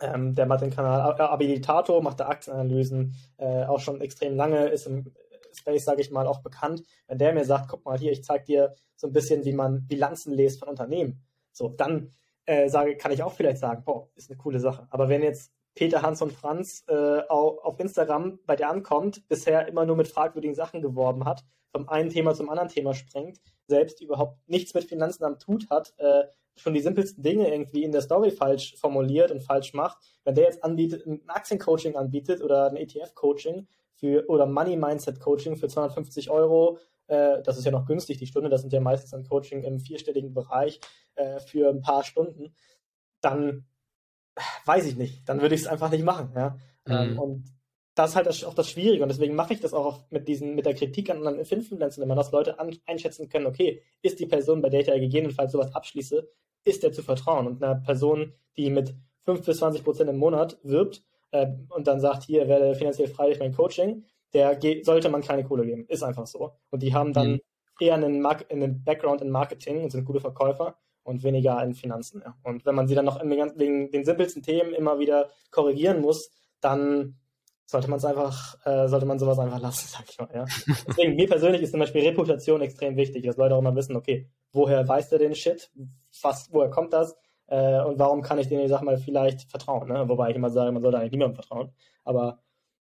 [0.00, 4.86] ähm, der macht den Kanal Abilitator, macht da Aktienanalysen, äh, auch schon extrem lange, ist
[4.86, 5.12] im
[5.58, 6.82] Space, sage ich mal, auch bekannt.
[7.06, 9.86] Wenn der mir sagt, guck mal hier, ich zeige dir so ein bisschen, wie man
[9.86, 12.10] Bilanzen lest von Unternehmen, so, dann
[12.46, 14.86] äh, sage, kann ich auch vielleicht sagen, boah, ist eine coole Sache.
[14.90, 19.86] Aber wenn jetzt Peter, Hans und Franz äh, auf Instagram bei dir ankommt, bisher immer
[19.86, 24.38] nur mit fragwürdigen Sachen geworben hat, vom einen Thema zum anderen Thema springt, selbst überhaupt
[24.48, 26.24] nichts mit Finanzen am Tut hat, äh,
[26.56, 30.44] schon die simpelsten Dinge irgendwie in der Story falsch formuliert und falsch macht, wenn der
[30.44, 33.68] jetzt anbietet, ein Aktiencoaching anbietet oder ein ETF-Coaching
[33.98, 36.78] für oder Money Mindset Coaching für 250 Euro,
[37.08, 39.80] äh, das ist ja noch günstig, die Stunde, das sind ja meistens ein Coaching im
[39.80, 40.80] vierstelligen Bereich
[41.16, 42.54] äh, für ein paar Stunden,
[43.20, 43.66] dann
[44.64, 46.32] weiß ich nicht, dann würde ich es einfach nicht machen.
[46.34, 46.56] Ja?
[46.86, 47.18] Ähm, mhm.
[47.18, 47.58] und
[47.94, 50.54] das ist halt das, auch das Schwierige und deswegen mache ich das auch mit diesen,
[50.54, 54.20] mit der Kritik an anderen Influencern, wenn man das Leute an, einschätzen können, okay, ist
[54.20, 56.28] die Person, bei der ich ja gegebenenfalls sowas abschließe,
[56.64, 57.48] ist der zu vertrauen?
[57.48, 58.94] Und einer Person, die mit
[59.24, 63.26] 5 bis 20 Prozent im Monat wirbt äh, und dann sagt, hier werde finanziell frei
[63.26, 65.86] durch mein Coaching, der sollte man keine Kohle geben.
[65.88, 66.52] Ist einfach so.
[66.70, 67.40] Und die haben dann mhm.
[67.80, 72.22] eher einen, einen Background in Marketing und sind gute Verkäufer und weniger in Finanzen.
[72.24, 72.36] Ja.
[72.42, 77.16] Und wenn man sie dann noch wegen den simpelsten Themen immer wieder korrigieren muss, dann
[77.64, 80.28] sollte man es einfach, äh, sollte man sowas einfach lassen, sag ich mal.
[80.34, 80.44] Ja.
[80.86, 84.28] Deswegen, mir persönlich ist zum Beispiel Reputation extrem wichtig, dass Leute auch immer wissen, okay,
[84.52, 85.70] woher weiß der den Shit?
[86.22, 87.14] Was, woher kommt das?
[87.48, 89.88] Äh, und warum kann ich denen, ich sag mal, vielleicht vertrauen?
[89.88, 90.08] Ne?
[90.08, 91.72] Wobei ich immer sage, man sollte eigentlich niemandem vertrauen.
[92.04, 92.40] Aber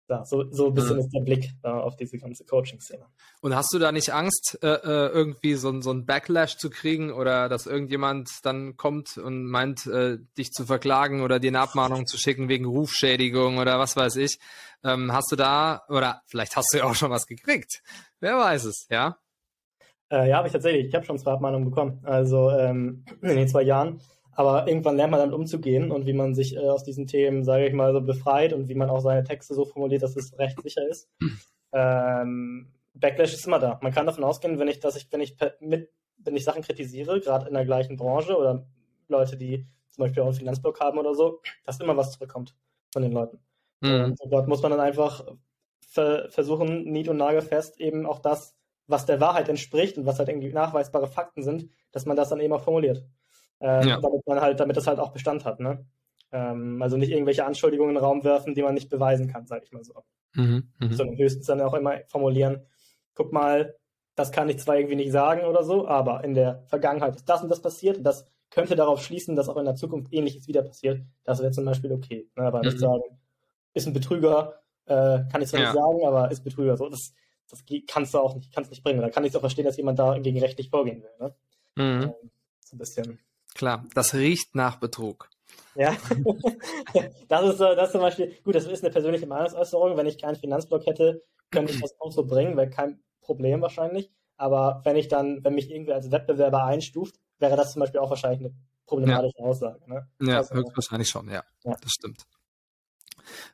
[0.09, 1.01] ja, so, so ein bisschen mhm.
[1.01, 3.05] ist der Blick äh, auf diese ganze Coaching-Szene.
[3.41, 7.13] Und hast du da nicht Angst, äh, äh irgendwie so, so ein Backlash zu kriegen
[7.13, 12.07] oder dass irgendjemand dann kommt und meint, äh, dich zu verklagen oder dir eine Abmahnung
[12.07, 14.39] zu schicken wegen Rufschädigung oder was weiß ich?
[14.83, 17.83] Ähm, hast du da, oder vielleicht hast du ja auch schon was gekriegt.
[18.21, 19.19] Wer weiß es, ja?
[20.11, 20.87] Äh, ja, habe ich tatsächlich.
[20.87, 22.01] Ich habe schon zwei Abmahnungen bekommen.
[22.05, 24.01] Also ähm, in den zwei Jahren.
[24.39, 27.67] Aber irgendwann lernt man dann umzugehen und wie man sich äh, aus diesen Themen, sage
[27.67, 30.63] ich mal, so befreit und wie man auch seine Texte so formuliert, dass es recht
[30.63, 31.11] sicher ist.
[31.71, 33.79] Ähm, Backlash ist immer da.
[33.83, 37.21] Man kann davon ausgehen, wenn ich, dass ich, wenn ich mit, wenn ich Sachen kritisiere,
[37.21, 38.67] gerade in der gleichen Branche oder
[39.07, 42.57] Leute, die zum Beispiel auch einen Finanzblock haben oder so, dass immer was zurückkommt
[42.91, 43.39] von den Leuten.
[43.83, 44.17] Mhm.
[44.19, 45.27] Und dort muss man dann einfach
[45.91, 48.57] ver versuchen, nied- und nagelfest eben auch das,
[48.87, 52.41] was der Wahrheit entspricht und was halt irgendwie nachweisbare Fakten sind, dass man das dann
[52.41, 53.05] eben auch formuliert
[53.61, 54.01] äh, ja.
[54.01, 55.85] damit man halt, damit das halt auch Bestand hat, ne?
[56.31, 59.65] Ähm, also nicht irgendwelche Anschuldigungen in den Raum werfen, die man nicht beweisen kann, sage
[59.65, 60.05] ich mal so.
[60.35, 60.95] Mhm, mh.
[60.95, 62.67] Sondern höchstens dann auch immer formulieren,
[63.15, 63.75] guck mal,
[64.15, 67.43] das kann ich zwar irgendwie nicht sagen oder so, aber in der Vergangenheit ist das
[67.43, 71.03] und das passiert das könnte darauf schließen, dass auch in der Zukunft ähnliches wieder passiert.
[71.25, 72.29] Das wäre zum Beispiel okay.
[72.37, 72.45] Ne?
[72.45, 72.67] Aber mhm.
[72.67, 73.03] nicht sagen,
[73.75, 75.73] ist ein Betrüger, äh, kann ich zwar ja.
[75.73, 76.77] nicht sagen, aber ist Betrüger.
[76.77, 77.13] So, das,
[77.51, 79.01] das kannst du auch nicht, kannst nicht bringen.
[79.01, 81.11] Da kann ich auch verstehen, dass jemand da gegen rechtlich vorgehen will.
[81.21, 81.35] Ne?
[81.77, 82.03] Mhm.
[82.03, 82.31] Ähm,
[82.61, 83.19] so ein bisschen.
[83.55, 85.29] Klar, das riecht nach Betrug.
[85.75, 85.97] Ja,
[87.29, 89.97] das ist, das ist zum Beispiel, gut, das ist eine persönliche Meinungsäußerung.
[89.97, 94.11] Wenn ich keinen Finanzblock hätte, könnte ich das auch so bringen, wäre kein Problem wahrscheinlich.
[94.37, 98.11] Aber wenn ich dann, wenn mich irgendwie als Wettbewerber einstuft, wäre das zum Beispiel auch
[98.11, 98.55] wahrscheinlich eine
[98.87, 99.45] problematische ja.
[99.45, 99.81] Aussage.
[99.87, 100.09] Ne?
[100.21, 101.45] Ja, also, höchstwahrscheinlich schon, ja.
[101.65, 101.77] ja.
[101.81, 102.25] Das stimmt.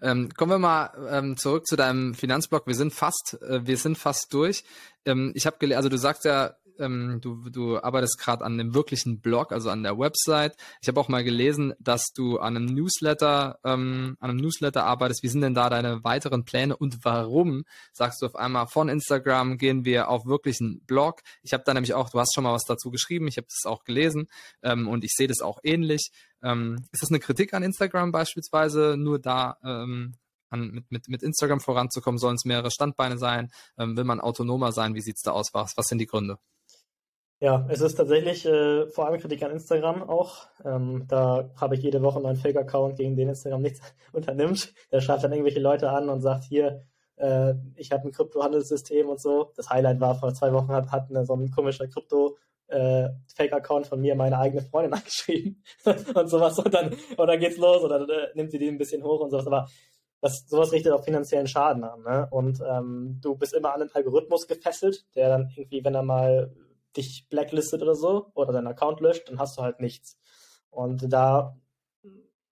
[0.00, 2.66] Ähm, kommen wir mal ähm, zurück zu deinem Finanzblock.
[2.66, 4.64] Wir sind fast, äh, wir sind fast durch.
[5.04, 9.20] Ähm, ich habe also du sagst ja, ähm, du, du arbeitest gerade an dem wirklichen
[9.20, 10.56] Blog, also an der Website.
[10.80, 15.22] Ich habe auch mal gelesen, dass du an einem Newsletter, ähm, an einem Newsletter arbeitest.
[15.22, 19.58] Wie sind denn da deine weiteren Pläne und warum sagst du auf einmal von Instagram
[19.58, 21.20] gehen wir auf wirklichen Blog?
[21.42, 23.70] Ich habe da nämlich auch, du hast schon mal was dazu geschrieben, ich habe das
[23.70, 24.26] auch gelesen
[24.62, 26.10] ähm, und ich sehe das auch ähnlich.
[26.42, 28.96] Ähm, ist das eine Kritik an Instagram beispielsweise?
[28.98, 30.14] Nur da ähm,
[30.54, 33.50] an, mit, mit, mit Instagram voranzukommen, sollen es mehrere Standbeine sein?
[33.78, 34.94] Ähm, will man autonomer sein?
[34.94, 35.52] Wie sieht's da aus?
[35.52, 36.38] Was, was sind die Gründe?
[37.40, 40.46] Ja, es ist tatsächlich äh, vor allem Kritik an Instagram auch.
[40.64, 43.80] Ähm, da habe ich jede Woche einen Fake-Account, gegen den Instagram nichts
[44.12, 44.72] unternimmt.
[44.92, 46.84] Der schreibt dann irgendwelche Leute an und sagt, hier,
[47.16, 49.52] äh, ich habe ein Kryptohandelssystem und so.
[49.56, 52.36] Das Highlight war, vor zwei Wochen hat, hat eine, so ein komischer Krypto-
[52.68, 57.58] äh, Fake-Account von mir meine eigene Freundin angeschrieben und sowas und dann, und dann geht's
[57.58, 59.46] los dann äh, nimmt sie die ein bisschen hoch und sowas.
[59.46, 59.68] Aber
[60.20, 62.02] das, sowas richtet auch finanziellen Schaden an.
[62.02, 62.26] Ne?
[62.30, 66.50] Und ähm, du bist immer an den Algorithmus gefesselt, der dann irgendwie, wenn er mal
[66.96, 70.18] dich blacklistet oder so oder deinen Account löscht, dann hast du halt nichts.
[70.70, 71.56] Und da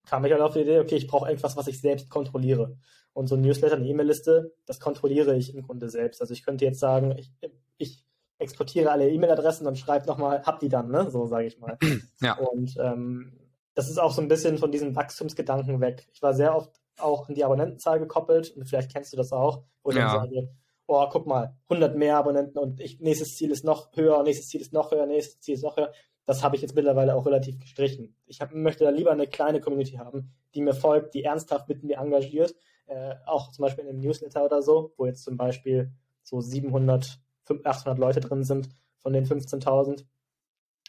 [0.06, 2.76] kam ich halt auf die Idee, okay, ich brauche irgendwas, was ich selbst kontrolliere.
[3.12, 6.20] Und so ein Newsletter, eine E-Mail-Liste, das kontrolliere ich im Grunde selbst.
[6.20, 7.30] Also ich könnte jetzt sagen, ich,
[7.76, 8.04] ich
[8.38, 11.10] exportiere alle E-Mail-Adressen und schreibe nochmal, hab die dann, ne?
[11.10, 11.78] So sage ich mal.
[12.20, 12.38] Ja.
[12.38, 13.32] Und ähm,
[13.74, 16.06] das ist auch so ein bisschen von diesem Wachstumsgedanken weg.
[16.12, 19.64] Ich war sehr oft auch an die Abonnentenzahl gekoppelt und vielleicht kennst du das auch,
[19.82, 20.04] wo ich ja.
[20.04, 20.54] dann sage,
[20.86, 24.60] oh, guck mal, 100 mehr Abonnenten und ich, nächstes Ziel ist noch höher, nächstes Ziel
[24.60, 25.92] ist noch höher, nächstes Ziel ist noch höher.
[26.24, 28.14] Das habe ich jetzt mittlerweile auch relativ gestrichen.
[28.26, 31.82] Ich hab, möchte da lieber eine kleine Community haben, die mir folgt, die ernsthaft mit
[31.82, 32.54] mir engagiert,
[32.86, 35.92] äh, auch zum Beispiel in einem Newsletter oder so, wo jetzt zum Beispiel
[36.22, 37.18] so 700,
[37.64, 38.68] 800 Leute drin sind
[38.98, 40.04] von den 15.000.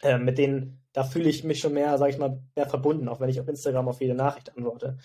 [0.03, 3.19] Äh, mit denen, da fühle ich mich schon mehr, sage ich mal, mehr verbunden, auch
[3.19, 4.97] wenn ich auf Instagram auf jede Nachricht antworte.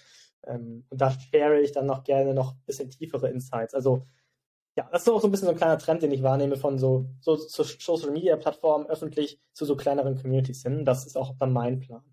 [0.44, 3.74] Ähm, und da share ich dann noch gerne noch ein bisschen tiefere Insights.
[3.74, 4.04] Also
[4.78, 6.78] ja, das ist auch so ein bisschen so ein kleiner Trend, den ich wahrnehme von
[6.78, 10.84] so, so, so Social Media Plattformen öffentlich zu so kleineren Communities hin.
[10.84, 12.04] Das ist auch dann mein Plan.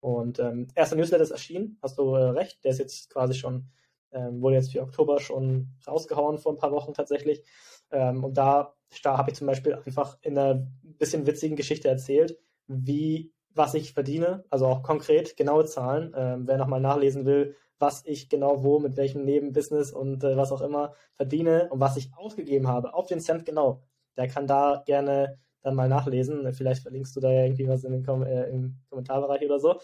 [0.00, 2.62] Und ähm, erster Newsletter ist erschienen, hast du äh, recht.
[2.62, 3.70] Der ist jetzt quasi schon,
[4.12, 7.42] ähm, wurde jetzt für Oktober schon rausgehauen vor ein paar Wochen tatsächlich.
[7.90, 12.36] Ähm, und da, da habe ich zum Beispiel einfach in einer bisschen witzigen Geschichte erzählt,
[12.66, 16.12] wie was ich verdiene, also auch konkret genaue Zahlen.
[16.14, 20.52] Ähm, wer nochmal nachlesen will, was ich genau wo, mit welchem Nebenbusiness und äh, was
[20.52, 23.82] auch immer verdiene und was ich ausgegeben habe, auf den Cent genau.
[24.16, 26.52] Der kann da gerne dann mal nachlesen.
[26.52, 29.80] Vielleicht verlinkst du da ja irgendwie was in den Kom äh, im Kommentarbereich oder so.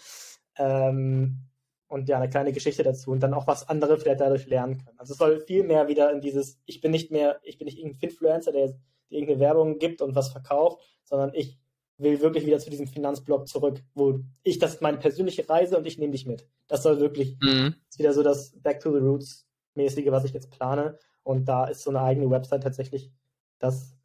[0.59, 1.41] Ähm,
[1.89, 4.99] und ja, eine kleine Geschichte dazu und dann auch was andere vielleicht dadurch lernen können.
[4.99, 7.79] Also es soll viel mehr wieder in dieses, ich bin nicht mehr, ich bin nicht
[7.79, 8.77] irgendein Influencer, der, der
[9.09, 11.59] irgendeine Werbung gibt und was verkauft, sondern ich
[11.99, 15.87] will wirklich wieder zu diesem Finanzblock zurück, wo ich, das ist meine persönliche Reise und
[15.87, 16.47] ich nehme dich mit.
[16.69, 17.75] Das soll wirklich, mhm.
[17.89, 20.99] ist wieder so das Back to the Roots mäßige, was ich jetzt plane.
[21.23, 23.11] Und da ist so eine eigene Website tatsächlich
[23.59, 23.97] das,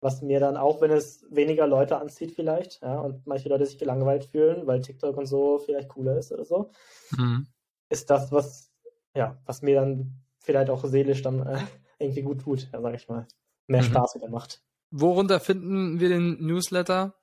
[0.00, 3.78] was mir dann auch, wenn es weniger Leute anzieht vielleicht, ja, und manche Leute sich
[3.78, 6.70] gelangweilt fühlen, weil TikTok und so vielleicht cooler ist oder so,
[7.16, 7.46] mhm.
[7.88, 8.72] ist das, was,
[9.14, 11.58] ja, was mir dann vielleicht auch seelisch dann äh,
[11.98, 13.26] irgendwie gut tut, ja, sag ich mal.
[13.68, 13.86] Mehr mhm.
[13.86, 14.62] Spaß wieder macht.
[14.90, 17.14] Worunter finden wir den Newsletter?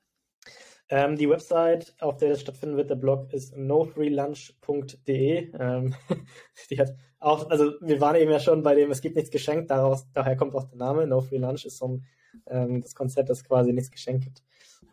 [0.92, 5.52] Ähm, die Website, auf der das stattfinden wird, der Blog ist nofreelunch.de.
[5.60, 5.94] Ähm,
[6.70, 9.70] die hat auch, also wir waren eben ja schon bei dem, es gibt nichts geschenkt,
[9.70, 11.06] daraus, daher kommt auch der Name.
[11.06, 12.06] No Free Lunch ist so ein,
[12.48, 14.44] ähm, das Konzept, das quasi nichts geschenkt gibt.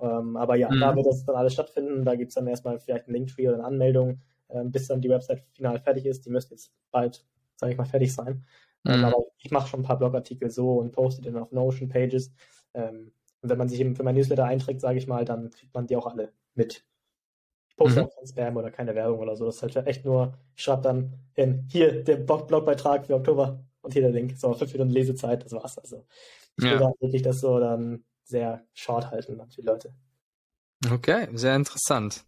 [0.01, 0.81] Ähm, aber ja, mhm.
[0.81, 2.05] da wird das dann alles stattfinden.
[2.05, 4.21] Da gibt es dann erstmal vielleicht einen Linktree oder eine Anmeldung,
[4.51, 6.27] ähm, bis dann die Website final fertig ist.
[6.27, 7.25] Die müsste jetzt bald,
[7.55, 8.45] sage ich mal, fertig sein.
[8.85, 9.05] Ähm, mhm.
[9.07, 12.33] aber ich mache schon ein paar Blogartikel so und poste den auf Notion-Pages.
[12.75, 15.75] Ähm, und wenn man sich eben für mein Newsletter einträgt, sage ich mal, dann kriegt
[15.75, 16.85] man die auch alle mit.
[17.69, 18.07] Ich poste mhm.
[18.07, 19.45] auch kein Spam oder keine Werbung oder so.
[19.45, 23.93] Das ist halt echt nur, ich schreibe dann hin, hier der Blogbeitrag für Oktober und
[23.93, 24.37] hier der Link.
[24.39, 25.79] So, fünf Minuten Lesezeit, das war's.
[25.79, 26.05] Also
[26.57, 26.73] ich ja.
[26.73, 29.95] will da wirklich das so dann sehr short halten für die Leute.
[30.91, 32.25] Okay, sehr interessant.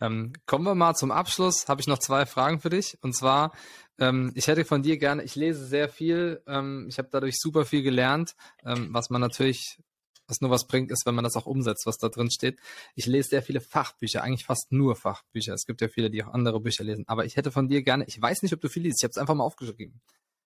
[0.00, 1.68] Ähm, kommen wir mal zum Abschluss.
[1.68, 2.98] Habe ich noch zwei Fragen für dich.
[3.02, 3.52] Und zwar,
[3.98, 7.64] ähm, ich hätte von dir gerne, ich lese sehr viel, ähm, ich habe dadurch super
[7.64, 8.34] viel gelernt,
[8.64, 9.78] ähm, was man natürlich
[10.26, 12.58] was nur was bringt, ist, wenn man das auch umsetzt, was da drin steht.
[12.94, 15.54] Ich lese sehr viele Fachbücher, eigentlich fast nur Fachbücher.
[15.54, 17.04] Es gibt ja viele, die auch andere Bücher lesen.
[17.06, 19.10] Aber ich hätte von dir gerne, ich weiß nicht, ob du viel liest, ich habe
[19.10, 20.00] es einfach mal aufgeschrieben.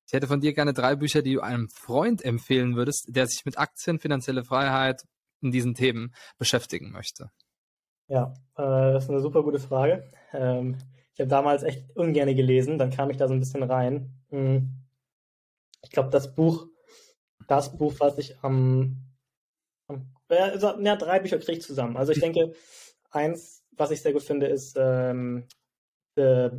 [0.06, 3.44] Ich hätte von dir gerne drei Bücher, die du einem Freund empfehlen würdest, der sich
[3.44, 5.02] mit Aktien, finanzielle Freiheit
[5.42, 7.30] in diesen Themen beschäftigen möchte.
[8.08, 10.10] Ja, äh, das ist eine super gute Frage.
[10.32, 10.78] Ähm,
[11.14, 14.14] Ich habe damals echt ungern gelesen, dann kam ich da so ein bisschen rein.
[14.30, 14.86] Hm.
[15.82, 16.68] Ich glaube, das Buch,
[17.48, 19.07] das Buch, was ich am,
[20.30, 21.96] ja, drei Bücher kriege ich zusammen.
[21.96, 22.52] Also ich denke,
[23.10, 25.46] eins, was ich sehr gut finde, ist ähm,
[26.18, 26.50] The,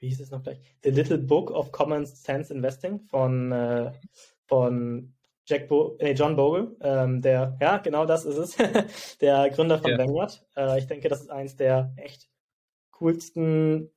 [0.00, 0.60] wie hieß es noch gleich?
[0.82, 3.92] The Little Book of Common Sense Investing von, äh,
[4.46, 5.14] von
[5.46, 9.92] Jack Bo nee, John Bogle, ähm, der, ja, genau das ist es, der Gründer von
[9.92, 9.98] ja.
[9.98, 10.44] Vanguard.
[10.56, 12.28] Äh, ich denke, das ist eins der echt
[12.90, 13.92] coolsten,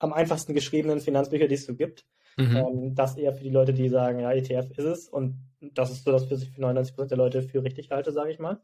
[0.00, 2.06] am einfachsten geschriebenen Finanzbücher, die es so gibt.
[2.36, 2.56] Mhm.
[2.56, 6.04] Ähm, das eher für die Leute, die sagen, ja, ETF ist es und das ist
[6.04, 8.60] so das, was ich für 99% der Leute für richtig halte, sage ich mal.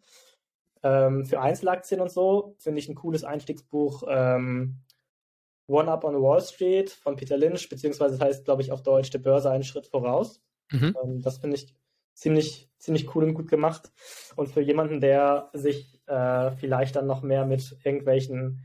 [0.83, 4.81] Ähm, für Einzelaktien und so finde ich ein cooles Einstiegsbuch ähm,
[5.69, 9.11] One Up on Wall Street von Peter Lynch, beziehungsweise das heißt, glaube ich, auf Deutsch
[9.11, 10.41] der Börse einen Schritt voraus.
[10.71, 10.97] Mhm.
[11.03, 11.75] Ähm, das finde ich
[12.15, 13.93] ziemlich, ziemlich cool und gut gemacht.
[14.37, 18.65] Und für jemanden, der sich äh, vielleicht dann noch mehr mit irgendwelchen,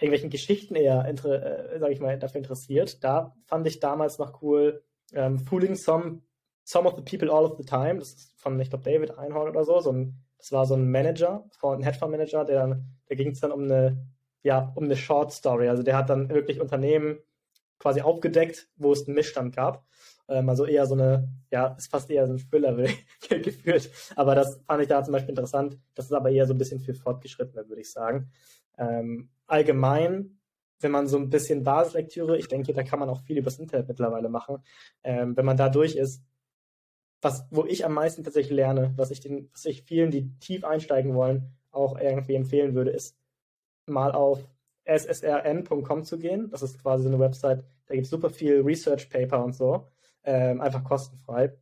[0.00, 4.82] irgendwelchen Geschichten eher, äh, sage ich mal, dafür interessiert, da fand ich damals noch cool
[5.14, 6.22] ähm, Fooling Some,
[6.64, 7.98] Some of the People All of the Time.
[7.98, 9.80] Das ist von, ich glaube, David Einhorn oder so.
[9.80, 13.64] so ein, das war so ein Manager, ein Hedgefonds-Manager, der da ging es dann um
[13.64, 14.06] eine,
[14.42, 15.68] ja, um eine Short Story.
[15.68, 17.18] Also der hat dann wirklich Unternehmen
[17.78, 19.86] quasi aufgedeckt, wo es einen Missstand gab.
[20.28, 22.76] Ähm, also eher so eine, ja, ist fast eher so ein Thriller
[23.28, 23.90] geführt.
[24.16, 25.78] Aber das fand ich da zum Beispiel interessant.
[25.94, 28.30] Das ist aber eher so ein bisschen für Fortgeschrittene, würde ich sagen.
[28.78, 30.38] Ähm, allgemein,
[30.80, 33.88] wenn man so ein bisschen Basislektüre, ich denke, da kann man auch viel übers Internet
[33.88, 34.58] mittlerweile machen.
[35.02, 36.22] Ähm, wenn man da durch ist,
[37.20, 40.64] was, wo ich am meisten tatsächlich lerne, was ich den, was ich vielen, die tief
[40.64, 43.16] einsteigen wollen, auch irgendwie empfehlen würde, ist
[43.86, 44.48] mal auf
[44.86, 46.48] ssrn.com zu gehen.
[46.50, 49.88] Das ist quasi so eine Website, da gibt es super viel Research Paper und so
[50.28, 51.56] ähm, einfach kostenfrei.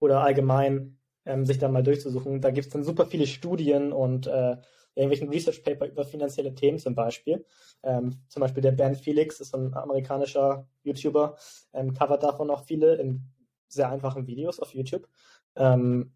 [0.00, 2.40] Oder allgemein ähm, sich da mal durchzusuchen.
[2.40, 4.56] Da gibt es dann super viele Studien und äh,
[4.94, 7.44] irgendwelchen Research Paper über finanzielle Themen zum Beispiel.
[7.82, 11.36] Ähm, zum Beispiel der Ben Felix ist ein amerikanischer YouTuber,
[11.72, 13.22] ähm, covert davon auch viele in
[13.68, 15.08] sehr einfachen Videos auf YouTube.
[15.56, 16.12] Ähm,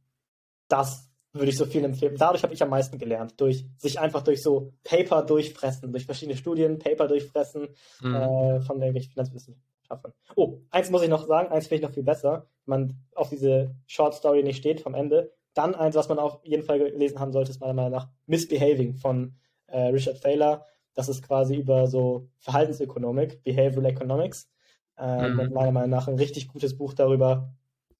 [0.69, 2.17] das würde ich so viel empfehlen.
[2.17, 6.37] Dadurch habe ich am meisten gelernt, durch sich einfach durch so Paper durchfressen, durch verschiedene
[6.37, 7.69] Studien, Paper durchfressen
[8.01, 8.15] mhm.
[8.15, 10.13] äh, von irgendwelchen Finanzwissenschaften.
[10.37, 13.29] Oh, eins muss ich noch sagen, eins finde ich noch viel besser, wenn man auf
[13.29, 15.33] diese Short Story nicht steht vom Ende.
[15.59, 18.95] Dann eins, was man auf jeden Fall gelesen haben sollte, ist meiner Meinung nach Misbehaving
[18.95, 19.35] von
[19.67, 20.65] äh, Richard Thaler.
[20.95, 24.49] Das ist quasi über so Verhaltensökonomik, Behavioral Economics.
[24.97, 25.53] Äh, mhm.
[25.53, 27.53] Meiner Meinung nach ein richtig gutes Buch darüber,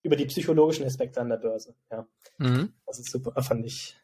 [0.05, 1.75] über die psychologischen Aspekte an der Börse.
[1.91, 2.07] Ja.
[2.37, 2.75] Mhm.
[2.87, 3.97] Das ist super, fand ich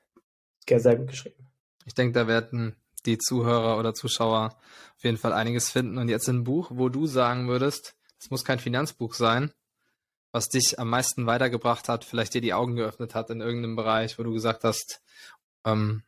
[0.68, 1.46] sehr gut geschrieben.
[1.86, 2.74] Ich denke, da werden
[3.06, 4.56] die Zuhörer oder Zuschauer
[4.96, 5.98] auf jeden Fall einiges finden.
[5.98, 9.52] Und jetzt ein Buch, wo du sagen würdest, es muss kein Finanzbuch sein,
[10.34, 14.18] was dich am meisten weitergebracht hat, vielleicht dir die Augen geöffnet hat in irgendeinem Bereich,
[14.18, 15.00] wo du gesagt hast,
[15.64, 16.02] ähm,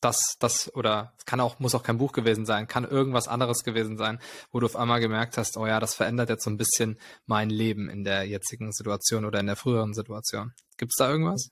[0.00, 3.98] das, das, oder kann auch, muss auch kein Buch gewesen sein, kann irgendwas anderes gewesen
[3.98, 4.18] sein,
[4.50, 7.50] wo du auf einmal gemerkt hast, oh ja, das verändert jetzt so ein bisschen mein
[7.50, 10.54] Leben in der jetzigen Situation oder in der früheren Situation.
[10.78, 11.50] Gibt es da irgendwas?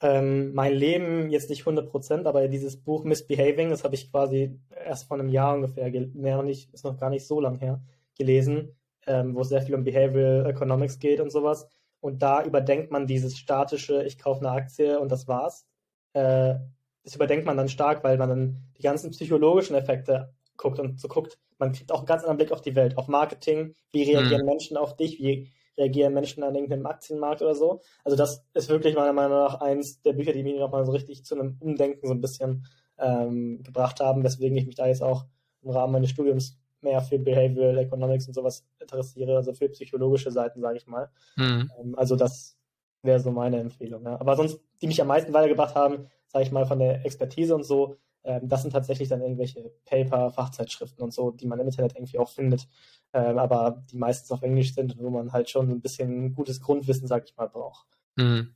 [0.00, 4.58] ähm, mein Leben jetzt nicht 100 Prozent, aber dieses Buch Misbehaving, das habe ich quasi
[4.84, 7.80] erst vor einem Jahr ungefähr, mehr nicht, ist noch gar nicht so lang her,
[8.18, 11.68] gelesen, ähm, wo es sehr viel um Behavioral Economics geht und sowas.
[12.00, 15.66] Und da überdenkt man dieses statische, ich kaufe eine Aktie und das war's.
[16.12, 16.56] Äh,
[17.02, 21.08] das überdenkt man dann stark, weil man dann die ganzen psychologischen Effekte guckt und so
[21.08, 21.38] guckt.
[21.58, 24.48] Man kriegt auch einen ganz anderen Blick auf die Welt, auf Marketing, wie reagieren mhm.
[24.48, 27.80] Menschen auf dich, wie reagieren Menschen an irgendeinem Aktienmarkt oder so.
[28.04, 31.24] Also das ist wirklich meiner Meinung nach eins der Bücher, die mich nochmal so richtig
[31.24, 32.66] zu einem Umdenken so ein bisschen
[32.98, 35.24] ähm, gebracht haben, weswegen ich mich da jetzt auch
[35.62, 40.60] im Rahmen meines Studiums mehr für Behavioral Economics und sowas interessiere, also für psychologische Seiten,
[40.60, 41.10] sage ich mal.
[41.36, 41.70] Mhm.
[41.80, 42.56] Ähm, also das
[43.02, 44.04] wäre so meine Empfehlung.
[44.04, 44.20] Ja.
[44.20, 47.64] Aber sonst, die mich am meisten weitergebracht haben, sage ich mal, von der Expertise und
[47.64, 51.94] so, ähm, das sind tatsächlich dann irgendwelche Paper, Fachzeitschriften und so, die man im Internet
[51.94, 52.66] irgendwie auch findet,
[53.12, 56.60] ähm, aber die meistens auf Englisch sind und wo man halt schon ein bisschen gutes
[56.60, 57.86] Grundwissen, sag ich mal, braucht.
[58.16, 58.54] Mhm.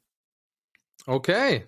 [1.06, 1.66] Okay.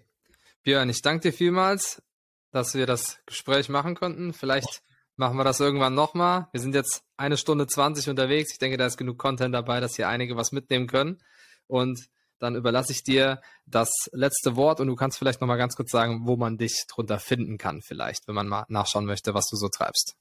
[0.62, 2.02] Björn, ich danke dir vielmals,
[2.50, 4.32] dass wir das Gespräch machen konnten.
[4.32, 4.82] Vielleicht
[5.20, 6.48] machen wir das irgendwann nochmal.
[6.50, 8.52] Wir sind jetzt eine Stunde 20 unterwegs.
[8.52, 11.18] Ich denke, da ist genug Content dabei, dass hier einige was mitnehmen können.
[11.66, 12.00] Und
[12.38, 16.22] dann überlasse ich dir das letzte Wort und du kannst vielleicht nochmal ganz kurz sagen,
[16.24, 19.68] wo man dich drunter finden kann, vielleicht, wenn man mal nachschauen möchte, was du so
[19.68, 20.16] treibst.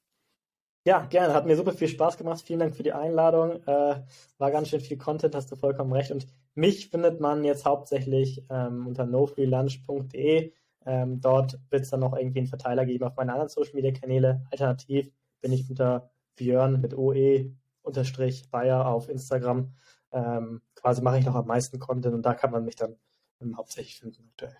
[0.83, 1.33] Ja, gerne.
[1.33, 2.41] Hat mir super viel Spaß gemacht.
[2.45, 3.63] Vielen Dank für die Einladung.
[3.65, 4.03] Äh,
[4.37, 6.11] war ganz schön viel Content, hast du vollkommen recht.
[6.11, 10.51] Und mich findet man jetzt hauptsächlich ähm, unter nofreelunch.de.
[10.89, 13.91] Ähm, dort wird es dann noch irgendwie einen Verteiler geben auf meine anderen Social Media
[13.91, 14.43] Kanäle.
[14.51, 15.11] Alternativ
[15.41, 17.51] bin ich unter Björn mit OE
[17.83, 19.73] unterstrich Bayer auf Instagram
[20.11, 22.95] ähm, quasi mache ich noch am meisten Content und da kann man mich dann
[23.41, 24.57] ähm, hauptsächlich finden aktuell.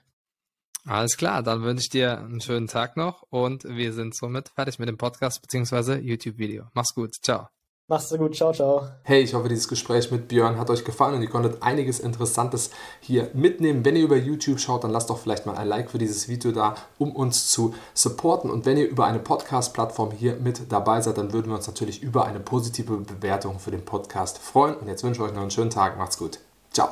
[0.85, 4.79] Alles klar, dann wünsche ich dir einen schönen Tag noch und wir sind somit fertig
[4.79, 5.99] mit dem Podcast bzw.
[5.99, 6.69] YouTube-Video.
[6.73, 7.58] Mach's gut, ciao.
[7.89, 8.87] Mach's gut, ciao, ciao.
[9.01, 12.69] Hey, ich hoffe, dieses Gespräch mit Björn hat euch gefallen und ihr konntet einiges Interessantes
[12.99, 13.83] hier mitnehmen.
[13.83, 16.51] Wenn ihr über YouTube schaut, dann lasst doch vielleicht mal ein Like für dieses Video
[16.51, 18.51] da, um uns zu supporten.
[18.51, 22.03] Und wenn ihr über eine Podcast-Plattform hier mit dabei seid, dann würden wir uns natürlich
[22.03, 24.75] über eine positive Bewertung für den Podcast freuen.
[24.75, 25.97] Und jetzt wünsche ich euch noch einen schönen Tag.
[25.97, 26.37] Macht's gut.
[26.71, 26.89] Ciao.